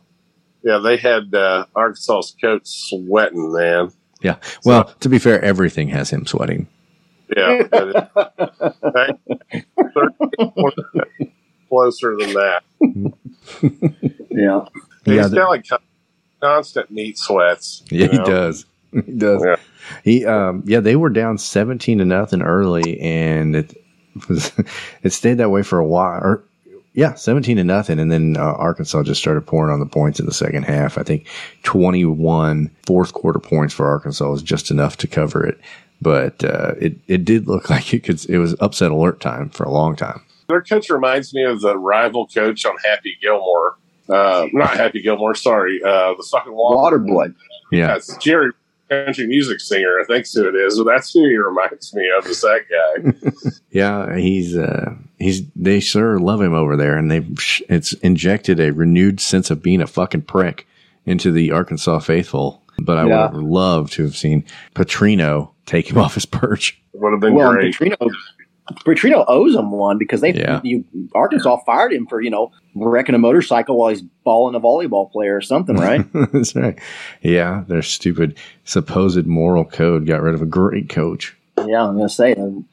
yeah, 0.64 0.78
they 0.80 0.98
had 0.98 1.34
uh, 1.34 1.66
Arkansas's 1.76 2.36
coach 2.40 2.62
sweating, 2.66 3.52
man. 3.54 3.90
Yeah. 4.22 4.38
Well, 4.64 4.86
to 5.02 5.10
be 5.10 5.18
fair, 5.20 5.44
everything 5.44 5.90
has 5.90 6.10
him 6.12 6.26
sweating. 6.26 6.68
Yeah, 7.36 7.64
closer 11.70 12.16
than 12.18 12.34
that. 12.34 12.64
Yeah. 14.38 14.66
He's 15.06 15.16
Yeah, 15.16 15.22
got 15.22 15.32
the- 15.32 15.46
like 15.48 15.66
constant 16.46 16.92
meat 16.92 17.18
sweats. 17.18 17.84
Yeah, 17.92 18.06
you 18.06 18.12
he 18.12 18.18
does. 18.20 18.66
He 18.92 19.12
does. 19.12 19.44
Yeah. 19.46 19.56
He 20.04 20.26
um 20.26 20.64
yeah, 20.66 20.80
they 20.80 20.96
were 20.96 21.10
down 21.10 21.38
seventeen 21.38 21.98
to 21.98 22.06
nothing 22.06 22.42
early 22.42 23.00
and 23.02 23.56
it 23.56 23.76
was 24.30 24.52
it 25.04 25.12
stayed 25.12 25.36
that 25.36 25.50
way 25.50 25.64
for 25.64 25.80
a 25.80 25.86
while. 25.86 26.22
Or 26.22 26.44
yeah, 26.94 27.16
seventeen 27.16 27.58
to 27.58 27.64
nothing, 27.66 28.00
and 28.00 28.10
then 28.10 28.38
uh, 28.38 28.54
Arkansas 28.54 29.04
just 29.04 29.20
started 29.20 29.46
pouring 29.46 29.74
on 29.74 29.82
the 29.82 29.86
points 29.86 30.18
in 30.20 30.26
the 30.26 30.34
second 30.34 30.64
half. 30.64 30.98
I 30.98 31.04
think 31.04 31.28
21 31.64 32.72
fourth 32.86 33.14
quarter 33.14 33.40
points 33.40 33.74
for 33.74 33.86
Arkansas 33.86 34.30
was 34.30 34.42
just 34.42 34.72
enough 34.72 34.96
to 34.98 35.08
cover 35.08 35.46
it, 35.46 35.60
but 36.02 36.42
uh, 36.46 36.74
it 36.80 36.96
it 37.08 37.26
did 37.26 37.48
look 37.48 37.70
like 37.70 37.94
it 37.94 38.06
could. 38.06 38.24
It 38.30 38.38
was 38.38 38.56
upset 38.62 38.92
alert 38.92 39.20
time 39.20 39.50
for 39.50 39.66
a 39.66 39.72
long 39.72 39.98
time. 39.98 40.22
Their 40.48 40.62
coach 40.62 40.90
reminds 40.90 41.34
me 41.34 41.44
of 41.44 41.60
the 41.60 41.78
rival 41.78 42.28
coach 42.28 42.66
on 42.66 42.78
Happy 42.86 43.18
Gilmore. 43.22 43.76
Uh, 44.10 44.48
not 44.54 44.78
Happy 44.78 45.02
Gilmore, 45.02 45.36
sorry. 45.36 45.82
Uh, 45.84 46.14
the 46.16 46.28
fucking 46.32 46.54
water. 46.54 47.00
Waterboy. 47.00 47.34
Yeah, 47.72 47.88
That's 47.88 48.16
Jerry, 48.18 48.52
country 48.90 49.26
music 49.28 49.60
singer. 49.60 50.00
I 50.00 50.04
think 50.06 50.26
who 50.34 50.48
it 50.48 50.56
is. 50.56 50.76
Well, 50.76 50.86
that's 50.86 51.12
who 51.12 51.22
he 51.28 51.36
reminds 51.38 51.94
me 51.96 52.08
of. 52.18 52.26
Is 52.28 52.42
that 52.42 52.62
guy? 52.70 53.32
Yeah, 53.72 54.16
he's 54.16 54.56
uh 54.56 54.94
he's 55.20 55.42
they 55.56 55.80
sure 55.82 56.18
love 56.20 56.42
him 56.42 56.54
over 56.54 56.78
there, 56.78 56.96
and 56.98 57.10
they've 57.12 57.28
it's 57.68 57.92
injected 57.94 58.60
a 58.60 58.72
renewed 58.72 59.20
sense 59.20 59.50
of 59.50 59.62
being 59.62 59.82
a 59.82 59.88
fucking 59.88 60.22
prick 60.22 60.66
into 61.06 61.32
the 61.32 61.52
Arkansas 61.52 62.00
faithful. 62.00 62.62
But 62.80 62.98
I 62.98 63.08
Yeah. 63.08 63.28
would 63.32 63.36
have 63.38 63.44
loved 63.44 63.94
to 63.94 64.04
have 64.04 64.16
seen 64.16 64.46
Petrino 64.76 65.50
take 65.66 65.90
him 65.92 65.98
off 66.04 66.14
his 66.14 66.26
perch. 66.26 66.80
Would 66.94 67.12
have 67.12 67.20
been 67.20 67.34
well, 67.34 67.52
great. 67.52 67.74
Petrino, 67.76 68.10
Petrino 68.86 69.26
owes 69.28 69.56
him 69.56 69.72
one 69.72 69.98
because 69.98 70.22
they 70.22 70.34
Yeah. 70.34 70.62
you, 70.64 70.86
Arkansas 71.14 71.58
fired 71.66 71.92
him 71.94 72.06
for 72.08 72.22
you 72.22 72.30
know 72.30 72.52
wrecking 72.76 73.16
a 73.16 73.18
motorcycle 73.18 73.78
while 73.78 73.90
he's 73.90 74.02
balling 74.24 74.54
a 74.56 74.60
volleyball 74.60 75.12
player 75.12 75.36
or 75.36 75.42
something, 75.42 75.76
right? 75.78 76.06
That's 76.32 76.56
right. 76.56 76.78
Yeah, 77.22 77.64
their 77.68 77.82
stupid 77.82 78.38
supposed 78.66 79.26
moral 79.26 79.66
code 79.66 80.06
got 80.06 80.22
rid 80.22 80.36
of 80.36 80.42
a 80.42 80.46
great 80.46 80.90
coach. 80.90 81.36
yeah, 81.66 81.84
I'm 81.84 81.96
gonna 81.96 82.10
say. 82.10 82.34
um, 82.36 82.68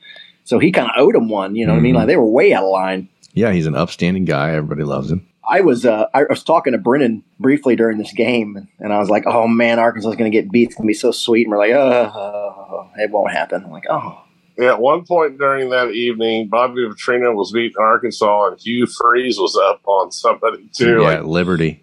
So 0.44 0.58
he 0.58 0.72
kind 0.72 0.88
of 0.90 0.94
owed 0.96 1.14
him 1.14 1.28
one. 1.28 1.54
You 1.54 1.66
know 1.66 1.72
what 1.72 1.78
I 1.78 1.82
mean? 1.82 1.94
Mhm. 1.94 1.98
Like 1.98 2.06
they 2.08 2.16
were 2.16 2.26
way 2.26 2.52
out 2.52 2.64
of 2.64 2.70
line. 2.70 3.08
Yeah, 3.34 3.52
he's 3.52 3.66
an 3.66 3.74
upstanding 3.76 4.24
guy. 4.26 4.50
Everybody 4.50 4.82
loves 4.84 5.10
him. 5.10 5.26
I 5.48 5.60
was 5.60 5.86
uh, 5.86 6.06
I 6.14 6.24
was 6.28 6.42
talking 6.44 6.72
to 6.72 6.78
Brennan 6.78 7.24
briefly 7.40 7.74
during 7.76 7.98
this 7.98 8.12
game, 8.12 8.68
and 8.78 8.92
I 8.92 8.98
was 8.98 9.08
like, 9.10 9.24
"Oh 9.26 9.48
man, 9.48 9.78
Arkansas 9.78 10.10
is 10.10 10.16
going 10.16 10.30
to 10.30 10.36
get 10.36 10.50
beat. 10.52 10.68
It's 10.68 10.74
going 10.76 10.86
to 10.86 10.90
be 10.90 10.94
so 10.94 11.10
sweet." 11.12 11.46
And 11.46 11.50
we're 11.50 11.58
like, 11.58 11.72
"Oh, 11.72 12.88
it 12.96 13.10
won't 13.10 13.32
happen." 13.32 13.64
I'm 13.64 13.70
like, 13.72 13.86
"Oh, 13.90 14.22
at 14.60 14.78
one 14.80 15.04
point 15.04 15.38
during 15.38 15.70
that 15.70 15.90
evening, 15.90 16.48
Bobby 16.48 16.82
Petrino 16.82 17.34
was 17.34 17.52
beating 17.52 17.76
Arkansas, 17.78 18.48
and 18.48 18.60
Hugh 18.60 18.86
Freeze 18.86 19.38
was 19.38 19.56
up 19.56 19.80
on 19.86 20.12
somebody 20.12 20.68
too. 20.72 21.00
yeah, 21.02 21.18
Like, 21.18 21.24
Liberty. 21.24 21.82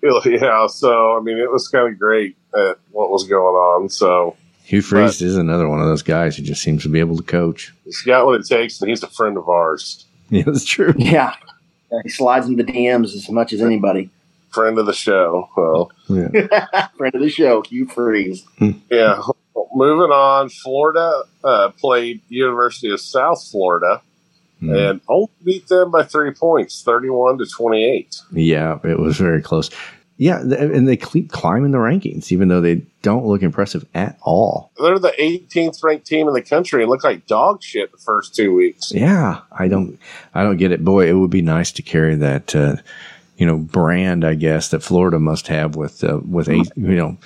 yeah, 0.24 0.66
so 0.68 1.16
I 1.16 1.20
mean, 1.20 1.38
it 1.38 1.50
was 1.50 1.68
kind 1.68 1.92
of 1.92 1.98
great 1.98 2.36
at 2.56 2.78
what 2.92 3.10
was 3.10 3.24
going 3.26 3.54
on. 3.54 3.88
So 3.88 4.36
Hugh 4.64 4.80
Freeze 4.82 5.20
is 5.22 5.36
another 5.36 5.68
one 5.68 5.80
of 5.80 5.86
those 5.86 6.02
guys 6.02 6.36
who 6.36 6.42
just 6.44 6.62
seems 6.62 6.82
to 6.84 6.88
be 6.88 7.00
able 7.00 7.16
to 7.16 7.22
coach. 7.22 7.72
he's 7.84 8.02
got 8.02 8.24
what 8.26 8.40
it 8.40 8.46
takes, 8.46 8.80
and 8.80 8.88
he's 8.88 9.02
a 9.02 9.08
friend 9.08 9.36
of 9.36 9.48
ours, 9.48 10.06
Yeah, 10.30 10.44
that's 10.46 10.64
true. 10.64 10.94
yeah." 10.96 11.34
Yeah, 11.90 12.00
He 12.04 12.10
slides 12.10 12.46
into 12.46 12.62
the 12.62 12.70
DMs 12.70 13.14
as 13.14 13.30
much 13.30 13.52
as 13.54 13.62
anybody. 13.62 14.10
friend 14.50 14.78
of 14.78 14.84
the 14.86 14.92
show. 14.92 15.48
Well, 15.56 15.90
Yeah. 16.08 16.88
Friend 16.98 17.14
of 17.14 17.20
the 17.22 17.30
show, 17.30 17.62
Hugh 17.62 17.86
Freeze. 17.86 18.44
Hmm. 18.58 18.72
yeah. 18.90 19.22
Moving 19.74 20.10
on, 20.10 20.48
Florida 20.48 21.22
uh, 21.44 21.70
played 21.78 22.20
University 22.28 22.90
of 22.92 23.00
South 23.00 23.46
Florida 23.50 24.02
Hmm. 24.60 24.74
and 24.74 25.00
only 25.08 25.30
beat 25.44 25.68
them 25.68 25.92
by 25.92 26.02
three 26.02 26.32
points, 26.32 26.82
thirty-one 26.82 27.38
to 27.38 27.46
twenty-eight. 27.46 28.16
Yeah, 28.32 28.80
it 28.82 28.98
was 28.98 29.16
very 29.16 29.40
close. 29.40 29.70
Yeah, 30.16 30.40
and 30.40 30.88
they 30.88 30.96
keep 30.96 31.30
climbing 31.30 31.70
the 31.70 31.78
rankings, 31.78 32.32
even 32.32 32.48
though 32.48 32.60
they 32.60 32.82
don't 33.02 33.24
look 33.24 33.44
impressive 33.44 33.86
at 33.94 34.18
all. 34.20 34.72
They're 34.76 34.98
the 34.98 35.12
18th 35.16 35.80
ranked 35.84 36.08
team 36.08 36.26
in 36.26 36.34
the 36.34 36.42
country 36.42 36.82
and 36.82 36.90
look 36.90 37.04
like 37.04 37.28
dog 37.28 37.62
shit 37.62 37.92
the 37.92 37.98
first 37.98 38.34
two 38.34 38.52
weeks. 38.52 38.90
Yeah, 38.92 39.42
I 39.52 39.68
don't, 39.68 39.96
I 40.34 40.42
don't 40.42 40.56
get 40.56 40.72
it. 40.72 40.84
Boy, 40.84 41.08
it 41.08 41.12
would 41.12 41.30
be 41.30 41.40
nice 41.40 41.70
to 41.70 41.82
carry 41.82 42.16
that, 42.16 42.56
uh, 42.56 42.76
you 43.36 43.46
know, 43.46 43.58
brand, 43.58 44.24
I 44.24 44.34
guess, 44.34 44.70
that 44.70 44.82
Florida 44.82 45.20
must 45.20 45.46
have 45.46 45.76
with, 45.76 46.02
uh, 46.02 46.18
with 46.28 46.48
a, 46.48 46.64
you 46.74 46.96
know, 46.96 47.16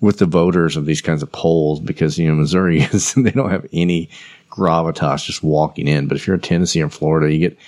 with 0.00 0.18
the 0.18 0.26
voters 0.26 0.76
of 0.76 0.86
these 0.86 1.00
kinds 1.00 1.22
of 1.22 1.32
polls, 1.32 1.80
because 1.80 2.18
you 2.18 2.28
know 2.28 2.34
Missouri 2.34 2.80
is 2.92 3.14
they 3.14 3.30
don't 3.30 3.50
have 3.50 3.66
any 3.72 4.08
gravitas 4.50 5.24
just 5.24 5.42
walking 5.42 5.88
in. 5.88 6.06
But 6.08 6.16
if 6.16 6.26
you're 6.26 6.34
in 6.34 6.40
Tennessee 6.42 6.82
or 6.82 6.88
Florida, 6.88 7.32
you 7.32 7.38
get, 7.50 7.58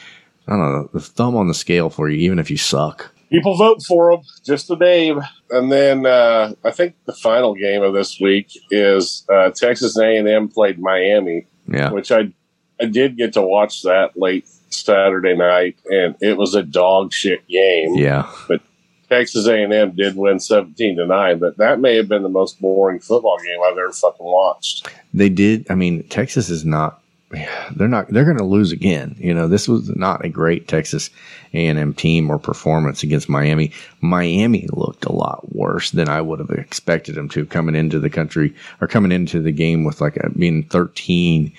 I 0.47 0.53
don't 0.53 0.61
know, 0.73 0.91
the 0.93 1.01
thumb 1.01 1.37
on 1.37 1.49
the 1.49 1.55
scale 1.55 1.91
for 1.91 2.09
you, 2.09 2.19
even 2.19 2.39
if 2.39 2.51
you 2.51 2.57
suck. 2.57 3.13
People 3.31 3.57
vote 3.59 3.83
for 3.87 4.11
them, 4.13 4.23
just 4.43 4.71
a 4.71 4.77
name. 4.77 5.21
And 5.51 5.71
then 5.71 6.07
uh, 6.07 6.55
I 6.65 6.71
think 6.71 6.95
the 7.05 7.13
final 7.13 7.55
game 7.55 7.83
of 7.83 7.93
this 7.93 8.19
week 8.19 8.59
is 8.71 9.25
uh, 9.31 9.51
Texas 9.51 9.99
A&M 9.99 10.49
played 10.49 10.79
Miami, 10.79 11.47
Yeah, 11.67 11.91
which 11.91 12.11
I 12.11 12.33
I 12.81 12.87
did 12.87 13.17
get 13.19 13.35
to 13.35 13.43
watch 13.43 13.83
that 13.83 14.13
late 14.17 14.49
Saturday 14.71 15.35
night, 15.37 15.77
and 15.91 16.15
it 16.23 16.39
was 16.39 16.55
a 16.55 16.63
dog 16.63 17.13
shit 17.13 17.47
game. 17.49 17.97
yeah. 17.97 18.31
But 18.47 18.63
Texas 19.09 19.47
A&M 19.47 19.93
did 19.93 20.17
win 20.17 20.41
seventeen 20.41 20.97
to 20.97 21.07
nine, 21.07 21.39
but 21.39 21.57
that 21.59 21.81
may 21.81 21.97
have 21.97 22.09
been 22.09 22.23
the 22.23 22.29
most 22.29 22.61
boring 22.61 23.01
football 23.01 23.39
game 23.39 23.59
I've 23.65 23.79
ever 23.79 23.93
fucking 23.93 24.27
watched. 24.27 24.89
They 25.15 25.29
did. 25.29 25.67
I 25.71 25.75
mean, 25.75 26.03
Texas 26.09 26.51
is 26.51 26.65
not. 26.65 27.03
They're 27.31 27.89
not. 27.89 28.09
They're 28.09 28.25
going 28.25 28.39
to 28.39 28.45
lose 28.45 28.73
again. 28.73 29.15
You 29.19 29.35
know, 29.35 29.49
this 29.49 29.69
was 29.69 29.95
not 29.95 30.25
a 30.25 30.31
great 30.31 30.67
Texas 30.67 31.11
A&M 31.53 31.93
team 31.95 32.31
or 32.31 32.39
performance 32.39 33.03
against 33.03 33.29
Miami. 33.29 33.73
Miami 34.01 34.67
looked 34.73 35.05
a 35.05 35.13
lot 35.13 35.55
worse 35.55 35.91
than 35.91 36.09
I 36.09 36.23
would 36.23 36.39
have 36.39 36.51
expected 36.51 37.15
them 37.15 37.29
to 37.31 37.45
coming 37.45 37.75
into 37.75 37.99
the 37.99 38.11
country 38.11 38.55
or 38.81 38.89
coming 38.89 39.13
into 39.13 39.41
the 39.41 39.53
game 39.53 39.85
with 39.85 40.01
like 40.01 40.17
a, 40.17 40.31
being 40.31 40.65
13 40.65 41.53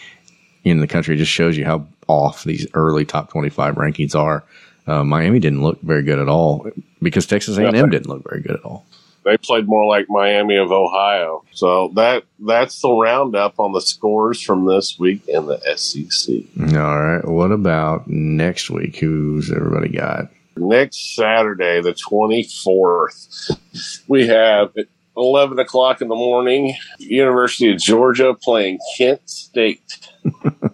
in 0.64 0.80
the 0.80 0.88
country. 0.88 1.18
Just 1.18 1.32
shows 1.32 1.56
you 1.56 1.66
how 1.66 1.86
off 2.08 2.44
these 2.44 2.68
early 2.74 3.06
top 3.06 3.30
25 3.30 3.76
rankings 3.76 4.16
are. 4.16 4.44
Uh, 4.90 5.04
Miami 5.04 5.40
didn't 5.40 5.62
look 5.62 5.80
very 5.82 6.02
good 6.02 6.18
at 6.18 6.28
all 6.28 6.68
because 7.02 7.28
Texas 7.28 7.58
A&M 7.58 7.90
didn't 7.90 8.08
look 8.08 8.24
very 8.28 8.42
good 8.42 8.56
at 8.56 8.66
all. 8.66 8.86
They 9.24 9.38
played 9.38 9.68
more 9.68 9.86
like 9.86 10.08
Miami 10.10 10.56
of 10.56 10.72
Ohio. 10.72 11.44
So 11.52 11.90
that 11.96 12.24
that's 12.40 12.82
the 12.82 12.90
roundup 12.90 13.60
on 13.60 13.74
the 13.74 13.82
scores 13.82 14.42
from 14.42 14.66
this 14.66 14.98
week 14.98 15.28
in 15.28 15.46
the 15.46 15.60
SEC. 15.76 16.36
All 16.76 17.02
right. 17.02 17.24
What 17.28 17.52
about 17.52 18.08
next 18.08 18.72
week? 18.72 18.98
Who's 18.98 19.52
everybody 19.52 19.90
got? 19.90 20.32
Next 20.56 21.16
Saturday, 21.16 21.82
the 21.82 21.94
24th, 21.94 23.58
we 24.08 24.28
have 24.28 24.74
11 25.16 25.60
o'clock 25.60 26.02
in 26.02 26.08
the 26.08 26.16
morning, 26.16 26.76
University 26.98 27.72
of 27.72 27.78
Georgia 27.78 28.34
playing 28.34 28.80
Kent 28.98 29.30
State. 29.30 30.10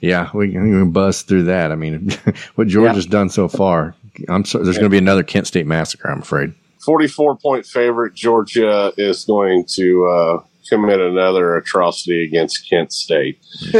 Yeah, 0.00 0.30
we 0.34 0.52
can, 0.52 0.62
we 0.64 0.70
can 0.70 0.90
buzz 0.90 1.22
through 1.22 1.44
that. 1.44 1.72
I 1.72 1.74
mean, 1.74 2.10
what 2.54 2.68
Georgia's 2.68 3.06
done 3.06 3.28
so 3.28 3.48
far, 3.48 3.94
I'm 4.28 4.44
so, 4.44 4.58
there's 4.58 4.76
going 4.76 4.90
to 4.90 4.94
be 4.94 4.98
another 4.98 5.22
Kent 5.22 5.46
State 5.46 5.66
massacre. 5.66 6.10
I'm 6.10 6.20
afraid. 6.20 6.54
44 6.84 7.36
point 7.36 7.66
favorite. 7.66 8.14
Georgia 8.14 8.92
is 8.96 9.24
going 9.24 9.64
to 9.70 10.06
uh, 10.06 10.42
commit 10.68 11.00
another 11.00 11.56
atrocity 11.56 12.24
against 12.24 12.68
Kent 12.68 12.92
State. 12.92 13.44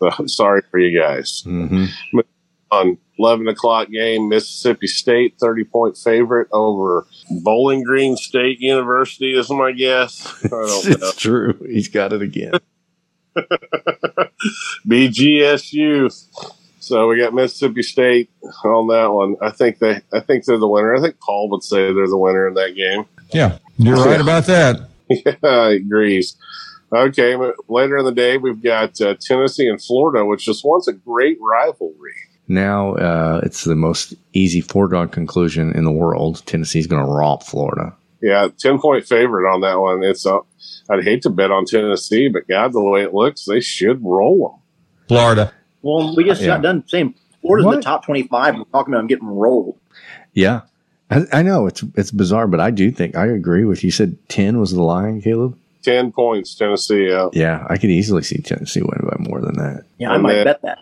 So, 0.00 0.26
sorry 0.26 0.62
for 0.70 0.78
you 0.78 0.98
guys. 0.98 1.42
Mm-hmm. 1.46 2.20
On 2.72 2.98
11 3.18 3.48
o'clock 3.48 3.90
game, 3.90 4.28
Mississippi 4.28 4.86
State, 4.86 5.34
30 5.38 5.64
point 5.64 5.96
favorite 5.98 6.48
over 6.52 7.06
Bowling 7.42 7.82
Green 7.82 8.16
State 8.16 8.60
University, 8.60 9.34
is 9.36 9.50
my 9.50 9.72
guess. 9.72 10.42
I 10.44 10.48
don't 10.48 10.60
know. 11.00 11.08
it's 11.08 11.16
true. 11.16 11.52
He's 11.68 11.88
got 11.88 12.12
it 12.12 12.22
again. 12.22 12.52
BGSU. 14.86 16.12
So 16.80 17.08
we 17.08 17.18
got 17.18 17.34
Mississippi 17.34 17.82
State 17.82 18.30
on 18.64 18.88
that 18.88 19.12
one. 19.12 19.36
I 19.42 19.50
think 19.50 19.78
they, 19.78 20.00
I 20.12 20.20
think 20.20 20.44
they're 20.44 20.58
the 20.58 20.68
winner. 20.68 20.94
I 20.94 21.00
think 21.00 21.20
Paul 21.20 21.50
would 21.50 21.62
say 21.62 21.92
they're 21.92 22.08
the 22.08 22.16
winner 22.16 22.48
in 22.48 22.54
that 22.54 22.74
game. 22.74 23.04
Yeah, 23.32 23.58
you're 23.78 23.96
right 23.96 24.20
about 24.20 24.46
that. 24.46 24.88
Yeah, 25.12 25.70
he 25.70 25.76
agrees. 25.78 26.36
Okay, 26.94 27.34
but 27.34 27.56
later 27.68 27.98
in 27.98 28.04
the 28.04 28.12
day, 28.12 28.36
we've 28.36 28.62
got 28.62 29.00
uh, 29.00 29.16
Tennessee 29.20 29.66
and 29.66 29.82
Florida, 29.82 30.24
which 30.24 30.44
just 30.44 30.64
once 30.64 30.86
a 30.86 30.92
great 30.92 31.36
rivalry. 31.40 32.14
Now 32.50 32.94
uh, 32.94 33.40
it's 33.44 33.62
the 33.62 33.76
most 33.76 34.14
easy 34.32 34.60
foregone 34.60 35.08
conclusion 35.08 35.72
in 35.72 35.84
the 35.84 35.92
world. 35.92 36.44
Tennessee's 36.46 36.88
going 36.88 37.04
to 37.04 37.10
romp 37.10 37.44
Florida. 37.44 37.94
Yeah, 38.20 38.48
10 38.58 38.80
point 38.80 39.06
favorite 39.06 39.48
on 39.48 39.60
that 39.60 39.80
one. 39.80 40.02
It's 40.02 40.26
uh, 40.26 40.38
I'd 40.90 41.04
hate 41.04 41.22
to 41.22 41.30
bet 41.30 41.50
on 41.50 41.64
Tennessee, 41.66 42.28
but 42.28 42.48
God, 42.48 42.72
the 42.72 42.80
way 42.80 43.02
it 43.02 43.14
looks, 43.14 43.44
they 43.44 43.60
should 43.60 44.02
roll 44.04 44.48
them. 44.50 44.60
Florida. 45.08 45.52
Well, 45.82 46.14
we 46.16 46.24
just 46.24 46.40
Yeah. 46.42 46.48
got 46.48 46.62
done 46.62 46.84
saying 46.88 47.14
Florida's 47.40 47.66
in 47.72 47.76
the 47.76 47.82
top 47.82 48.04
25. 48.04 48.56
We're 48.56 48.64
talking 48.64 48.92
about 48.94 49.00
them 49.00 49.06
getting 49.06 49.28
rolled. 49.28 49.76
Yeah, 50.34 50.62
I, 51.10 51.24
I 51.32 51.42
know 51.42 51.66
it's 51.66 51.82
it's 51.96 52.10
bizarre, 52.10 52.46
but 52.46 52.60
I 52.60 52.70
do 52.70 52.90
think 52.90 53.16
I 53.16 53.26
agree 53.26 53.64
with 53.64 53.82
you. 53.82 53.88
You 53.88 53.92
said 53.92 54.16
ten 54.28 54.60
was 54.60 54.72
the 54.72 54.82
line, 54.82 55.20
Caleb. 55.22 55.56
10 55.82 56.12
points, 56.12 56.54
Tennessee. 56.54 57.08
Yeah, 57.08 57.28
Yeah, 57.32 57.66
I 57.70 57.78
could 57.78 57.90
easily 57.90 58.22
see 58.22 58.36
Tennessee 58.42 58.82
win 58.82 59.00
by 59.02 59.16
more 59.18 59.40
than 59.40 59.54
that. 59.56 59.84
Yeah, 59.98 60.10
I 60.10 60.14
And 60.14 60.22
might 60.22 60.34
then- 60.34 60.44
bet 60.44 60.60
that. 60.62 60.78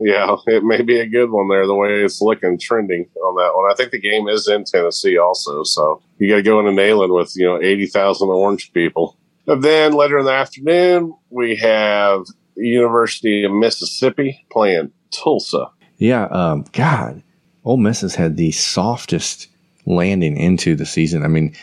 yeah, 0.00 0.34
it 0.46 0.64
may 0.64 0.80
be 0.80 0.98
a 0.98 1.06
good 1.06 1.30
one 1.30 1.48
there. 1.48 1.66
The 1.66 1.74
way 1.74 2.02
it's 2.02 2.22
looking, 2.22 2.58
trending 2.58 3.06
on 3.22 3.36
that 3.36 3.52
one. 3.54 3.70
I 3.70 3.74
think 3.74 3.90
the 3.90 4.00
game 4.00 4.28
is 4.28 4.48
in 4.48 4.64
Tennessee 4.64 5.18
also, 5.18 5.62
so 5.64 6.00
you 6.18 6.28
got 6.30 6.36
to 6.36 6.42
go 6.42 6.58
into 6.58 6.72
Neyland 6.72 7.14
with 7.14 7.34
you 7.36 7.44
know 7.46 7.60
80,000 7.60 8.28
orange 8.30 8.72
people. 8.72 9.14
And 9.50 9.64
then 9.64 9.94
later 9.94 10.16
in 10.16 10.26
the 10.26 10.32
afternoon, 10.32 11.12
we 11.28 11.56
have 11.56 12.24
University 12.56 13.42
of 13.42 13.50
Mississippi 13.50 14.46
playing 14.52 14.92
Tulsa. 15.10 15.66
Yeah, 15.96 16.26
um, 16.26 16.64
God, 16.70 17.20
Ole 17.64 17.76
Miss 17.76 18.00
has 18.02 18.14
had 18.14 18.36
the 18.36 18.52
softest 18.52 19.48
landing 19.86 20.36
into 20.36 20.76
the 20.76 20.86
season. 20.86 21.24
I 21.24 21.26
mean, 21.26 21.56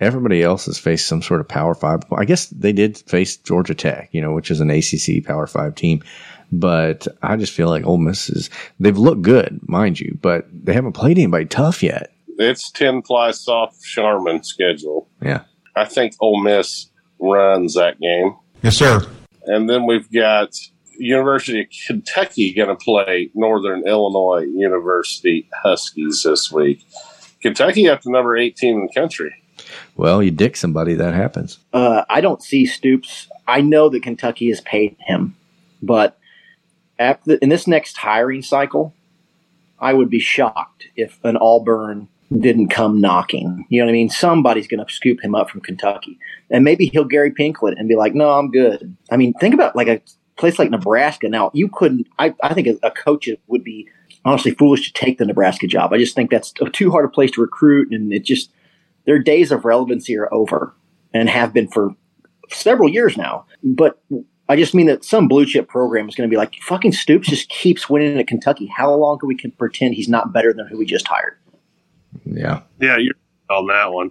everybody 0.00 0.42
else 0.42 0.64
has 0.64 0.78
faced 0.78 1.06
some 1.06 1.20
sort 1.20 1.42
of 1.42 1.46
Power 1.46 1.74
Five. 1.74 2.04
I 2.16 2.24
guess 2.24 2.46
they 2.46 2.72
did 2.72 2.96
face 2.96 3.36
Georgia 3.36 3.74
Tech, 3.74 4.08
you 4.12 4.22
know, 4.22 4.32
which 4.32 4.50
is 4.50 4.60
an 4.60 4.70
ACC 4.70 5.22
Power 5.22 5.46
Five 5.46 5.74
team. 5.74 6.02
But 6.50 7.06
I 7.22 7.36
just 7.36 7.52
feel 7.52 7.68
like 7.68 7.84
Ole 7.84 7.98
Miss 7.98 8.30
is 8.30 8.48
they've 8.80 8.96
looked 8.96 9.20
good, 9.20 9.60
mind 9.68 10.00
you, 10.00 10.18
but 10.22 10.46
they 10.50 10.72
haven't 10.72 10.92
played 10.92 11.18
anybody 11.18 11.44
tough 11.44 11.82
yet. 11.82 12.10
It's 12.38 12.70
10 12.70 13.02
fly 13.02 13.32
soft 13.32 13.82
Charmin 13.82 14.42
schedule. 14.44 15.10
Yeah. 15.20 15.42
I 15.76 15.84
think 15.84 16.14
Ole 16.20 16.42
Miss 16.42 16.88
runs 17.24 17.74
that 17.74 18.00
game. 18.00 18.36
Yes, 18.62 18.76
sir. 18.76 19.06
And 19.46 19.68
then 19.68 19.86
we've 19.86 20.10
got 20.10 20.50
University 20.98 21.62
of 21.62 21.66
Kentucky 21.86 22.52
going 22.54 22.68
to 22.68 22.76
play 22.76 23.30
Northern 23.34 23.86
Illinois 23.86 24.44
University 24.44 25.48
Huskies 25.62 26.22
this 26.22 26.50
week. 26.50 26.84
Kentucky 27.42 27.88
up 27.88 28.00
to 28.02 28.10
number 28.10 28.36
18 28.36 28.74
in 28.74 28.86
the 28.86 28.92
country. 28.92 29.34
Well, 29.96 30.22
you 30.22 30.30
dick 30.30 30.56
somebody, 30.56 30.94
that 30.94 31.14
happens. 31.14 31.58
Uh, 31.72 32.04
I 32.08 32.20
don't 32.20 32.42
see 32.42 32.66
Stoops. 32.66 33.28
I 33.46 33.60
know 33.60 33.88
that 33.90 34.02
Kentucky 34.02 34.48
has 34.48 34.60
paid 34.60 34.96
him, 35.00 35.36
but 35.82 36.18
after 36.98 37.34
in 37.34 37.48
this 37.48 37.66
next 37.66 37.96
hiring 37.96 38.42
cycle, 38.42 38.94
I 39.78 39.92
would 39.92 40.10
be 40.10 40.20
shocked 40.20 40.88
if 40.96 41.18
an 41.24 41.36
Auburn 41.36 42.08
didn't 42.38 42.68
come 42.68 43.00
knocking. 43.00 43.66
You 43.68 43.80
know 43.80 43.86
what 43.86 43.90
I 43.90 43.94
mean? 43.94 44.10
Somebody's 44.10 44.66
going 44.66 44.84
to 44.84 44.92
scoop 44.92 45.22
him 45.22 45.34
up 45.34 45.50
from 45.50 45.60
Kentucky, 45.60 46.18
and 46.50 46.64
maybe 46.64 46.86
he'll 46.86 47.04
Gary 47.04 47.30
Pinkel 47.30 47.74
and 47.76 47.88
be 47.88 47.96
like, 47.96 48.14
"No, 48.14 48.30
I'm 48.30 48.50
good." 48.50 48.96
I 49.10 49.16
mean, 49.16 49.34
think 49.34 49.54
about 49.54 49.76
like 49.76 49.88
a 49.88 50.00
place 50.36 50.58
like 50.58 50.70
Nebraska. 50.70 51.28
Now, 51.28 51.50
you 51.54 51.68
couldn't. 51.68 52.06
I, 52.18 52.34
I 52.42 52.54
think 52.54 52.66
a, 52.66 52.86
a 52.86 52.90
coach 52.90 53.28
would 53.46 53.64
be 53.64 53.88
honestly 54.24 54.52
foolish 54.52 54.90
to 54.90 54.92
take 54.92 55.18
the 55.18 55.26
Nebraska 55.26 55.66
job. 55.66 55.92
I 55.92 55.98
just 55.98 56.14
think 56.14 56.30
that's 56.30 56.52
too 56.72 56.90
hard 56.90 57.04
a 57.04 57.08
place 57.08 57.30
to 57.32 57.40
recruit, 57.40 57.92
and 57.92 58.12
it 58.12 58.24
just 58.24 58.50
their 59.04 59.18
days 59.18 59.52
of 59.52 59.64
relevancy 59.64 60.16
are 60.16 60.32
over 60.32 60.74
and 61.12 61.28
have 61.28 61.52
been 61.52 61.68
for 61.68 61.94
several 62.50 62.88
years 62.88 63.16
now. 63.16 63.46
But 63.62 64.00
I 64.48 64.56
just 64.56 64.74
mean 64.74 64.86
that 64.86 65.04
some 65.04 65.28
blue 65.28 65.46
chip 65.46 65.68
program 65.68 66.08
is 66.08 66.14
going 66.14 66.28
to 66.28 66.32
be 66.32 66.36
like, 66.36 66.54
fucking 66.62 66.92
Stoops 66.92 67.28
just 67.28 67.48
keeps 67.48 67.88
winning 67.88 68.18
at 68.18 68.26
Kentucky. 68.26 68.66
How 68.66 68.94
long 68.94 69.18
can 69.18 69.28
we 69.28 69.36
can 69.36 69.50
pretend 69.52 69.94
he's 69.94 70.08
not 70.08 70.32
better 70.32 70.52
than 70.52 70.66
who 70.66 70.78
we 70.78 70.86
just 70.86 71.06
hired? 71.06 71.38
Yeah. 72.24 72.62
Yeah, 72.80 72.96
you're 72.98 73.14
on 73.50 73.66
that 73.68 73.92
one. 73.92 74.10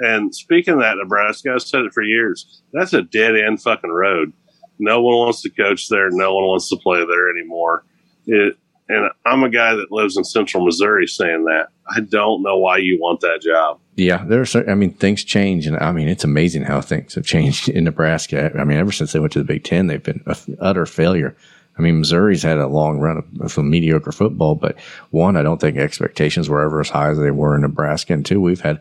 And 0.00 0.34
speaking 0.34 0.74
of 0.74 0.80
that, 0.80 0.96
Nebraska, 0.96 1.52
I've 1.54 1.62
said 1.62 1.82
it 1.82 1.92
for 1.92 2.02
years. 2.02 2.62
That's 2.72 2.92
a 2.92 3.02
dead 3.02 3.36
end 3.36 3.62
fucking 3.62 3.90
road. 3.90 4.32
No 4.78 5.02
one 5.02 5.16
wants 5.16 5.42
to 5.42 5.50
coach 5.50 5.88
there. 5.88 6.08
No 6.10 6.34
one 6.34 6.44
wants 6.44 6.68
to 6.68 6.76
play 6.76 7.04
there 7.04 7.30
anymore. 7.30 7.84
It, 8.26 8.56
and 8.88 9.10
I'm 9.26 9.42
a 9.42 9.50
guy 9.50 9.74
that 9.74 9.92
lives 9.92 10.16
in 10.16 10.24
central 10.24 10.64
Missouri 10.64 11.06
saying 11.06 11.44
that. 11.44 11.68
I 11.90 12.00
don't 12.00 12.42
know 12.42 12.56
why 12.58 12.78
you 12.78 12.98
want 13.00 13.20
that 13.20 13.42
job. 13.42 13.80
Yeah, 13.96 14.24
there 14.24 14.40
are 14.40 14.46
certain, 14.46 14.70
I 14.70 14.74
mean, 14.74 14.94
things 14.94 15.24
change, 15.24 15.66
and 15.66 15.76
I 15.76 15.92
mean, 15.92 16.08
it's 16.08 16.24
amazing 16.24 16.62
how 16.62 16.80
things 16.80 17.14
have 17.14 17.26
changed 17.26 17.68
in 17.68 17.84
Nebraska. 17.84 18.52
I 18.58 18.64
mean, 18.64 18.78
ever 18.78 18.92
since 18.92 19.12
they 19.12 19.18
went 19.18 19.32
to 19.32 19.40
the 19.40 19.44
Big 19.44 19.64
Ten, 19.64 19.88
they've 19.88 20.02
been 20.02 20.22
an 20.26 20.56
utter 20.60 20.86
failure. 20.86 21.36
I 21.78 21.82
mean, 21.82 22.00
Missouri's 22.00 22.42
had 22.42 22.58
a 22.58 22.66
long 22.66 22.98
run 22.98 23.18
of, 23.18 23.40
of 23.40 23.52
some 23.52 23.70
mediocre 23.70 24.12
football, 24.12 24.54
but 24.54 24.78
one, 25.10 25.36
I 25.36 25.42
don't 25.42 25.60
think 25.60 25.76
expectations 25.76 26.48
were 26.48 26.60
ever 26.60 26.80
as 26.80 26.88
high 26.88 27.10
as 27.10 27.18
they 27.18 27.30
were 27.30 27.54
in 27.54 27.62
Nebraska, 27.62 28.12
and 28.12 28.26
two, 28.26 28.40
we've 28.40 28.60
had 28.60 28.80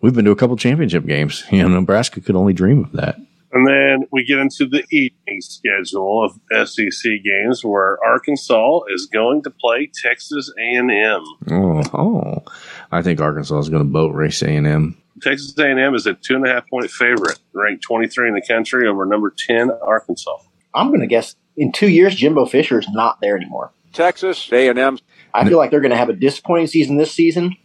we've 0.00 0.14
been 0.14 0.24
to 0.24 0.30
a 0.30 0.36
couple 0.36 0.56
championship 0.56 1.06
games. 1.06 1.44
You 1.52 1.62
know, 1.62 1.68
Nebraska 1.68 2.20
could 2.20 2.36
only 2.36 2.52
dream 2.52 2.84
of 2.84 2.92
that. 2.92 3.16
And 3.50 3.66
then 3.66 4.06
we 4.12 4.24
get 4.24 4.38
into 4.38 4.66
the 4.66 4.84
evening 4.90 5.40
schedule 5.40 6.22
of 6.24 6.68
SEC 6.68 7.10
games 7.24 7.64
where 7.64 7.98
Arkansas 8.04 8.80
is 8.90 9.06
going 9.06 9.42
to 9.42 9.50
play 9.50 9.90
Texas 10.02 10.52
A&M. 10.58 11.24
Oh, 11.50 11.82
oh, 11.94 12.44
I 12.92 13.00
think 13.02 13.20
Arkansas 13.20 13.58
is 13.58 13.70
going 13.70 13.82
to 13.82 13.90
boat 13.90 14.14
race 14.14 14.42
A 14.42 14.50
and 14.50 14.66
M. 14.66 15.02
Texas 15.22 15.58
A&M 15.58 15.94
is 15.94 16.06
a 16.06 16.14
two 16.14 16.36
and 16.36 16.46
a 16.46 16.50
half 16.50 16.68
point 16.68 16.90
favorite, 16.90 17.38
ranked 17.52 17.82
23 17.82 18.28
in 18.28 18.34
the 18.34 18.42
country 18.46 18.86
over 18.86 19.04
number 19.06 19.34
10 19.36 19.70
Arkansas. 19.82 20.36
I'm 20.74 20.88
going 20.88 21.00
to 21.00 21.06
guess 21.06 21.34
in 21.58 21.72
two 21.72 21.88
years, 21.88 22.14
Jimbo 22.14 22.46
Fisher 22.46 22.78
is 22.78 22.88
not 22.88 23.20
there 23.20 23.36
anymore. 23.36 23.72
Texas 23.92 24.50
A&M. 24.52 24.98
I 25.34 25.48
feel 25.48 25.58
like 25.58 25.70
they're 25.70 25.80
going 25.80 25.90
to 25.90 25.96
have 25.96 26.08
a 26.08 26.14
disappointing 26.14 26.68
season 26.68 26.96
this 26.96 27.12
season. 27.12 27.56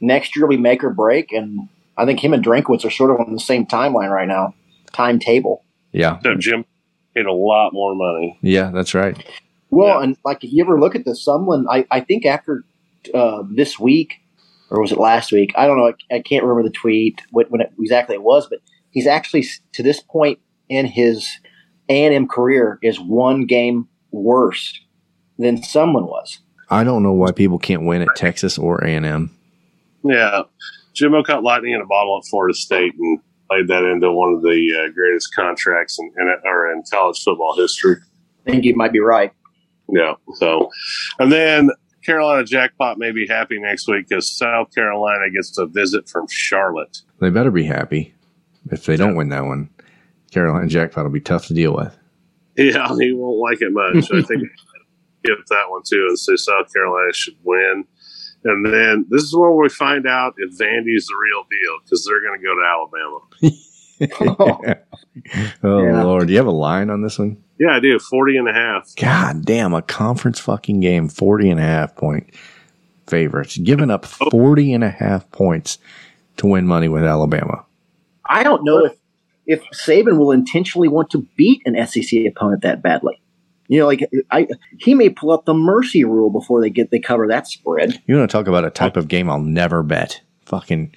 Next 0.00 0.34
year 0.34 0.46
will 0.46 0.56
be 0.56 0.60
make 0.60 0.82
or 0.82 0.90
break, 0.90 1.32
and 1.32 1.68
I 1.96 2.04
think 2.04 2.22
him 2.22 2.32
and 2.32 2.44
Drinkwitz 2.44 2.84
are 2.84 2.90
sort 2.90 3.10
of 3.10 3.20
on 3.20 3.32
the 3.32 3.40
same 3.40 3.66
timeline 3.66 4.10
right 4.10 4.28
now, 4.28 4.54
timetable. 4.92 5.64
Yeah, 5.92 6.18
So 6.22 6.34
Jim 6.34 6.64
paid 7.14 7.26
a 7.26 7.32
lot 7.32 7.72
more 7.72 7.94
money. 7.94 8.38
yeah, 8.42 8.70
that's 8.70 8.94
right. 8.94 9.16
Well, 9.70 10.00
and 10.00 10.16
like 10.24 10.44
if 10.44 10.52
you 10.52 10.62
ever 10.64 10.78
look 10.78 10.94
at 10.94 11.04
the 11.04 11.12
Sumlin, 11.12 11.64
I, 11.70 11.86
I 11.90 12.00
think 12.00 12.26
after 12.26 12.64
uh, 13.14 13.42
this 13.50 13.78
week, 13.78 14.14
or 14.70 14.80
was 14.80 14.92
it 14.92 14.98
last 14.98 15.32
week? 15.32 15.52
I 15.56 15.66
don't 15.66 15.76
know. 15.78 15.92
I, 16.10 16.16
I 16.16 16.20
can't 16.20 16.44
remember 16.44 16.68
the 16.68 16.74
tweet 16.74 17.22
what, 17.30 17.50
when 17.50 17.60
it, 17.60 17.72
exactly 17.78 18.14
it 18.14 18.22
was, 18.22 18.46
but 18.48 18.60
he's 18.90 19.06
actually 19.06 19.46
to 19.72 19.82
this 19.82 20.00
point 20.00 20.38
in 20.68 20.86
his 20.86 21.28
A 21.88 22.04
and 22.04 22.14
M 22.14 22.28
career 22.28 22.78
is 22.82 22.98
one 22.98 23.46
game 23.46 23.88
worse 24.10 24.80
than 25.38 25.58
Sumlin 25.58 26.08
was. 26.08 26.38
I 26.68 26.84
don't 26.84 27.02
know 27.02 27.12
why 27.12 27.32
people 27.32 27.58
can't 27.58 27.84
win 27.86 28.02
at 28.02 28.08
Texas 28.16 28.58
or 28.58 28.82
A 28.84 28.88
and 28.88 29.06
M. 29.06 29.36
Yeah. 30.02 30.42
Jimbo 30.94 31.22
caught 31.22 31.42
lightning 31.42 31.74
in 31.74 31.80
a 31.80 31.86
bottle 31.86 32.18
at 32.18 32.28
Florida 32.28 32.54
State 32.54 32.94
and 32.98 33.20
played 33.48 33.68
that 33.68 33.84
into 33.84 34.10
one 34.10 34.34
of 34.34 34.42
the 34.42 34.84
uh, 34.84 34.92
greatest 34.92 35.34
contracts 35.34 35.98
in, 35.98 36.12
in, 36.18 36.34
or 36.44 36.72
in 36.72 36.82
college 36.90 37.22
football 37.22 37.54
history. 37.56 37.96
I 38.46 38.50
think 38.50 38.64
you 38.64 38.74
might 38.74 38.92
be 38.92 39.00
right. 39.00 39.32
Yeah. 39.88 40.14
So, 40.34 40.70
and 41.18 41.30
then 41.30 41.70
Carolina 42.04 42.44
Jackpot 42.44 42.98
may 42.98 43.12
be 43.12 43.26
happy 43.26 43.58
next 43.60 43.88
week 43.88 44.08
because 44.08 44.36
South 44.36 44.74
Carolina 44.74 45.30
gets 45.30 45.56
a 45.58 45.66
visit 45.66 46.08
from 46.08 46.26
Charlotte. 46.28 46.98
They 47.20 47.30
better 47.30 47.50
be 47.50 47.64
happy 47.64 48.14
if 48.70 48.86
they 48.86 48.96
don't 48.96 49.16
win 49.16 49.28
that 49.28 49.44
one. 49.44 49.70
Carolina 50.36 50.66
jackpot 50.68 51.04
will 51.04 51.10
be 51.10 51.20
tough 51.20 51.46
to 51.46 51.54
deal 51.54 51.74
with. 51.74 51.96
Yeah, 52.56 52.88
he 53.00 53.12
won't 53.12 53.38
like 53.38 53.62
it 53.62 53.72
much. 53.72 54.10
I 54.12 54.20
think 54.22 54.42
give 55.24 55.38
that 55.48 55.64
one 55.70 55.80
too 55.84 56.04
and 56.08 56.18
say 56.18 56.36
South 56.36 56.70
Carolina 56.72 57.12
should 57.14 57.36
win. 57.42 57.84
And 58.44 58.64
then 58.66 59.06
this 59.08 59.22
is 59.22 59.34
where 59.34 59.50
we 59.50 59.68
find 59.70 60.06
out 60.06 60.34
if 60.36 60.50
Vandy's 60.58 61.06
the 61.06 61.16
real 61.20 61.44
deal 61.50 61.78
because 61.82 62.04
they're 62.04 62.20
going 62.20 62.38
to 62.38 62.44
go 62.44 62.54
to 62.54 63.50
Alabama. 63.50 64.76
Oh 65.62 65.82
Yeah. 65.82 66.02
Lord, 66.04 66.26
do 66.26 66.32
you 66.34 66.38
have 66.38 66.46
a 66.46 66.50
line 66.50 66.90
on 66.90 67.00
this 67.00 67.18
one? 67.18 67.42
Yeah, 67.58 67.70
I 67.76 67.80
do. 67.80 67.98
40 67.98 68.36
and 68.36 68.48
a 68.48 68.52
half. 68.52 68.94
God 68.96 69.46
damn, 69.46 69.72
a 69.72 69.80
conference 69.80 70.38
fucking 70.38 70.80
game, 70.80 71.08
40 71.08 71.48
and 71.48 71.58
a 71.60 71.62
half 71.62 71.96
point 71.96 72.28
favorites, 73.06 73.56
giving 73.56 73.90
up 73.90 74.04
40 74.04 74.74
and 74.74 74.84
a 74.84 74.90
half 74.90 75.30
points 75.30 75.78
to 76.36 76.46
win 76.46 76.66
money 76.66 76.88
with 76.88 77.04
Alabama. 77.04 77.64
I 78.28 78.42
don't 78.42 78.64
know 78.64 78.84
if 78.84 78.92
if 79.46 79.62
Saban 79.72 80.18
will 80.18 80.32
intentionally 80.32 80.88
want 80.88 81.10
to 81.10 81.26
beat 81.36 81.62
an 81.64 81.86
SEC 81.86 82.26
opponent 82.26 82.62
that 82.62 82.82
badly. 82.82 83.20
You 83.68 83.80
know, 83.80 83.86
like 83.86 84.08
I, 84.30 84.46
he 84.78 84.94
may 84.94 85.10
pull 85.10 85.32
up 85.32 85.44
the 85.44 85.54
mercy 85.54 86.04
rule 86.04 86.30
before 86.30 86.60
they 86.60 86.70
get 86.70 86.90
they 86.90 87.00
cover 87.00 87.26
that 87.28 87.48
spread. 87.48 88.00
You 88.06 88.16
want 88.16 88.30
to 88.30 88.36
talk 88.36 88.46
about 88.46 88.64
a 88.64 88.70
type 88.70 88.96
of 88.96 89.08
game 89.08 89.28
I'll 89.28 89.40
never 89.40 89.82
bet? 89.82 90.20
Fucking 90.44 90.94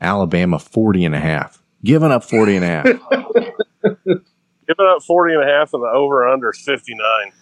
Alabama 0.00 0.58
40 0.58 1.04
and 1.04 1.14
a 1.14 1.20
half. 1.20 1.62
Giving 1.84 2.10
up 2.10 2.24
40 2.24 2.56
and 2.56 2.64
a 2.64 2.68
half. 2.68 2.84
Giving 4.04 4.86
up 4.86 5.02
40 5.02 5.34
and 5.34 5.42
a 5.42 5.46
half 5.46 5.74
and 5.74 5.82
the 5.82 5.88
over 5.88 6.26
under 6.26 6.50
is 6.50 6.60
59. 6.60 7.32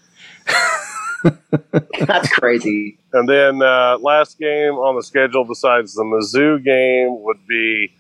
That's 2.07 2.29
crazy. 2.31 2.99
And 3.13 3.29
then 3.29 3.63
uh, 3.63 3.99
last 4.01 4.39
game 4.39 4.75
on 4.75 4.97
the 4.97 5.03
schedule 5.03 5.45
besides 5.45 5.95
the 5.95 6.03
Mizzou 6.03 6.63
game 6.63 7.23
would 7.23 7.47
be 7.47 7.93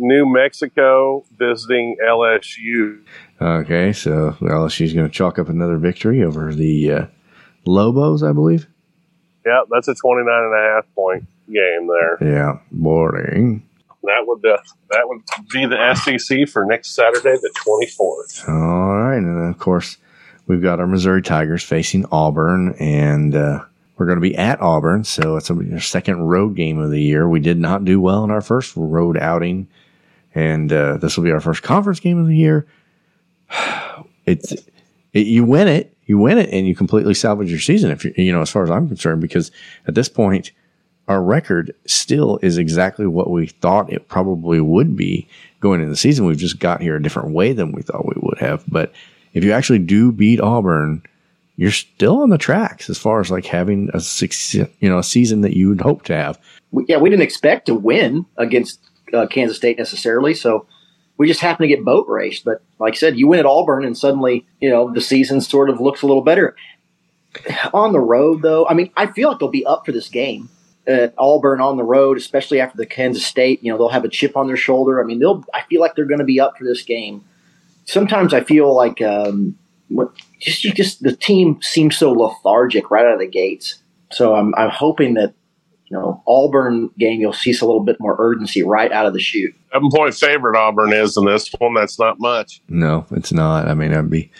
New 0.00 0.26
Mexico 0.26 1.24
visiting 1.36 1.96
LSU. 2.04 3.02
Okay, 3.40 3.92
so 3.92 4.36
LSU's 4.40 4.92
going 4.92 5.06
to 5.06 5.12
chalk 5.12 5.38
up 5.38 5.48
another 5.48 5.76
victory 5.76 6.22
over 6.22 6.54
the 6.54 6.92
uh, 6.92 7.06
Lobos, 7.66 8.22
I 8.22 8.32
believe. 8.32 8.66
Yeah, 9.44 9.62
that's 9.70 9.88
a 9.88 9.94
29 9.94 10.26
and 10.26 10.54
a 10.54 10.74
half 10.74 10.94
point 10.94 11.24
game 11.46 11.86
there. 11.86 12.18
Yeah, 12.20 12.58
boring. 12.72 13.66
That 14.02 14.24
would 14.26 14.44
uh, 14.46 14.58
that 14.90 15.02
would 15.04 15.20
be 15.52 15.66
the 15.66 15.94
SEC 15.94 16.48
for 16.48 16.64
next 16.64 16.94
Saturday, 16.94 17.36
the 17.36 17.52
24th. 17.66 18.48
All 18.48 19.02
right, 19.02 19.16
and 19.16 19.36
then 19.36 19.48
of 19.50 19.58
course 19.58 19.98
we've 20.46 20.62
got 20.62 20.80
our 20.80 20.86
Missouri 20.86 21.22
Tigers 21.22 21.62
facing 21.62 22.06
Auburn, 22.10 22.74
and 22.78 23.34
uh, 23.34 23.64
we're 23.96 24.06
going 24.06 24.16
to 24.16 24.22
be 24.22 24.36
at 24.36 24.60
Auburn, 24.62 25.04
so 25.04 25.36
it's 25.36 25.50
our 25.50 25.80
second 25.80 26.22
road 26.22 26.56
game 26.56 26.78
of 26.78 26.90
the 26.90 27.02
year. 27.02 27.28
We 27.28 27.40
did 27.40 27.58
not 27.58 27.84
do 27.84 28.00
well 28.00 28.24
in 28.24 28.30
our 28.30 28.40
first 28.40 28.74
road 28.74 29.18
outing, 29.18 29.68
and 30.34 30.72
uh, 30.72 30.96
this 30.98 31.16
will 31.16 31.24
be 31.24 31.32
our 31.32 31.40
first 31.40 31.62
conference 31.62 32.00
game 32.00 32.18
of 32.18 32.26
the 32.26 32.36
year. 32.36 32.66
It's 34.26 34.52
it, 35.12 35.26
you 35.26 35.44
win 35.44 35.66
it, 35.66 35.96
you 36.04 36.18
win 36.18 36.38
it, 36.38 36.50
and 36.50 36.68
you 36.68 36.76
completely 36.76 37.14
salvage 37.14 37.50
your 37.50 37.58
season. 37.58 37.90
If 37.90 38.04
you 38.04 38.12
you 38.16 38.32
know, 38.32 38.42
as 38.42 38.50
far 38.50 38.62
as 38.62 38.70
I'm 38.70 38.86
concerned, 38.86 39.22
because 39.22 39.50
at 39.88 39.94
this 39.94 40.10
point, 40.10 40.52
our 41.08 41.22
record 41.22 41.74
still 41.86 42.38
is 42.42 42.58
exactly 42.58 43.06
what 43.06 43.30
we 43.30 43.46
thought 43.46 43.92
it 43.92 44.08
probably 44.08 44.60
would 44.60 44.94
be 44.94 45.26
going 45.58 45.80
into 45.80 45.90
the 45.90 45.96
season. 45.96 46.26
We've 46.26 46.36
just 46.36 46.60
got 46.60 46.80
here 46.80 46.96
a 46.96 47.02
different 47.02 47.32
way 47.32 47.52
than 47.52 47.72
we 47.72 47.82
thought 47.82 48.06
we 48.06 48.20
would 48.20 48.38
have. 48.38 48.62
But 48.68 48.92
if 49.32 49.42
you 49.42 49.52
actually 49.52 49.80
do 49.80 50.12
beat 50.12 50.40
Auburn, 50.40 51.02
you're 51.56 51.72
still 51.72 52.22
on 52.22 52.30
the 52.30 52.38
tracks 52.38 52.88
as 52.88 52.98
far 52.98 53.20
as 53.20 53.30
like 53.30 53.44
having 53.44 53.90
a 53.92 54.00
six, 54.00 54.54
you 54.54 54.68
know, 54.82 54.98
a 54.98 55.04
season 55.04 55.40
that 55.40 55.56
you 55.56 55.68
would 55.68 55.80
hope 55.80 56.04
to 56.04 56.14
have. 56.14 56.38
Yeah, 56.86 56.98
we 56.98 57.10
didn't 57.10 57.22
expect 57.22 57.66
to 57.66 57.74
win 57.74 58.24
against 58.36 58.89
uh, 59.12 59.26
Kansas 59.26 59.56
State 59.56 59.78
necessarily, 59.78 60.34
so 60.34 60.66
we 61.20 61.26
just 61.26 61.40
happened 61.40 61.68
to 61.68 61.76
get 61.76 61.84
boat 61.84 62.06
raced. 62.08 62.46
But 62.46 62.62
like 62.78 62.94
I 62.94 62.96
said, 62.96 63.18
you 63.18 63.28
win 63.28 63.40
at 63.40 63.46
Auburn, 63.46 63.84
and 63.84 63.96
suddenly, 63.96 64.46
you 64.58 64.70
know, 64.70 64.90
the 64.90 65.02
season 65.02 65.42
sort 65.42 65.68
of 65.68 65.78
looks 65.78 66.00
a 66.00 66.06
little 66.06 66.22
better. 66.22 66.56
On 67.74 67.92
the 67.92 68.00
road, 68.00 68.42
though, 68.42 68.66
I 68.66 68.74
mean, 68.74 68.90
I 68.96 69.06
feel 69.06 69.28
like 69.28 69.38
they'll 69.38 69.48
be 69.48 69.66
up 69.66 69.84
for 69.84 69.92
this 69.92 70.08
game 70.08 70.48
at 70.86 71.14
Auburn 71.18 71.60
on 71.60 71.76
the 71.76 71.84
road, 71.84 72.16
especially 72.16 72.58
after 72.58 72.76
the 72.76 72.86
Kansas 72.86 73.24
State. 73.24 73.62
You 73.62 73.70
know, 73.70 73.78
they'll 73.78 73.90
have 73.90 74.04
a 74.04 74.08
chip 74.08 74.36
on 74.36 74.46
their 74.46 74.56
shoulder. 74.56 74.98
I 74.98 75.04
mean, 75.04 75.18
they'll. 75.18 75.44
I 75.52 75.62
feel 75.68 75.80
like 75.80 75.94
they're 75.94 76.06
going 76.06 76.20
to 76.20 76.24
be 76.24 76.40
up 76.40 76.56
for 76.56 76.64
this 76.64 76.82
game. 76.82 77.22
Sometimes 77.84 78.32
I 78.32 78.42
feel 78.42 78.74
like 78.74 79.02
um, 79.02 79.58
what, 79.88 80.12
just 80.40 80.62
just 80.62 81.02
the 81.02 81.14
team 81.14 81.60
seems 81.60 81.98
so 81.98 82.12
lethargic 82.12 82.90
right 82.90 83.04
out 83.04 83.12
of 83.14 83.20
the 83.20 83.26
gates. 83.26 83.76
So 84.10 84.34
I'm 84.34 84.54
I'm 84.54 84.70
hoping 84.70 85.14
that 85.14 85.34
you 85.90 85.98
know 85.98 86.22
Auburn 86.26 86.90
game 86.98 87.20
you'll 87.20 87.32
see 87.32 87.50
a 87.50 87.64
little 87.64 87.84
bit 87.84 87.96
more 88.00 88.16
urgency 88.18 88.62
right 88.62 88.90
out 88.92 89.06
of 89.06 89.12
the 89.12 89.20
chute. 89.20 89.54
Seven 89.72 89.90
point 89.90 90.14
favorite 90.14 90.56
Auburn 90.56 90.92
is 90.92 91.16
in 91.16 91.24
this 91.24 91.50
one. 91.58 91.74
That's 91.74 91.98
not 91.98 92.20
much. 92.20 92.62
No, 92.68 93.06
it's 93.10 93.32
not. 93.32 93.68
I 93.68 93.74
mean, 93.74 93.92
I'd 93.92 94.10
be. 94.10 94.30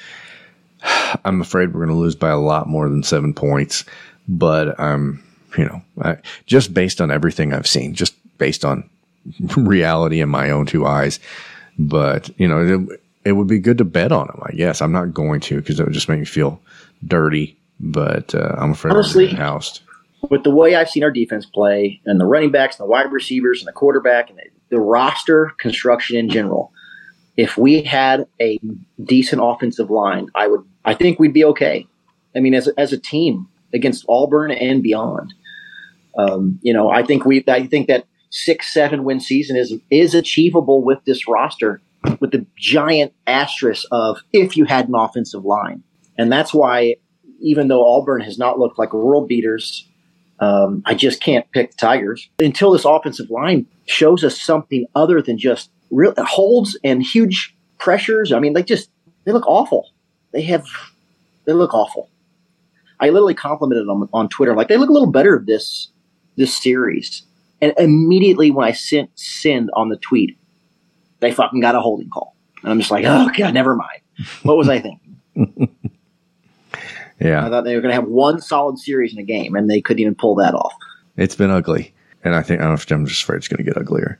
I'm 1.24 1.40
afraid 1.40 1.74
we're 1.74 1.84
going 1.84 1.96
to 1.96 2.00
lose 2.00 2.14
by 2.14 2.30
a 2.30 2.38
lot 2.38 2.68
more 2.68 2.88
than 2.88 3.02
seven 3.02 3.34
points, 3.34 3.84
but 4.28 4.78
I'm, 4.80 5.22
you 5.58 5.64
know, 5.64 5.82
I, 6.00 6.18
just 6.46 6.72
based 6.72 7.00
on 7.00 7.10
everything 7.10 7.52
I've 7.52 7.66
seen, 7.66 7.94
just 7.94 8.14
based 8.38 8.64
on 8.64 8.88
reality 9.56 10.20
in 10.20 10.28
my 10.28 10.50
own 10.50 10.66
two 10.66 10.86
eyes. 10.86 11.18
But 11.78 12.30
you 12.38 12.46
know, 12.46 12.88
it, 12.90 13.00
it 13.24 13.32
would 13.32 13.48
be 13.48 13.58
good 13.58 13.78
to 13.78 13.84
bet 13.84 14.12
on 14.12 14.28
them. 14.28 14.40
I 14.44 14.52
guess 14.52 14.80
I'm 14.80 14.92
not 14.92 15.14
going 15.14 15.40
to 15.40 15.56
because 15.56 15.80
it 15.80 15.84
would 15.84 15.94
just 15.94 16.08
make 16.08 16.20
me 16.20 16.24
feel 16.24 16.60
dirty. 17.04 17.56
But 17.80 18.34
uh, 18.34 18.54
I'm 18.58 18.72
afraid 18.72 18.92
Honestly, 18.92 19.26
we're 19.28 19.36
housed. 19.36 19.80
With 20.28 20.44
the 20.44 20.50
way 20.50 20.74
I've 20.74 20.90
seen 20.90 21.04
our 21.04 21.10
defense 21.10 21.46
play 21.46 22.00
and 22.04 22.20
the 22.20 22.26
running 22.26 22.50
backs 22.50 22.78
and 22.78 22.86
the 22.86 22.90
wide 22.90 23.10
receivers 23.12 23.60
and 23.60 23.68
the 23.68 23.72
quarterback 23.72 24.28
and 24.28 24.38
the, 24.38 24.44
the 24.70 24.80
roster 24.80 25.52
construction 25.58 26.16
in 26.16 26.28
general, 26.28 26.72
if 27.36 27.56
we 27.56 27.82
had 27.82 28.26
a 28.40 28.58
decent 29.02 29.40
offensive 29.42 29.90
line, 29.90 30.28
I 30.34 30.46
would 30.46 30.62
I 30.84 30.94
think 30.94 31.18
we'd 31.18 31.32
be 31.32 31.44
okay. 31.44 31.86
I 32.36 32.40
mean, 32.40 32.54
as 32.54 32.68
a, 32.68 32.72
as 32.78 32.92
a 32.92 32.98
team 32.98 33.48
against 33.72 34.04
Auburn 34.08 34.50
and 34.50 34.82
beyond, 34.82 35.32
um, 36.18 36.58
you 36.62 36.72
know, 36.72 36.90
I 36.90 37.02
think 37.02 37.24
we 37.24 37.44
I 37.48 37.66
think 37.66 37.88
that 37.88 38.06
six 38.30 38.72
seven 38.72 39.04
win 39.04 39.20
season 39.20 39.56
is 39.56 39.74
is 39.90 40.14
achievable 40.14 40.84
with 40.84 40.98
this 41.04 41.26
roster 41.26 41.80
with 42.20 42.30
the 42.30 42.46
giant 42.56 43.12
asterisk 43.26 43.84
of 43.90 44.18
if 44.32 44.56
you 44.56 44.64
had 44.64 44.88
an 44.88 44.94
offensive 44.94 45.44
line, 45.44 45.82
and 46.18 46.30
that's 46.30 46.52
why 46.52 46.96
even 47.40 47.68
though 47.68 47.86
Auburn 47.86 48.20
has 48.20 48.38
not 48.38 48.58
looked 48.58 48.78
like 48.78 48.92
world 48.92 49.26
beaters 49.26 49.88
um, 50.40 50.82
I 50.86 50.94
just 50.94 51.20
can't 51.22 51.50
pick 51.52 51.76
Tigers 51.76 52.28
until 52.38 52.72
this 52.72 52.86
offensive 52.86 53.30
line 53.30 53.66
shows 53.86 54.24
us 54.24 54.40
something 54.40 54.86
other 54.94 55.20
than 55.20 55.38
just 55.38 55.70
real 55.90 56.14
holds 56.18 56.78
and 56.82 57.02
huge 57.02 57.54
pressures. 57.78 58.32
I 58.32 58.40
mean, 58.40 58.54
they 58.54 58.62
just 58.62 58.90
they 59.24 59.32
look 59.32 59.46
awful. 59.46 59.90
They 60.32 60.42
have 60.42 60.66
they 61.44 61.52
look 61.52 61.74
awful. 61.74 62.08
I 62.98 63.10
literally 63.10 63.34
complimented 63.34 63.86
them 63.86 64.08
on 64.12 64.28
Twitter 64.28 64.54
like 64.54 64.68
they 64.68 64.78
look 64.78 64.88
a 64.88 64.92
little 64.92 65.10
better 65.10 65.42
this 65.46 65.88
this 66.36 66.56
series. 66.56 67.22
And 67.60 67.74
immediately 67.76 68.50
when 68.50 68.66
I 68.66 68.72
sent 68.72 69.10
send 69.16 69.70
on 69.74 69.90
the 69.90 69.96
tweet, 69.96 70.38
they 71.20 71.32
fucking 71.32 71.60
got 71.60 71.74
a 71.74 71.80
holding 71.80 72.08
call. 72.08 72.34
And 72.62 72.72
I'm 72.72 72.78
just 72.78 72.90
like, 72.90 73.04
oh 73.06 73.30
god, 73.36 73.52
never 73.52 73.76
mind. 73.76 74.00
What 74.42 74.56
was 74.56 74.70
I 74.70 74.80
thinking? 74.80 75.18
Yeah. 77.20 77.46
I 77.46 77.50
thought 77.50 77.64
they 77.64 77.74
were 77.74 77.80
going 77.80 77.90
to 77.94 78.00
have 78.00 78.08
one 78.08 78.40
solid 78.40 78.78
series 78.78 79.12
in 79.12 79.18
a 79.18 79.22
game, 79.22 79.54
and 79.54 79.68
they 79.68 79.80
couldn't 79.80 80.00
even 80.00 80.14
pull 80.14 80.34
that 80.36 80.54
off. 80.54 80.72
It's 81.16 81.34
been 81.34 81.50
ugly, 81.50 81.92
and 82.24 82.34
I 82.34 82.42
think 82.42 82.60
I 82.60 82.64
don't 82.64 82.72
know 82.72 82.74
if 82.80 82.90
I'm 82.90 83.06
just 83.06 83.22
afraid 83.22 83.36
it's 83.38 83.48
going 83.48 83.58
to 83.58 83.70
get 83.70 83.76
uglier. 83.76 84.18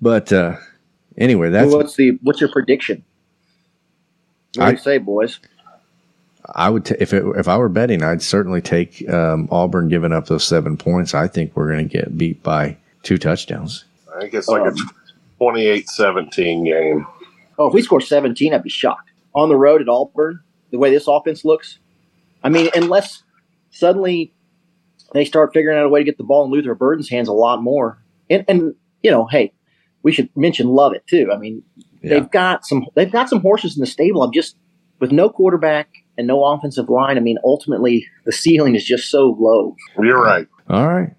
But 0.00 0.32
uh, 0.32 0.56
anyway, 1.16 1.50
that's 1.50 1.68
Well, 1.68 1.78
what's 1.78 1.94
the 1.96 2.18
what's 2.22 2.40
your 2.40 2.50
prediction? 2.50 3.04
What 4.56 4.64
do 4.64 4.68
I- 4.68 4.70
you 4.72 4.76
say, 4.78 4.98
boys? 4.98 5.38
I 6.56 6.68
would 6.70 6.84
t- 6.84 6.96
if 6.98 7.12
it, 7.14 7.24
if 7.36 7.46
I 7.46 7.56
were 7.56 7.68
betting, 7.68 8.02
I'd 8.02 8.20
certainly 8.20 8.60
take 8.60 9.08
um, 9.08 9.46
Auburn 9.52 9.88
giving 9.88 10.12
up 10.12 10.26
those 10.26 10.42
seven 10.44 10.76
points. 10.76 11.14
I 11.14 11.28
think 11.28 11.54
we're 11.56 11.70
going 11.70 11.88
to 11.88 11.92
get 11.98 12.18
beat 12.18 12.42
by 12.42 12.76
two 13.04 13.16
touchdowns. 13.16 13.84
I 14.14 14.22
think 14.22 14.34
it's 14.34 14.48
like 14.48 14.66
a 14.66 14.74
28 15.38 15.88
17 15.88 16.64
game. 16.64 17.06
Oh, 17.60 17.68
if 17.68 17.74
we 17.74 17.80
score 17.82 18.00
17, 18.00 18.52
I'd 18.52 18.62
be 18.64 18.70
shocked. 18.70 19.10
On 19.34 19.48
the 19.48 19.56
road 19.56 19.80
at 19.82 19.88
Auburn, 19.88 20.40
the 20.72 20.78
way 20.78 20.90
this 20.90 21.06
offense 21.06 21.44
looks, 21.44 21.78
I 22.42 22.48
mean, 22.48 22.70
unless 22.74 23.22
suddenly 23.70 24.34
they 25.12 25.24
start 25.24 25.52
figuring 25.52 25.78
out 25.78 25.84
a 25.84 25.88
way 25.88 26.00
to 26.00 26.04
get 26.04 26.18
the 26.18 26.24
ball 26.24 26.44
in 26.44 26.50
Luther 26.50 26.74
Burden's 26.74 27.08
hands 27.08 27.28
a 27.28 27.32
lot 27.32 27.62
more. 27.62 28.02
And, 28.30 28.44
and 28.48 28.74
you 29.02 29.10
know, 29.10 29.26
hey, 29.26 29.52
we 30.02 30.12
should 30.12 30.30
mention 30.36 30.68
Lovett 30.68 31.06
too. 31.06 31.30
I 31.32 31.38
mean, 31.38 31.62
they've 32.02 32.30
got 32.30 32.66
some 32.66 32.86
they've 32.94 33.12
got 33.12 33.28
some 33.28 33.40
horses 33.40 33.76
in 33.76 33.80
the 33.80 33.86
stable. 33.86 34.22
I'm 34.22 34.32
just 34.32 34.56
with 34.98 35.12
no 35.12 35.28
quarterback 35.28 35.88
and 36.18 36.26
no 36.26 36.44
offensive 36.44 36.88
line. 36.88 37.16
I 37.16 37.20
mean, 37.20 37.38
ultimately 37.44 38.06
the 38.24 38.32
ceiling 38.32 38.74
is 38.74 38.84
just 38.84 39.10
so 39.10 39.36
low. 39.38 39.76
You're 40.00 40.22
right. 40.22 40.46
All 40.68 40.88
right. 40.88 41.10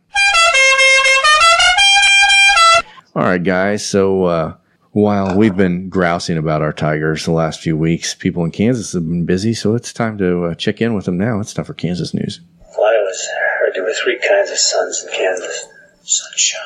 All 3.16 3.24
right, 3.24 3.44
guys. 3.44 3.86
So 3.86 4.26
uh, 4.26 4.56
while 4.94 5.36
we've 5.36 5.58
been 5.58 5.89
grousing 5.89 6.38
about 6.38 6.62
our 6.62 6.72
Tigers 6.72 7.26
the 7.26 7.32
last 7.32 7.60
few 7.60 7.76
weeks, 7.76 8.14
people 8.14 8.46
in 8.46 8.52
Kansas 8.52 8.94
have 8.94 9.08
been 9.08 9.26
busy, 9.26 9.54
so 9.54 9.74
it's 9.74 9.91
time 9.91 10.20
to 10.20 10.46
uh, 10.46 10.56
check 10.56 10.82
in 10.82 10.94
with 10.94 11.06
them 11.06 11.18
now. 11.18 11.39
It's 11.39 11.54
time 11.54 11.66
for 11.66 11.74
Kansas 11.74 12.14
news. 12.14 12.39
Well, 12.78 12.88
I 12.88 12.98
always 12.98 13.28
heard 13.28 13.72
there 13.74 13.84
were 13.84 13.94
three 13.94 14.20
kinds 14.20 14.52
of 14.52 14.58
suns 14.58 15.04
in 15.04 15.14
Kansas 15.14 15.66
sunshine, 16.04 16.62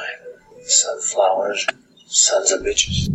sunflowers, 0.61 1.67
sons 2.07 2.51
of 2.51 2.61
bitches. 2.61 3.07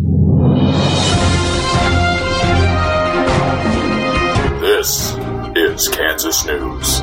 This 4.60 5.14
is 5.56 5.88
Kansas 5.88 6.46
News. 6.46 7.00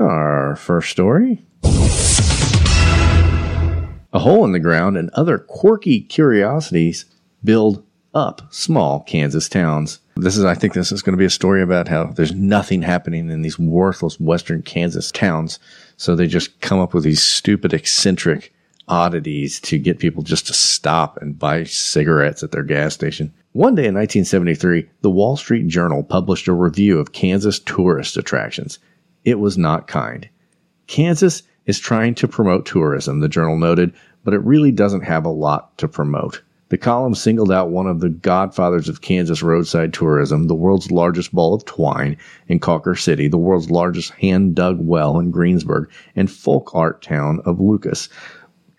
Our 0.00 0.56
first 0.56 0.90
story 0.90 1.44
A 4.12 4.20
hole 4.20 4.44
in 4.44 4.52
the 4.52 4.58
ground 4.58 4.96
and 4.96 5.10
other 5.10 5.38
quirky 5.38 6.00
curiosities 6.00 7.04
build 7.44 7.84
up 8.14 8.42
small 8.50 9.00
Kansas 9.00 9.48
towns. 9.50 10.00
This 10.16 10.36
is, 10.36 10.44
I 10.44 10.54
think, 10.54 10.72
this 10.72 10.90
is 10.90 11.02
going 11.02 11.12
to 11.12 11.18
be 11.18 11.26
a 11.26 11.30
story 11.30 11.62
about 11.62 11.88
how 11.88 12.04
there's 12.04 12.34
nothing 12.34 12.82
happening 12.82 13.30
in 13.30 13.42
these 13.42 13.58
worthless 13.58 14.18
Western 14.18 14.62
Kansas 14.62 15.12
towns. 15.12 15.58
So 15.98 16.16
they 16.16 16.26
just 16.26 16.58
come 16.60 16.80
up 16.80 16.94
with 16.94 17.04
these 17.04 17.22
stupid, 17.22 17.74
eccentric 17.74 18.52
oddities 18.88 19.60
to 19.60 19.78
get 19.78 19.98
people 19.98 20.22
just 20.22 20.46
to 20.46 20.54
stop 20.54 21.18
and 21.18 21.38
buy 21.38 21.64
cigarettes 21.64 22.42
at 22.42 22.50
their 22.50 22.62
gas 22.62 22.94
station. 22.94 23.32
One 23.52 23.74
day 23.74 23.86
in 23.86 23.94
1973, 23.94 24.88
the 25.02 25.10
Wall 25.10 25.36
Street 25.36 25.68
Journal 25.68 26.02
published 26.02 26.48
a 26.48 26.52
review 26.54 26.98
of 26.98 27.12
Kansas 27.12 27.58
tourist 27.58 28.16
attractions. 28.16 28.78
It 29.24 29.38
was 29.38 29.58
not 29.58 29.86
kind. 29.86 30.28
Kansas 30.86 31.42
is 31.68 31.78
trying 31.78 32.14
to 32.16 32.26
promote 32.26 32.66
tourism, 32.66 33.20
the 33.20 33.28
journal 33.28 33.56
noted, 33.56 33.92
but 34.24 34.34
it 34.34 34.38
really 34.38 34.72
doesn't 34.72 35.02
have 35.02 35.24
a 35.24 35.30
lot 35.30 35.76
to 35.78 35.86
promote. 35.86 36.42
The 36.70 36.78
column 36.78 37.14
singled 37.14 37.52
out 37.52 37.70
one 37.70 37.86
of 37.86 38.00
the 38.00 38.08
godfathers 38.08 38.88
of 38.88 39.00
Kansas 39.00 39.42
roadside 39.42 39.92
tourism, 39.92 40.48
the 40.48 40.54
world's 40.54 40.90
largest 40.90 41.32
ball 41.34 41.54
of 41.54 41.64
twine 41.64 42.16
in 42.48 42.58
Cawker 42.58 42.94
City, 42.94 43.28
the 43.28 43.38
world's 43.38 43.70
largest 43.70 44.10
hand 44.12 44.54
dug 44.54 44.78
well 44.80 45.18
in 45.18 45.30
Greensburg, 45.30 45.90
and 46.16 46.30
folk 46.30 46.74
art 46.74 47.00
town 47.00 47.40
of 47.44 47.60
Lucas. 47.60 48.08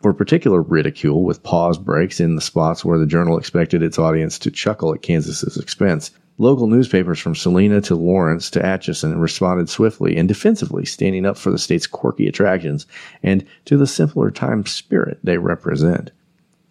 For 0.01 0.13
particular 0.13 0.61
ridicule, 0.61 1.23
with 1.23 1.43
pause 1.43 1.77
breaks 1.77 2.19
in 2.19 2.35
the 2.35 2.41
spots 2.41 2.85
where 2.85 2.99
the 2.99 3.05
journal 3.05 3.37
expected 3.37 3.83
its 3.83 3.99
audience 3.99 4.39
to 4.39 4.51
chuckle 4.51 4.93
at 4.93 5.01
Kansas's 5.01 5.57
expense, 5.57 6.11
local 6.39 6.67
newspapers 6.67 7.19
from 7.19 7.35
Salina 7.35 7.81
to 7.81 7.95
Lawrence 7.95 8.49
to 8.51 8.65
Atchison 8.65 9.19
responded 9.19 9.69
swiftly 9.69 10.17
and 10.17 10.27
defensively, 10.27 10.85
standing 10.85 11.25
up 11.25 11.37
for 11.37 11.51
the 11.51 11.59
state's 11.59 11.85
quirky 11.85 12.27
attractions 12.27 12.87
and 13.21 13.45
to 13.65 13.77
the 13.77 13.85
simpler 13.85 14.31
time 14.31 14.65
spirit 14.65 15.19
they 15.23 15.37
represent. 15.37 16.11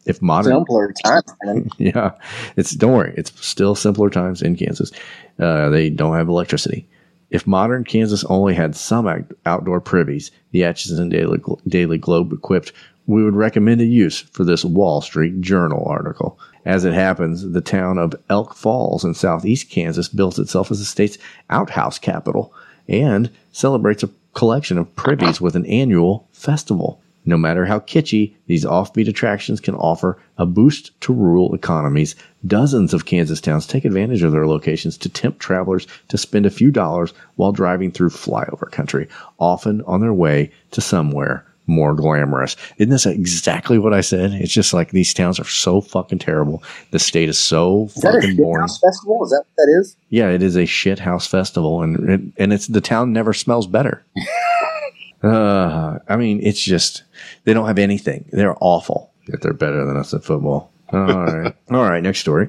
If 0.06 0.22
modern 0.22 0.54
Simpler 0.54 0.92
times, 1.04 1.70
yeah, 1.78 2.12
it's 2.56 2.70
don't 2.70 2.94
worry, 2.94 3.14
it's 3.16 3.30
still 3.46 3.74
simpler 3.74 4.08
times 4.08 4.40
in 4.40 4.56
Kansas. 4.56 4.90
Uh, 5.38 5.68
they 5.68 5.90
don't 5.90 6.16
have 6.16 6.28
electricity. 6.28 6.88
If 7.30 7.46
modern 7.46 7.84
Kansas 7.84 8.24
only 8.24 8.54
had 8.54 8.74
some 8.74 9.06
out- 9.06 9.30
outdoor 9.44 9.82
privies, 9.82 10.30
the 10.50 10.64
Atchison 10.64 11.10
Daily, 11.10 11.38
Daily 11.66 11.98
Globe 11.98 12.32
equipped, 12.32 12.72
we 13.06 13.22
would 13.22 13.34
recommend 13.34 13.82
a 13.82 13.84
use 13.84 14.20
for 14.20 14.44
this 14.44 14.64
Wall 14.64 15.02
Street 15.02 15.42
Journal 15.42 15.84
article. 15.86 16.38
As 16.64 16.84
it 16.84 16.94
happens, 16.94 17.50
the 17.50 17.60
town 17.60 17.98
of 17.98 18.14
Elk 18.28 18.54
Falls 18.54 19.04
in 19.04 19.14
southeast 19.14 19.70
Kansas 19.70 20.08
built 20.08 20.38
itself 20.38 20.70
as 20.70 20.78
the 20.78 20.84
state's 20.84 21.18
outhouse 21.50 21.98
capital 21.98 22.52
and 22.88 23.30
celebrates 23.52 24.02
a 24.02 24.10
collection 24.34 24.78
of 24.78 24.94
privies 24.96 25.40
with 25.40 25.56
an 25.56 25.66
annual 25.66 26.28
festival. 26.32 27.00
No 27.24 27.36
matter 27.36 27.66
how 27.66 27.80
kitschy, 27.80 28.34
these 28.46 28.64
offbeat 28.64 29.08
attractions 29.08 29.60
can 29.60 29.74
offer 29.74 30.18
a 30.38 30.46
boost 30.46 30.98
to 31.02 31.12
rural 31.12 31.54
economies. 31.54 32.16
Dozens 32.46 32.94
of 32.94 33.04
Kansas 33.04 33.40
towns 33.40 33.66
take 33.66 33.84
advantage 33.84 34.22
of 34.22 34.32
their 34.32 34.46
locations 34.46 34.96
to 34.98 35.08
tempt 35.08 35.40
travelers 35.40 35.86
to 36.08 36.16
spend 36.16 36.46
a 36.46 36.50
few 36.50 36.70
dollars 36.70 37.12
while 37.36 37.52
driving 37.52 37.90
through 37.90 38.10
flyover 38.10 38.70
country, 38.70 39.08
often 39.38 39.82
on 39.82 40.00
their 40.00 40.14
way 40.14 40.50
to 40.70 40.80
somewhere 40.80 41.44
more 41.68 41.94
glamorous. 41.94 42.56
Isn't 42.78 42.90
this 42.90 43.06
exactly 43.06 43.78
what 43.78 43.92
I 43.94 44.00
said? 44.00 44.32
It's 44.32 44.52
just 44.52 44.72
like 44.74 44.90
these 44.90 45.14
towns 45.14 45.38
are 45.38 45.44
so 45.44 45.80
fucking 45.80 46.18
terrible. 46.18 46.62
The 46.90 46.98
state 46.98 47.28
is 47.28 47.38
so 47.38 47.84
Is 47.84 47.94
that 47.96 48.16
a 48.16 48.20
fucking 48.20 48.36
boring. 48.36 48.62
house 48.62 48.80
festival? 48.80 49.22
Is 49.24 49.30
that 49.30 49.44
what 49.46 49.56
that 49.66 49.78
is? 49.80 49.96
Yeah, 50.08 50.30
it 50.30 50.42
is 50.42 50.56
a 50.56 50.66
shit 50.66 50.98
house 50.98 51.26
festival, 51.26 51.82
and 51.82 52.10
it, 52.10 52.20
and 52.38 52.52
it's 52.52 52.66
the 52.66 52.80
town 52.80 53.12
never 53.12 53.32
smells 53.32 53.66
better. 53.66 54.04
uh, 55.22 55.98
I 56.08 56.16
mean, 56.16 56.40
it's 56.42 56.60
just 56.60 57.04
they 57.44 57.52
don't 57.54 57.66
have 57.66 57.78
anything. 57.78 58.24
They're 58.32 58.56
awful. 58.60 59.12
Yet 59.28 59.42
they're 59.42 59.52
better 59.52 59.84
than 59.84 59.96
us 59.96 60.14
at 60.14 60.24
football. 60.24 60.72
All 60.90 61.00
right, 61.00 61.54
all 61.70 61.84
right. 61.84 62.02
Next 62.02 62.20
story. 62.20 62.48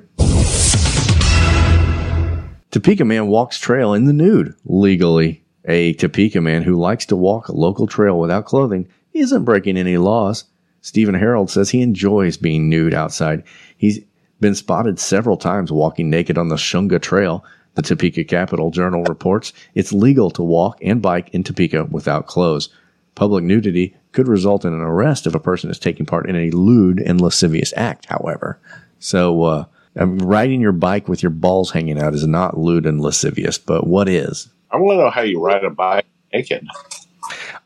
Topeka 2.71 3.03
man 3.03 3.27
walks 3.27 3.59
trail 3.59 3.93
in 3.93 4.05
the 4.05 4.13
nude 4.13 4.55
legally. 4.65 5.43
A 5.65 5.93
Topeka 5.93 6.39
man 6.39 6.63
who 6.63 6.75
likes 6.75 7.05
to 7.07 7.15
walk 7.15 7.49
a 7.49 7.55
local 7.55 7.85
trail 7.85 8.17
without 8.19 8.45
clothing 8.45 8.87
isn't 9.19 9.45
breaking 9.45 9.77
any 9.77 9.97
laws. 9.97 10.45
Stephen 10.81 11.15
Harold 11.15 11.49
says 11.49 11.69
he 11.69 11.81
enjoys 11.81 12.37
being 12.37 12.69
nude 12.69 12.93
outside. 12.93 13.43
He's 13.77 13.99
been 14.39 14.55
spotted 14.55 14.99
several 14.99 15.37
times 15.37 15.71
walking 15.71 16.09
naked 16.09 16.37
on 16.37 16.47
the 16.47 16.55
Shunga 16.55 17.01
Trail. 17.01 17.43
The 17.75 17.81
Topeka 17.81 18.23
Capital 18.23 18.71
Journal 18.71 19.03
reports 19.03 19.53
it's 19.75 19.93
legal 19.93 20.29
to 20.31 20.43
walk 20.43 20.79
and 20.81 21.01
bike 21.01 21.29
in 21.29 21.43
Topeka 21.43 21.85
without 21.85 22.27
clothes. 22.27 22.69
Public 23.15 23.43
nudity 23.43 23.95
could 24.11 24.27
result 24.27 24.65
in 24.65 24.73
an 24.73 24.81
arrest 24.81 25.27
if 25.27 25.35
a 25.35 25.39
person 25.39 25.69
is 25.69 25.77
taking 25.77 26.05
part 26.05 26.29
in 26.29 26.35
a 26.35 26.51
lewd 26.51 26.99
and 26.99 27.21
lascivious 27.21 27.73
act, 27.75 28.05
however. 28.05 28.59
So, 28.99 29.43
uh, 29.43 29.65
um, 29.97 30.19
riding 30.19 30.61
your 30.61 30.71
bike 30.71 31.07
with 31.07 31.21
your 31.21 31.31
balls 31.31 31.71
hanging 31.71 31.99
out 31.99 32.13
is 32.13 32.25
not 32.25 32.57
lewd 32.57 32.85
and 32.85 33.01
lascivious, 33.01 33.57
but 33.57 33.87
what 33.87 34.07
is? 34.07 34.49
I 34.71 34.77
want 34.77 34.97
to 34.97 35.03
know 35.03 35.09
how 35.09 35.21
you 35.21 35.41
ride 35.41 35.63
a 35.63 35.69
bike 35.69 36.05
naked. 36.33 36.67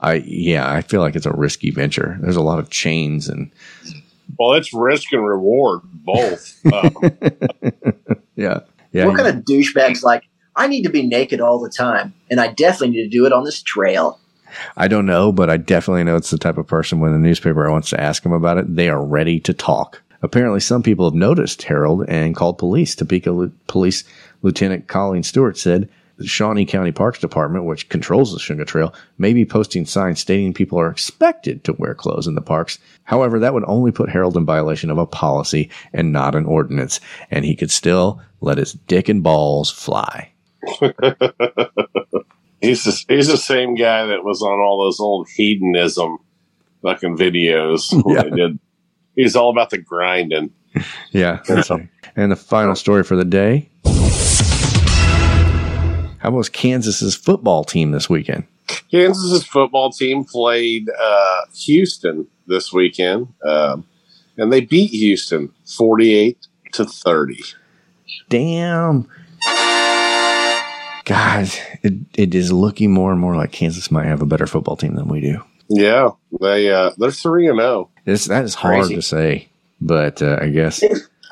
I 0.04 0.16
yeah, 0.26 0.70
I 0.72 0.82
feel 0.82 1.02
like 1.02 1.16
it's 1.16 1.26
a 1.26 1.32
risky 1.32 1.72
venture. 1.72 2.18
There's 2.22 2.36
a 2.36 2.42
lot 2.42 2.60
of 2.60 2.70
chains 2.70 3.30
and 3.30 3.50
Well, 4.38 4.54
it's 4.54 4.74
risk 4.74 5.12
and 5.14 5.26
reward 5.26 5.82
both. 5.84 6.60
Um, 6.74 6.96
yeah, 8.36 8.60
yeah. 8.92 9.06
what 9.06 9.18
kind 9.18 9.28
of 9.38 9.44
douchebags 9.46 10.04
like? 10.04 10.24
I 10.56 10.68
need 10.68 10.84
to 10.84 10.90
be 10.90 11.06
naked 11.06 11.42
all 11.42 11.60
the 11.60 11.70
time, 11.70 12.14
and 12.30 12.40
I 12.40 12.48
definitely 12.48 12.96
need 12.96 13.04
to 13.04 13.10
do 13.10 13.26
it 13.26 13.34
on 13.34 13.44
this 13.44 13.62
trail. 13.62 14.20
I 14.78 14.88
don't 14.88 15.06
know, 15.06 15.32
but 15.32 15.50
I 15.50 15.58
definitely 15.58 16.04
know 16.04 16.16
it's 16.16 16.30
the 16.30 16.38
type 16.38 16.58
of 16.58 16.68
person 16.68 17.00
when 17.00 17.12
the 17.12 17.18
newspaper 17.20 17.70
wants 17.72 17.90
to 17.90 18.00
ask 18.00 18.24
them 18.24 18.34
about 18.34 18.58
it, 18.58 18.76
they 18.76 18.88
are 18.90 19.04
ready 19.04 19.40
to 19.42 19.54
talk. 19.54 20.02
Apparently, 20.22 20.60
some 20.60 20.84
people 20.84 21.06
have 21.06 21.16
noticed 21.16 21.64
Harold 21.64 22.06
and 22.08 22.36
called 22.36 22.58
police. 22.58 22.96
Topeka 22.96 23.32
Lu- 23.32 23.52
Police 23.68 24.04
Lieutenant 24.42 24.88
Colleen 24.88 25.24
Stewart 25.24 25.58
said 25.58 25.90
the 26.18 26.28
Shawnee 26.28 26.66
County 26.66 26.92
Parks 26.92 27.20
Department, 27.20 27.66
which 27.66 27.90
controls 27.90 28.32
the 28.32 28.40
Shunga 28.40 28.66
Trail, 28.66 28.94
may 29.18 29.34
be 29.34 29.46
posting 29.46 29.86
signs 29.86 30.20
stating 30.20 30.54
people 30.54 30.80
are 30.80 30.90
expected 30.90 31.64
to 31.64 31.74
wear 31.74 31.96
clothes 31.96 32.28
in 32.28 32.36
the 32.36 32.42
parks. 32.42 32.78
However, 33.04 33.40
that 33.40 33.54
would 33.54 33.66
only 33.68 33.92
put 33.92 34.10
Harold 34.10 34.38
in 34.38 34.46
violation 34.46 34.92
of 34.92 34.98
a 34.98 35.08
policy 35.08 35.70
and 35.92 36.12
not 36.12 36.36
an 36.36 36.46
ordinance, 36.46 37.00
and 37.32 37.46
he 37.46 37.56
could 37.56 37.72
still 37.72 38.22
let 38.42 38.58
his 38.58 38.74
dick 38.74 39.10
and 39.10 39.24
balls 39.24 39.72
fly. 39.72 40.32
he's 42.62 42.84
the, 42.84 43.06
he's 43.10 43.28
the 43.28 43.38
same 43.38 43.76
guy 43.76 44.06
that 44.06 44.24
was 44.24 44.42
on 44.42 44.60
all 44.60 44.84
those 44.84 45.00
old 45.00 45.28
hedonism 45.36 46.20
fucking 46.84 47.18
videos. 47.18 47.90
did. 48.36 48.60
He's 49.16 49.36
all 49.36 49.50
about 49.50 49.72
the 49.72 49.80
grinding. 49.80 50.52
Yeah. 51.12 51.40
And 52.16 52.32
the 52.32 52.36
final 52.36 52.74
story 52.74 53.04
for 53.04 53.16
the 53.16 53.24
day. 53.24 53.70
How 56.24 56.32
was 56.32 56.48
Kansas's 56.48 57.16
football 57.16 57.66
team 57.66 57.92
this 57.92 58.10
weekend? 58.10 58.46
Kansas's 58.90 59.44
football 59.44 59.92
team 59.92 60.24
played 60.24 60.90
uh, 60.90 61.42
Houston 61.66 62.28
this 62.48 62.72
weekend, 62.72 63.28
um, 63.44 63.86
and 64.38 64.52
they 64.52 64.62
beat 64.62 64.92
Houston 64.92 65.52
forty-eight 65.66 66.48
to 66.72 66.86
thirty. 66.86 67.44
Damn. 68.30 69.10
Guys, 71.04 71.60
it, 71.82 71.96
it 72.14 72.34
is 72.34 72.54
looking 72.54 72.94
more 72.94 73.12
and 73.12 73.20
more 73.20 73.36
like 73.36 73.52
Kansas 73.52 73.92
might 73.92 74.06
have 74.06 74.22
a 74.22 74.26
better 74.26 74.48
football 74.48 74.78
team 74.78 74.96
than 74.96 75.10
we 75.10 75.20
do. 75.20 75.44
Yeah, 75.68 76.12
they 76.40 76.72
uh, 76.72 76.92
they're 76.98 77.12
three 77.12 77.50
and 77.50 77.60
oh. 77.60 77.64
zero. 77.64 77.90
This 78.06 78.26
that 78.28 78.46
is 78.46 78.56
hard 78.56 78.86
Crazy. 78.86 78.96
to 78.96 79.02
say, 79.02 79.50
but 79.82 80.22
uh, 80.22 80.40
I 80.42 80.48
guess 80.48 80.82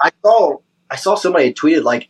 I 0.04 0.12
saw 0.22 0.58
I 0.90 0.98
saw 0.98 1.16
somebody 1.16 1.54
tweeted 1.54 1.84
like 1.84 2.10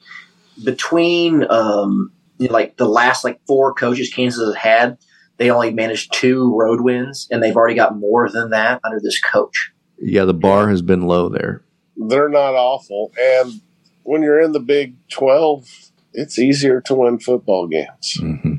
between 0.64 1.46
um 1.52 2.12
you 2.42 2.48
know, 2.48 2.54
like 2.54 2.78
the 2.78 2.88
last 2.90 3.24
like 3.24 3.40
four 3.48 3.74
coaches 3.74 4.12
Kansas 4.14 4.44
has 4.44 4.56
had, 4.56 4.98
they 5.38 5.50
only 5.52 5.72
managed 5.72 6.14
two 6.14 6.54
road 6.56 6.82
wins, 6.82 7.28
and 7.32 7.42
they've 7.42 7.56
already 7.56 7.76
got 7.76 7.98
more 7.98 8.30
than 8.30 8.50
that 8.50 8.80
under 8.84 9.00
this 9.00 9.20
coach. 9.22 9.72
yeah, 10.00 10.26
the 10.26 10.34
bar 10.34 10.70
has 10.70 10.82
been 10.82 11.04
low 11.04 11.30
there. 11.30 11.64
They're 11.96 12.30
not 12.30 12.56
awful, 12.56 13.12
and 13.20 13.62
when 14.04 14.24
you're 14.24 14.42
in 14.42 14.52
the 14.54 14.60
Big 14.60 14.96
Twelve, 15.10 15.68
it's 16.14 16.40
easier 16.40 16.82
to 16.82 16.96
win 16.96 17.20
football 17.20 17.68
games. 17.68 18.18
hmm 18.20 18.56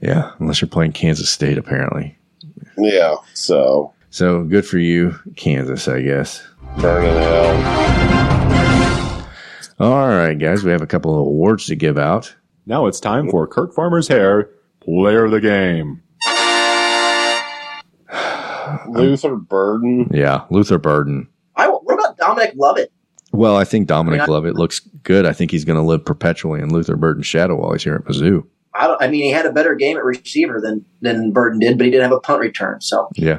Yeah, 0.00 0.32
unless 0.38 0.60
you're 0.60 0.68
playing 0.68 0.92
Kansas 0.92 1.30
State, 1.30 1.56
apparently. 1.58 2.16
Yeah, 2.78 3.16
so 3.32 3.92
So 4.10 4.44
good 4.44 4.66
for 4.66 4.78
you, 4.78 5.18
Kansas, 5.36 5.88
I 5.88 6.02
guess. 6.02 6.46
burning 6.78 7.16
hell. 7.16 7.56
All 9.78 10.08
right, 10.08 10.38
guys, 10.38 10.64
we 10.64 10.70
have 10.70 10.80
a 10.82 10.86
couple 10.86 11.12
of 11.12 11.20
awards 11.26 11.66
to 11.66 11.76
give 11.76 11.98
out. 11.98 12.34
Now 12.66 12.86
it's 12.86 12.98
time 12.98 13.30
for 13.30 13.46
Kirk 13.46 13.72
Farmer's 13.72 14.08
hair, 14.08 14.50
player 14.80 15.24
of 15.24 15.30
the 15.30 15.40
game. 15.40 16.02
Luther 18.88 19.36
Burden. 19.36 20.10
Yeah, 20.12 20.44
Luther 20.50 20.78
Burden. 20.78 21.28
I 21.54 21.68
what 21.68 21.94
about 21.94 22.18
Dominic 22.18 22.54
Lovett? 22.56 22.92
Well, 23.32 23.56
I 23.56 23.64
think 23.64 23.86
Dominic 23.86 24.20
I 24.20 24.26
mean, 24.26 24.32
Lovett 24.32 24.54
looks 24.56 24.80
good. 24.80 25.26
I 25.26 25.32
think 25.32 25.52
he's 25.52 25.64
going 25.64 25.78
to 25.78 25.82
live 25.82 26.04
perpetually 26.04 26.60
in 26.60 26.72
Luther 26.72 26.96
Burden's 26.96 27.26
shadow 27.26 27.54
while 27.54 27.72
he's 27.72 27.84
here 27.84 27.94
at 27.94 28.04
Mizzou. 28.04 28.44
I 28.74 28.88
don't. 28.88 29.00
I 29.00 29.06
mean, 29.06 29.22
he 29.22 29.30
had 29.30 29.46
a 29.46 29.52
better 29.52 29.74
game 29.74 29.96
at 29.96 30.04
receiver 30.04 30.60
than 30.60 30.84
than 31.00 31.32
Burden 31.32 31.60
did, 31.60 31.78
but 31.78 31.84
he 31.84 31.90
didn't 31.90 32.04
have 32.04 32.16
a 32.16 32.20
punt 32.20 32.40
return. 32.40 32.80
So 32.80 33.08
Yeah. 33.14 33.38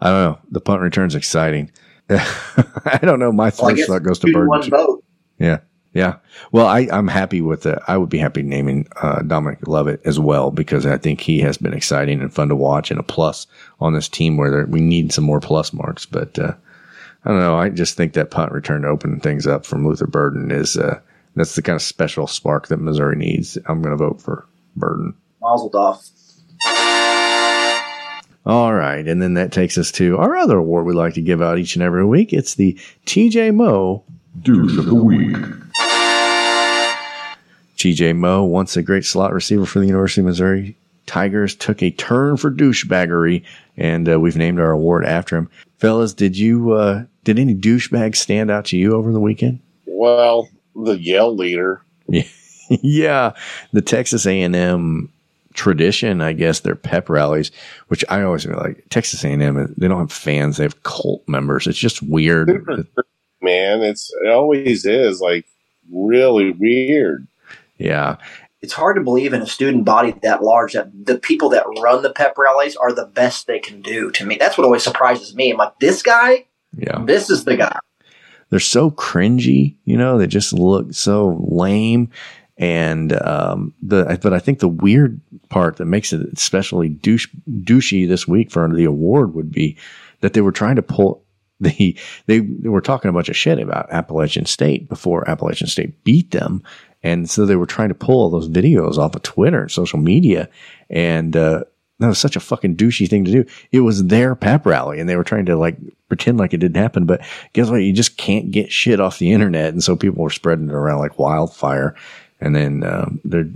I 0.00 0.10
don't 0.10 0.22
know. 0.22 0.38
The 0.50 0.60
punt 0.60 0.80
return's 0.80 1.14
exciting. 1.14 1.70
I 2.10 3.00
don't 3.02 3.18
know. 3.18 3.32
My 3.32 3.44
well, 3.44 3.50
first 3.50 3.76
guess 3.76 3.86
thought 3.88 4.04
goes 4.04 4.18
to 4.20 4.32
Burden. 4.32 4.48
one 4.48 4.70
vote. 4.70 5.04
Yeah. 5.38 5.58
Yeah. 5.98 6.18
Well, 6.52 6.68
I, 6.68 6.88
I'm 6.92 7.08
happy 7.08 7.40
with 7.40 7.66
it. 7.66 7.76
I 7.88 7.96
would 7.96 8.08
be 8.08 8.18
happy 8.18 8.42
naming 8.42 8.86
uh, 9.02 9.22
Dominic 9.22 9.66
Lovett 9.66 10.00
as 10.04 10.20
well 10.20 10.52
because 10.52 10.86
I 10.86 10.96
think 10.96 11.20
he 11.20 11.40
has 11.40 11.58
been 11.58 11.74
exciting 11.74 12.20
and 12.20 12.32
fun 12.32 12.50
to 12.50 12.54
watch 12.54 12.92
and 12.92 13.00
a 13.00 13.02
plus 13.02 13.48
on 13.80 13.94
this 13.94 14.08
team 14.08 14.36
where 14.36 14.64
we 14.66 14.80
need 14.80 15.12
some 15.12 15.24
more 15.24 15.40
plus 15.40 15.72
marks. 15.72 16.06
But 16.06 16.38
uh, 16.38 16.54
I 17.24 17.30
don't 17.30 17.40
know. 17.40 17.56
I 17.56 17.68
just 17.70 17.96
think 17.96 18.12
that 18.12 18.30
punt 18.30 18.52
return 18.52 18.82
to 18.82 18.88
open 18.88 19.18
things 19.18 19.44
up 19.44 19.66
from 19.66 19.84
Luther 19.84 20.06
Burden 20.06 20.52
is 20.52 20.76
uh, 20.76 21.00
that's 21.34 21.56
the 21.56 21.62
kind 21.62 21.74
of 21.74 21.82
special 21.82 22.28
spark 22.28 22.68
that 22.68 22.76
Missouri 22.76 23.16
needs. 23.16 23.58
I'm 23.66 23.82
going 23.82 23.90
to 23.90 24.04
vote 24.04 24.22
for 24.22 24.46
Burden. 24.76 25.14
Mazel 25.40 25.68
tov. 25.68 26.08
All 28.46 28.72
right. 28.72 29.04
And 29.04 29.20
then 29.20 29.34
that 29.34 29.50
takes 29.50 29.76
us 29.76 29.90
to 29.92 30.16
our 30.18 30.36
other 30.36 30.58
award 30.58 30.86
we 30.86 30.92
like 30.92 31.14
to 31.14 31.20
give 31.20 31.42
out 31.42 31.58
each 31.58 31.74
and 31.74 31.82
every 31.82 32.06
week. 32.06 32.32
It's 32.32 32.54
the 32.54 32.74
TJ 33.04 33.52
Moe 33.56 34.04
Douche 34.42 34.78
of 34.78 34.86
the 34.86 34.94
Week. 34.94 35.36
TJ 37.78 38.16
Moe, 38.16 38.44
once 38.44 38.76
a 38.76 38.82
great 38.82 39.04
slot 39.04 39.32
receiver 39.32 39.64
for 39.64 39.78
the 39.78 39.86
University 39.86 40.20
of 40.20 40.26
Missouri 40.26 40.76
Tigers 41.08 41.56
took 41.56 41.82
a 41.82 41.90
turn 41.90 42.36
for 42.36 42.50
douchebaggery, 42.50 43.42
and 43.76 44.08
uh, 44.08 44.20
we've 44.20 44.36
named 44.36 44.60
our 44.60 44.70
award 44.70 45.04
after 45.04 45.36
him. 45.36 45.50
Fellas, 45.78 46.12
did 46.12 46.36
you 46.36 46.72
uh, 46.72 47.04
did 47.24 47.38
any 47.38 47.54
douchebags 47.54 48.16
stand 48.16 48.50
out 48.50 48.66
to 48.66 48.76
you 48.76 48.94
over 48.94 49.10
the 49.10 49.20
weekend? 49.20 49.60
Well, 49.86 50.48
the 50.76 50.98
yell 50.98 51.34
leader. 51.34 51.82
Yeah, 52.08 52.24
yeah. 52.68 53.32
The 53.72 53.80
Texas 53.80 54.26
A 54.26 54.42
and 54.42 54.54
M 54.54 55.10
tradition, 55.54 56.20
I 56.20 56.34
guess, 56.34 56.60
their 56.60 56.76
pep 56.76 57.08
rallies, 57.08 57.50
which 57.88 58.04
I 58.08 58.22
always 58.22 58.44
feel 58.44 58.56
like 58.56 58.84
Texas 58.90 59.24
A 59.24 59.28
and 59.28 59.42
M. 59.42 59.74
They 59.76 59.88
don't 59.88 59.98
have 59.98 60.12
fans; 60.12 60.58
they 60.58 60.64
have 60.64 60.82
cult 60.82 61.26
members. 61.26 61.66
It's 61.66 61.78
just 61.78 62.02
weird. 62.02 62.48
Man, 63.40 63.80
it's 63.82 64.12
it 64.24 64.28
always 64.28 64.84
is 64.84 65.20
like 65.20 65.46
really 65.90 66.50
weird. 66.50 67.26
Yeah, 67.78 68.16
It's 68.60 68.72
hard 68.72 68.96
to 68.96 69.02
believe 69.02 69.32
in 69.32 69.42
a 69.42 69.46
student 69.46 69.84
body 69.84 70.14
that 70.22 70.42
large 70.42 70.72
that 70.72 70.90
the 71.06 71.18
people 71.18 71.48
that 71.50 71.64
run 71.80 72.02
the 72.02 72.12
pep 72.12 72.36
rallies 72.36 72.76
are 72.76 72.92
the 72.92 73.06
best 73.06 73.46
they 73.46 73.58
can 73.58 73.80
do. 73.80 74.10
To 74.12 74.26
me, 74.26 74.36
that's 74.36 74.58
what 74.58 74.64
always 74.64 74.82
surprises 74.82 75.34
me. 75.34 75.50
I'm 75.50 75.56
like, 75.56 75.78
this 75.78 76.02
guy, 76.02 76.46
yeah. 76.76 77.02
this 77.04 77.30
is 77.30 77.44
the 77.44 77.56
guy. 77.56 77.78
they're 78.50 78.60
so 78.60 78.90
cringy, 78.90 79.76
you 79.84 79.96
know, 79.96 80.18
they 80.18 80.26
just 80.26 80.52
look 80.52 80.92
so 80.92 81.38
lame. 81.48 82.10
And 82.56 83.12
um, 83.22 83.72
the 83.80 84.18
but 84.20 84.34
I 84.34 84.40
think 84.40 84.58
the 84.58 84.68
weird 84.68 85.20
part 85.48 85.76
that 85.76 85.84
makes 85.84 86.12
it 86.12 86.26
especially 86.32 86.88
douche, 86.88 87.28
douchey 87.48 88.08
this 88.08 88.26
week 88.26 88.50
for 88.50 88.68
the 88.68 88.84
award 88.84 89.34
would 89.34 89.52
be 89.52 89.76
that 90.20 90.32
they 90.32 90.40
were 90.40 90.52
trying 90.52 90.76
to 90.76 90.82
pull 90.82 91.22
the 91.60 91.96
they, 92.26 92.40
they 92.40 92.68
were 92.68 92.80
talking 92.80 93.08
a 93.08 93.12
bunch 93.12 93.28
of 93.28 93.36
shit 93.36 93.58
about 93.58 93.90
Appalachian 93.90 94.46
State 94.46 94.88
before 94.88 95.28
Appalachian 95.28 95.66
State 95.66 96.04
beat 96.04 96.30
them, 96.30 96.62
and 97.02 97.28
so 97.28 97.46
they 97.46 97.56
were 97.56 97.66
trying 97.66 97.88
to 97.88 97.94
pull 97.94 98.20
all 98.20 98.30
those 98.30 98.48
videos 98.48 98.98
off 98.98 99.14
of 99.14 99.22
Twitter 99.22 99.62
and 99.62 99.70
social 99.70 99.98
media, 99.98 100.48
and 100.90 101.36
uh, 101.36 101.64
that 101.98 102.08
was 102.08 102.18
such 102.18 102.36
a 102.36 102.40
fucking 102.40 102.76
douchey 102.76 103.08
thing 103.08 103.24
to 103.24 103.32
do. 103.32 103.44
It 103.72 103.80
was 103.80 104.06
their 104.06 104.34
pep 104.34 104.66
rally, 104.66 105.00
and 105.00 105.08
they 105.08 105.16
were 105.16 105.24
trying 105.24 105.46
to 105.46 105.56
like 105.56 105.76
pretend 106.08 106.38
like 106.38 106.54
it 106.54 106.58
didn't 106.58 106.76
happen. 106.76 107.06
But 107.06 107.22
guess 107.52 107.68
what? 107.68 107.78
You 107.78 107.92
just 107.92 108.16
can't 108.16 108.50
get 108.50 108.72
shit 108.72 109.00
off 109.00 109.18
the 109.18 109.32
internet, 109.32 109.72
and 109.72 109.82
so 109.82 109.96
people 109.96 110.22
were 110.22 110.30
spreading 110.30 110.68
it 110.68 110.74
around 110.74 111.00
like 111.00 111.18
wildfire. 111.18 111.94
And 112.40 112.54
then 112.54 112.84
um, 112.84 113.20
they're. 113.24 113.48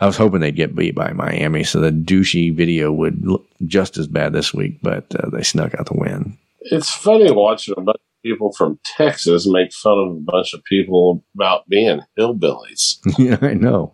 I 0.00 0.06
was 0.06 0.16
hoping 0.16 0.40
they'd 0.40 0.56
get 0.56 0.74
beat 0.74 0.96
by 0.96 1.12
Miami, 1.12 1.62
so 1.62 1.78
the 1.78 1.92
douchey 1.92 2.54
video 2.54 2.92
would 2.92 3.24
look 3.24 3.46
just 3.64 3.96
as 3.96 4.08
bad 4.08 4.32
this 4.32 4.52
week, 4.52 4.78
but 4.82 5.14
uh, 5.14 5.30
they 5.30 5.44
snuck 5.44 5.74
out 5.76 5.86
the 5.86 5.94
win. 5.94 6.36
It's 6.60 6.90
funny 6.92 7.30
watching 7.30 7.74
them, 7.76 7.88
of 7.88 7.94
people 8.24 8.52
from 8.52 8.80
Texas 8.96 9.46
make 9.46 9.72
fun 9.72 9.98
of 9.98 10.16
a 10.16 10.20
bunch 10.20 10.54
of 10.54 10.64
people 10.64 11.22
about 11.34 11.68
being 11.68 12.00
hillbillies. 12.18 12.98
yeah, 13.18 13.38
I 13.40 13.54
know, 13.54 13.92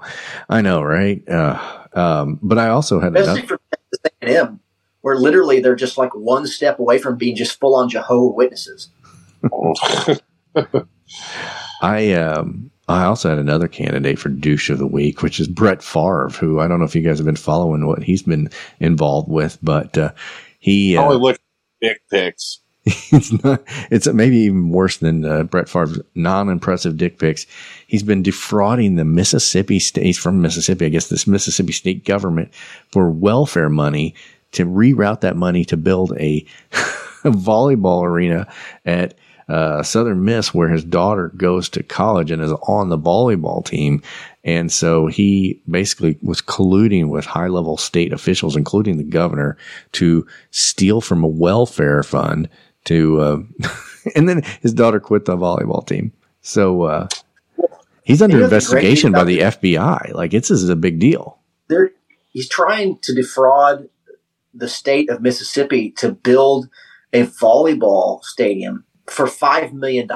I 0.49 0.63
know, 0.63 0.83
right? 0.83 1.29
Uh, 1.29 1.61
um, 1.93 2.39
but 2.43 2.59
I 2.59 2.69
also 2.69 3.01
had 3.01 3.17
Especially 3.17 3.41
another. 3.41 3.59
for 3.59 3.61
Texas 3.71 4.01
A&M, 4.23 4.61
where 5.03 5.17
literally 5.17 5.61
they're 5.61 5.75
just 5.75 5.99
like 5.99 6.15
one 6.15 6.47
step 6.47 6.79
away 6.79 6.99
from 6.99 7.17
being 7.19 7.37
just 7.37 7.59
full 7.61 7.75
on 7.75 7.89
Jehovah 7.89 8.35
Witnesses. 8.35 8.89
I 11.83 12.13
um 12.13 12.71
I 12.89 13.05
also 13.05 13.31
had 13.31 13.39
another 13.39 13.69
candidate 13.69 14.19
for 14.19 14.29
douche 14.29 14.69
of 14.69 14.79
the 14.79 14.87
week, 14.87 15.23
which 15.23 15.41
is 15.41 15.49
Brett 15.49 15.83
Favre, 15.83 16.29
who 16.29 16.61
I 16.61 16.69
don't 16.69 16.79
know 16.79 16.85
if 16.85 16.95
you 16.95 17.03
guys 17.03 17.19
have 17.19 17.25
been 17.25 17.37
following 17.37 17.87
what 17.87 18.03
he's 18.03 18.23
been 18.23 18.51
involved 18.81 19.31
with, 19.31 19.59
but 19.63 19.97
uh, 19.97 20.13
he 20.59 20.97
I 20.97 21.03
uh, 21.03 21.05
only 21.07 21.17
look 21.17 21.37
at 21.37 21.41
dick 21.81 22.03
pics. 22.11 22.61
it's 22.85 23.45
not 23.45 23.63
it's 23.91 24.07
maybe 24.09 24.39
even 24.39 24.71
worse 24.71 24.99
than 24.99 25.25
uh, 25.25 25.43
Brett 25.43 25.69
Favre's 25.69 26.01
non-impressive 26.15 26.97
dick 26.97 27.19
pics. 27.19 27.47
He's 27.87 28.03
been 28.03 28.23
defrauding 28.23 28.97
the 28.97 29.05
Mississippi 29.05 29.79
state 29.79 30.05
he's 30.05 30.19
from 30.19 30.41
Mississippi, 30.41 30.87
I 30.87 30.89
guess 30.89 31.09
this 31.09 31.27
Mississippi 31.27 31.73
state 31.73 32.05
government 32.05 32.53
for 32.91 33.11
welfare 33.11 33.69
money 33.69 34.15
to 34.53 34.67
reroute 34.67 35.21
that 35.21 35.37
money 35.37 35.65
to 35.67 35.77
build 35.77 36.17
a, 36.19 36.45
volleyball 37.25 38.05
arena 38.05 38.47
at 38.85 39.15
uh, 39.49 39.83
Southern 39.83 40.25
Miss, 40.25 40.55
where 40.55 40.69
his 40.69 40.85
daughter 40.85 41.33
goes 41.37 41.69
to 41.71 41.83
college 41.83 42.31
and 42.31 42.41
is 42.41 42.53
on 42.69 42.89
the 42.89 42.99
volleyball 42.99 43.65
team. 43.65 44.01
And 44.45 44.71
so 44.71 45.07
he 45.09 45.61
basically 45.69 46.19
was 46.23 46.41
colluding 46.41 47.09
with 47.09 47.27
high 47.27 47.49
level 47.49 47.77
state 47.77 48.13
officials, 48.13 48.57
including 48.57 48.97
the 48.97 49.05
governor, 49.05 49.57
to 49.93 50.27
steal 50.51 51.01
from 51.01 51.25
a 51.25 51.29
welfare 51.29 52.03
fund 52.03 52.49
to, 52.85 53.21
uh, 53.21 53.39
and 54.15 54.29
then 54.29 54.43
his 54.63 54.73
daughter 54.73 55.01
quit 55.01 55.25
the 55.25 55.37
volleyball 55.37 55.87
team. 55.87 56.13
So, 56.41 56.83
uh, 56.83 57.09
he's 58.03 58.23
under 58.23 58.37
You 58.37 58.43
know 58.43 58.49
the 58.49 58.61
great 58.61 58.63
thing 58.63 58.77
investigation 58.77 59.13
by 59.13 59.25
the 59.25 59.39
FBI. 59.41 60.15
Like, 60.15 60.35
it's 60.35 60.49
this 60.49 60.63
is 60.63 60.69
a 60.69 60.77
big 60.77 60.99
deal. 60.99 61.39
They're, 61.69 61.91
he's 62.33 62.49
trying 62.49 62.99
to 63.03 63.15
defraud 63.15 63.89
the 64.55 64.69
state 64.69 65.11
of 65.11 65.21
Mississippi 65.21 65.91
to 65.93 66.13
build 66.13 66.69
a 67.13 67.25
volleyball 67.25 68.23
stadium 68.25 68.85
for 69.07 69.27
$5 69.27 69.73
million. 69.73 70.09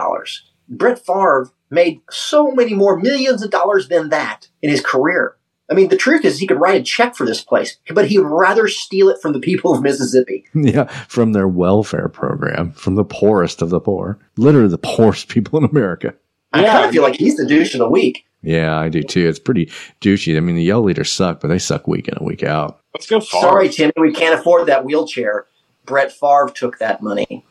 Brett 0.69 1.05
Favre 1.05 1.51
made 1.71 2.01
so 2.11 2.51
many 2.53 2.75
more 2.75 2.99
millions 2.99 3.43
of 3.43 3.51
dollars 3.51 3.89
than 3.89 4.09
that 4.11 4.49
in 4.62 4.71
his 4.71 4.81
career. 4.81 5.37
I 5.71 5.75
mean, 5.75 5.89
the 5.89 5.97
truth 5.97 6.25
is, 6.25 6.39
he 6.39 6.47
could 6.47 6.61
write 6.61 6.81
a 6.81 6.85
check 6.85 7.15
for 7.15 7.25
this 7.25 7.41
place, 7.41 7.79
but 7.93 8.09
he'd 8.09 8.19
rather 8.21 8.69
steal 8.69 9.09
it 9.09 9.21
from 9.23 9.33
the 9.33 9.41
people 9.41 9.75
of 9.75 9.83
Mississippi. 9.83 10.45
Yeah, 10.55 10.85
from 11.09 11.33
their 11.33 11.49
welfare 11.49 12.09
program, 12.09 12.73
from 12.73 12.95
the 12.97 13.05
poorest 13.05 13.62
of 13.62 13.71
the 13.71 13.81
poor, 13.81 14.19
literally 14.37 14.69
the 14.69 14.79
poorest 14.79 15.29
people 15.29 15.59
in 15.59 15.65
America. 15.65 16.15
I 16.53 16.65
kind 16.65 16.85
of 16.85 16.91
feel 16.91 17.03
like 17.03 17.17
he's 17.17 17.37
the 17.37 17.47
douche 17.47 17.75
of 17.75 17.81
the 17.81 17.89
week. 17.89 18.25
Yeah, 18.43 18.79
I 18.79 18.89
do 18.89 19.03
too. 19.03 19.27
It's 19.27 19.39
pretty 19.39 19.71
douchey. 20.01 20.37
I 20.37 20.41
mean, 20.41 20.57
the 20.57 20.62
yell 20.62 20.83
leaders 20.83 21.11
suck, 21.11 21.41
but 21.41 21.49
they 21.49 21.59
suck 21.59 21.89
week 21.89 22.09
in 22.09 22.15
and 22.15 22.27
week 22.27 22.43
out. 22.43 22.81
Let's 22.95 23.07
go 23.07 23.21
far. 23.21 23.43
Sorry, 23.43 23.69
Timmy, 23.71 23.93
we 23.97 24.12
can't 24.12 24.39
afford 24.39 24.67
that 24.67 24.85
wheelchair. 24.85 25.47
Brett 25.87 26.12
Favre 26.12 26.51
took 26.55 26.79
that 26.79 27.03
money. 27.03 27.45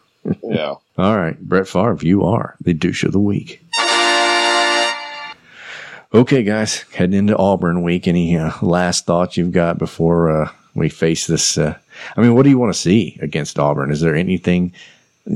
Yeah. 0.43 0.75
All 0.97 1.17
right, 1.17 1.39
Brett 1.41 1.67
Favre, 1.67 1.97
you 2.01 2.23
are 2.23 2.55
the 2.61 2.73
douche 2.73 3.03
of 3.03 3.11
the 3.11 3.19
week. 3.19 3.63
Okay, 6.15 6.43
guys, 6.43 6.85
heading 6.93 7.17
into 7.17 7.35
Auburn 7.35 7.81
week. 7.81 8.07
Any 8.07 8.37
uh, 8.37 8.51
last 8.61 9.07
thoughts 9.07 9.35
you've 9.35 9.51
got 9.51 9.79
before 9.79 10.43
uh, 10.43 10.51
we 10.75 10.87
face 10.87 11.25
this? 11.25 11.57
Uh, 11.57 11.75
I 12.15 12.21
mean, 12.21 12.35
what 12.35 12.43
do 12.43 12.51
you 12.51 12.59
want 12.59 12.71
to 12.71 12.79
see 12.79 13.17
against 13.19 13.57
Auburn? 13.57 13.89
Is 13.89 14.01
there 14.01 14.15
anything 14.15 14.73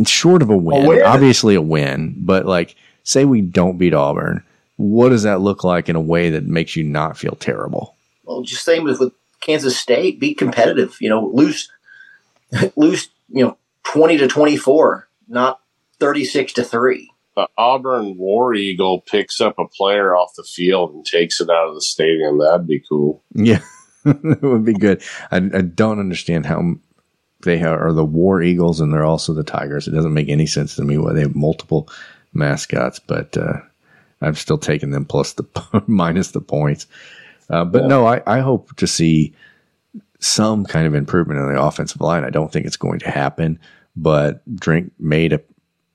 short 0.06 0.44
of 0.44 0.52
a 0.52 0.56
win? 0.56 0.86
A 0.86 0.88
win. 0.88 1.02
Obviously, 1.04 1.56
a 1.56 1.62
win, 1.64 2.14
but 2.20 2.46
like, 2.46 2.76
say 3.04 3.26
we 3.26 3.42
don't 3.42 3.80
beat 3.80 3.96
Auburn, 3.96 4.44
what 4.76 5.10
does 5.10 5.24
that 5.24 5.42
look 5.42 5.64
like 5.64 5.90
in 5.90 5.96
a 5.96 6.02
way 6.02 6.30
that 6.30 6.44
makes 6.44 6.76
you 6.76 6.84
not 6.84 7.18
feel 7.18 7.36
terrible? 7.40 7.96
Well, 8.26 8.44
just 8.44 8.64
same 8.64 8.84
with, 8.84 9.00
with 9.00 9.14
Kansas 9.42 9.76
State. 9.76 10.20
Be 10.20 10.36
competitive. 10.36 10.96
You 11.02 11.10
know, 11.10 11.26
lose, 11.34 11.72
lose. 12.76 13.10
You 13.30 13.46
know, 13.46 13.58
twenty 13.84 14.18
to 14.18 14.28
twenty 14.28 14.58
four, 14.58 15.08
not 15.28 15.60
thirty 16.00 16.24
six 16.24 16.54
to 16.54 16.64
three. 16.64 17.10
The 17.38 17.48
Auburn 17.56 18.18
War 18.18 18.56
Eagle 18.56 19.02
picks 19.02 19.40
up 19.40 19.60
a 19.60 19.68
player 19.68 20.16
off 20.16 20.34
the 20.36 20.44
field 20.44 20.96
and 20.96 21.06
takes 21.06 21.40
it 21.40 21.52
out 21.52 21.68
of 21.68 21.76
the 21.76 21.82
stadium. 21.82 22.40
That'd 22.40 22.66
be 22.66 22.82
cool. 22.90 23.24
Yeah, 23.36 23.62
that 24.06 24.42
would 24.42 24.66
be 24.66 24.74
good. 24.74 25.04
I, 25.32 25.38
I 25.38 25.62
don't 25.62 26.00
understand 26.00 26.48
how 26.48 26.78
they 27.44 27.62
are 27.62 27.94
the 27.94 28.04
War 28.04 28.42
Eagles 28.42 28.82
and 28.82 28.92
they're 28.92 29.06
also 29.06 29.36
the 29.36 29.44
Tigers. 29.44 29.88
It 29.88 29.92
doesn't 29.92 30.16
make 30.16 30.30
any 30.30 30.48
sense 30.48 30.76
to 30.78 30.84
me 30.84 30.98
why 30.98 31.14
they 31.14 31.22
have 31.22 31.36
multiple 31.36 31.88
mascots, 32.34 32.98
but 32.98 33.38
uh, 33.38 33.60
I'm 34.20 34.34
still 34.34 34.58
taking 34.58 34.90
them 34.90 35.06
plus 35.06 35.34
the 35.34 35.46
minus 35.88 36.32
the 36.32 36.42
points. 36.42 36.88
Uh, 37.52 37.66
but 37.66 37.86
no, 37.86 38.08
I, 38.08 38.24
I 38.26 38.40
hope 38.40 38.76
to 38.78 38.88
see 38.88 39.36
some 40.20 40.66
kind 40.66 40.88
of 40.88 40.96
improvement 40.96 41.40
in 41.40 41.54
the 41.54 41.62
offensive 41.62 42.02
line. 42.02 42.24
I 42.24 42.32
don't 42.32 42.52
think 42.52 42.66
it's 42.66 42.78
going 42.78 42.98
to 43.02 43.12
happen, 43.12 43.60
but 43.96 44.42
Drink 44.56 44.92
made 44.98 45.34
a 45.34 45.42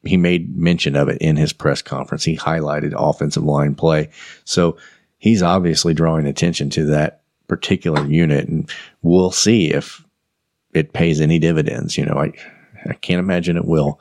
he 0.05 0.17
made 0.17 0.57
mention 0.57 0.97
of 0.97 1.09
it 1.09 1.19
in 1.21 1.37
his 1.37 1.53
press 1.53 1.83
conference. 1.83 2.25
He 2.25 2.37
highlighted 2.37 2.93
offensive 2.97 3.45
line 3.45 3.75
play. 3.75 4.11
So 4.45 4.77
he's 5.19 5.43
obviously 5.43 5.95
drawing 5.95 6.27
attention 6.27 6.71
to 6.71 6.85
that 6.87 7.23
particular 7.49 8.05
unit 8.07 8.49
and 8.49 8.71
we'll 9.03 9.31
see 9.31 9.73
if 9.73 10.05
it 10.73 10.93
pays 10.93 11.21
any 11.21 11.39
dividends. 11.39 11.97
You 11.97 12.07
know, 12.07 12.15
I, 12.15 12.33
I 12.89 12.95
can't 12.95 13.21
imagine 13.21 13.57
it 13.57 13.65
will, 13.65 14.01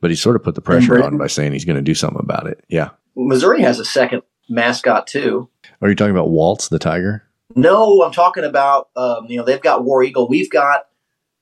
but 0.00 0.10
he 0.10 0.16
sort 0.16 0.36
of 0.36 0.42
put 0.42 0.54
the 0.54 0.60
pressure 0.60 1.02
on 1.02 1.18
by 1.18 1.26
saying 1.26 1.52
he's 1.52 1.64
going 1.64 1.76
to 1.76 1.82
do 1.82 1.94
something 1.94 2.20
about 2.20 2.46
it. 2.46 2.64
Yeah. 2.68 2.90
Missouri 3.16 3.62
has 3.62 3.80
a 3.80 3.84
second 3.84 4.22
mascot 4.48 5.06
too. 5.06 5.48
Are 5.80 5.88
you 5.88 5.94
talking 5.94 6.14
about 6.14 6.30
Waltz 6.30 6.68
the 6.68 6.78
Tiger? 6.78 7.24
No, 7.56 8.02
I'm 8.02 8.12
talking 8.12 8.44
about 8.44 8.90
um, 8.94 9.26
you 9.28 9.36
know 9.36 9.44
they've 9.44 9.60
got 9.60 9.84
War 9.84 10.04
Eagle. 10.04 10.28
We've 10.28 10.50
got 10.50 10.86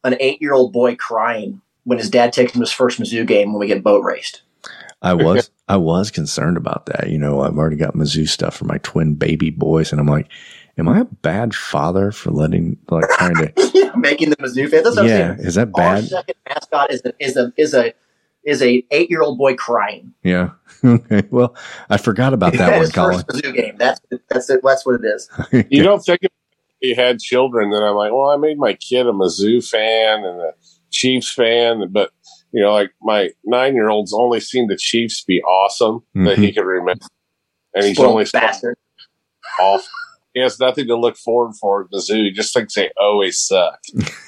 an 0.05 0.17
eight 0.21 0.41
year 0.41 0.55
old 0.55 0.73
boy 0.73 0.97
crying 0.97 1.61
when 1.89 1.99
his 1.99 2.11
dad 2.11 2.33
takes 2.33 2.53
him 2.53 2.61
to 2.61 2.65
his 2.65 2.71
first 2.73 3.01
Mizzou 3.01 3.27
game 3.27 3.53
when 3.53 3.61
we 3.61 3.67
get 3.67 3.83
boat 3.83 4.05
raced. 4.05 4.43
I 5.01 5.15
was 5.15 5.51
I 5.69 5.77
was 5.77 6.11
concerned 6.11 6.57
about 6.57 6.87
that. 6.87 7.09
You 7.09 7.19
know, 7.19 7.41
I've 7.41 7.57
already 7.57 7.77
got 7.77 7.95
Mizzou 7.95 8.29
stuff 8.29 8.57
for 8.57 8.65
my 8.67 8.79
twin 8.79 9.15
baby 9.15 9.51
boys, 9.51 9.91
and 9.93 10.01
I'm 10.01 10.07
like, 10.07 10.29
am 10.77 10.89
I 10.89 11.01
a 11.01 11.05
bad 11.05 11.55
father 11.55 12.11
for 12.13 12.31
letting 12.31 12.77
like 12.91 13.09
trying 13.11 13.37
to? 13.37 13.53
yeah, 13.75 13.93
Making 13.97 14.31
the 14.31 14.37
Mizzou 14.37 14.69
fans. 14.69 14.85
That's 14.85 14.97
what 14.97 15.07
yeah, 15.07 15.33
I'm 15.33 15.41
is 15.41 15.55
that 15.55 15.69
Our 15.69 15.73
bad? 15.73 16.05
second 16.05 16.35
mascot 16.49 16.93
is 16.93 17.03
a 17.05 17.13
is 17.19 17.37
a 17.37 17.53
is 17.57 17.75
a 17.75 17.95
is 18.45 18.63
a 18.63 18.85
eight 18.91 19.09
year 19.09 19.23
old 19.23 19.39
boy 19.39 19.55
crying. 19.55 20.13
Yeah. 20.23 20.51
Okay. 20.85 21.23
Well, 21.31 21.57
I 21.91 21.97
forgot 21.97 22.33
about 22.35 22.53
that 22.53 22.61
At 22.71 22.73
one, 22.75 22.81
his 22.83 22.93
Colin. 22.93 23.15
first 23.15 23.29
Mizzou 23.29 23.53
game. 23.53 23.75
That's 23.79 24.01
that's 24.31 24.49
it. 24.49 24.61
That's 24.63 24.87
what 24.87 25.01
it 25.03 25.05
is. 25.05 25.29
You 25.71 25.83
don't 25.83 25.99
think 25.99 26.21
if 26.23 26.31
you 26.81 26.95
had 26.95 27.19
children, 27.19 27.71
then 27.71 27.83
I'm 27.83 27.97
like, 27.97 28.13
well, 28.13 28.29
I 28.29 28.37
made 28.37 28.59
my 28.59 28.75
kid 28.75 29.07
a 29.09 29.11
Mizzou 29.11 29.67
fan 29.69 30.25
and 30.25 30.41
a 30.41 30.53
Chiefs 30.91 31.33
fan, 31.33 31.89
but 31.91 32.11
you 32.53 32.63
know, 32.63 32.73
like 32.73 32.91
my 33.03 33.31
nine 33.45 33.75
year 33.75 33.89
old's 33.89 34.15
only 34.15 34.41
seen 34.41 34.69
the 34.69 34.77
Chiefs 34.77 35.23
be 35.23 35.43
awesome 35.43 36.03
that 36.15 36.39
he 36.39 36.53
can 36.53 36.65
remember, 36.65 37.07
and 37.75 37.85
he's 37.85 37.97
Spoiled 37.97 38.13
only 38.13 38.27
bastard. 38.33 38.77
off. 39.61 39.87
He 40.35 40.41
has 40.41 40.61
nothing 40.61 40.87
to 40.87 40.97
look 40.97 41.17
forward 41.17 41.55
for 41.57 41.83
at 41.85 41.91
Mizzou. 41.91 42.25
He 42.25 42.31
just 42.31 42.55
thinks 42.55 42.75
they 42.75 42.91
always 43.01 43.39
suck. 43.39 43.81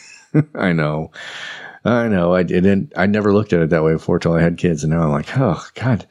I 0.54 0.72
know. 0.72 1.10
I 1.84 2.08
know. 2.08 2.34
I 2.34 2.42
didn't. 2.42 2.92
I 2.96 3.06
never 3.06 3.32
looked 3.32 3.52
at 3.52 3.60
it 3.60 3.70
that 3.70 3.84
way 3.84 3.92
before 3.94 4.16
until 4.16 4.34
I 4.34 4.42
had 4.42 4.58
kids, 4.58 4.84
and 4.84 4.92
now 4.92 5.02
I'm 5.02 5.12
like, 5.12 5.36
oh 5.38 5.64
God. 5.74 6.06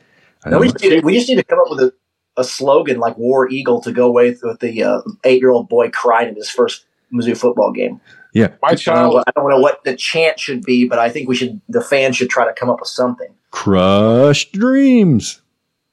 I 0.45 0.49
No, 0.51 0.59
we, 0.59 0.67
just 0.67 0.81
need 0.81 0.89
to, 0.89 1.01
we 1.01 1.13
just 1.15 1.29
need 1.29 1.35
to 1.35 1.43
come 1.43 1.59
up 1.59 1.69
with 1.69 1.79
a, 1.79 1.93
a 2.37 2.43
slogan 2.43 2.99
like 2.99 3.17
War 3.17 3.49
Eagle 3.49 3.81
to 3.81 3.91
go 3.91 4.09
with 4.09 4.39
with 4.41 4.59
the 4.59 4.83
uh, 4.83 5.01
eight 5.25 5.41
year 5.41 5.51
old 5.51 5.69
boy 5.69 5.89
crying 5.89 6.29
in 6.29 6.35
his 6.35 6.49
first 6.49 6.85
Mizzou 7.13 7.37
football 7.37 7.71
game. 7.71 7.99
Yeah. 8.33 8.49
My 8.61 8.69
I 8.69 8.75
child, 8.75 9.13
don't, 9.13 9.23
I 9.27 9.31
don't 9.39 9.49
know 9.49 9.59
what 9.59 9.83
the 9.83 9.95
chant 9.95 10.39
should 10.39 10.61
be, 10.63 10.87
but 10.87 10.99
I 10.99 11.09
think 11.09 11.27
we 11.29 11.35
should. 11.35 11.59
The 11.69 11.81
fans 11.81 12.15
should 12.17 12.29
try 12.29 12.45
to 12.45 12.53
come 12.53 12.69
up 12.69 12.79
with 12.79 12.89
something. 12.89 13.33
Crushed 13.51 14.51
dreams. 14.53 15.41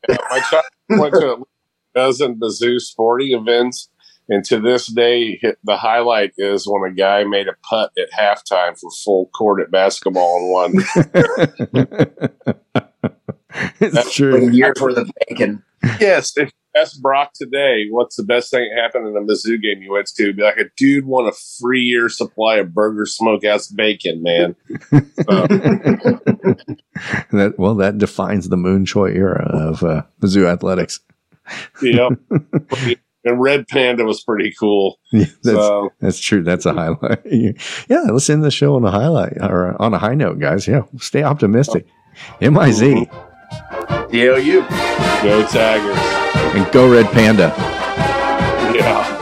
my 0.09 0.41
child 0.51 0.65
went 0.91 1.15
to 1.15 1.33
a 1.35 1.37
dozen 1.95 2.37
Mizzou 2.39 2.79
sporting 2.81 3.33
events, 3.33 3.89
and 4.29 4.45
to 4.45 4.61
this 4.61 4.87
day, 4.87 5.41
the 5.65 5.77
highlight 5.77 6.33
is 6.37 6.67
when 6.69 6.91
a 6.91 6.95
guy 6.95 7.25
made 7.25 7.49
a 7.49 7.55
putt 7.69 7.93
at 7.99 8.11
halftime 8.13 8.79
for 8.79 8.91
full 9.05 9.27
court 9.37 9.61
at 9.63 9.71
basketball 9.71 10.37
and 10.39 10.51
won. 10.51 10.85
it's 13.81 13.95
Like 13.95 14.07
a 14.07 14.11
true. 14.11 14.51
year's 14.51 14.81
worth 14.81 14.97
of 14.99 15.11
bacon. 15.29 15.63
yes, 16.01 16.37
if 16.37 16.49
you 16.49 16.53
ask 16.77 17.01
Brock 17.01 17.33
today, 17.35 17.87
what's 17.91 18.17
the 18.17 18.23
best 18.25 18.51
thing 18.51 18.69
that 18.75 18.81
happened 18.83 19.09
in 19.09 19.17
a 19.17 19.21
Mizzou 19.21 19.61
game 19.61 19.83
you 19.83 19.93
went 19.93 20.09
to? 20.17 20.33
Be 20.33 20.43
like, 20.43 20.57
a 20.59 20.65
dude 20.77 21.07
won 21.07 21.27
a 21.27 21.33
free 21.61 21.83
year 21.83 22.09
supply 22.09 22.57
of 22.57 22.75
Burgers' 22.75 23.15
Smokehouse 23.15 23.69
bacon, 23.69 24.23
man. 24.23 24.57
Uh, 25.29 25.47
That 27.33 27.55
well, 27.59 27.75
that 27.77 27.99
defines 27.99 28.49
the 28.49 28.57
Mun 28.57 28.87
Choi 28.87 29.11
era 29.11 29.45
of 29.53 29.83
uh, 29.83 30.03
Mizzou 30.23 30.47
athletics. 30.51 31.01
yeah, 31.83 32.09
and 33.25 33.41
Red 33.41 33.69
Panda 33.69 34.05
was 34.05 34.23
pretty 34.23 34.53
cool. 34.59 34.99
Yeah, 35.13 35.27
that's, 35.43 35.57
So- 35.59 35.91
that's 36.01 36.19
true. 36.19 36.43
That's 36.43 36.65
a 36.67 36.73
highlight. 36.73 37.21
yeah, 37.89 38.01
let's 38.11 38.31
end 38.31 38.43
the 38.45 38.51
show 38.51 38.77
on 38.77 38.85
a 38.85 38.91
highlight 38.91 39.37
or 39.41 39.81
on 39.81 39.93
a 39.95 39.99
high 39.99 40.15
note, 40.15 40.39
guys. 40.39 40.67
Yeah, 40.67 40.83
stay 40.99 41.23
optimistic. 41.23 41.87
M 42.41 42.57
I 42.59 42.71
Z 42.71 43.07
DOU. 44.11 44.67
Go 45.23 45.47
Tigers. 45.49 46.36
And 46.57 46.73
go 46.73 46.91
Red 46.91 47.07
Panda. 47.13 47.53
Yeah. 48.75 49.13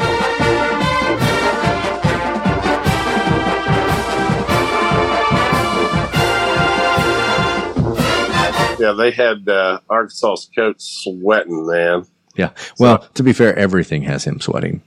Yeah, 8.79 8.93
they 8.93 9.11
had 9.13 9.49
uh, 9.49 9.79
Arkansas's 9.89 10.51
coach 10.55 10.77
sweating, 10.81 11.67
man. 11.67 12.07
Yeah. 12.37 12.51
Well, 12.79 12.99
to 13.15 13.23
be 13.23 13.33
fair, 13.33 13.57
everything 13.57 14.03
has 14.03 14.25
him 14.25 14.41
sweating. 14.41 14.83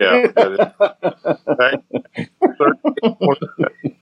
Yeah. 0.00 0.26
but 0.34 1.82
it- 2.16 2.30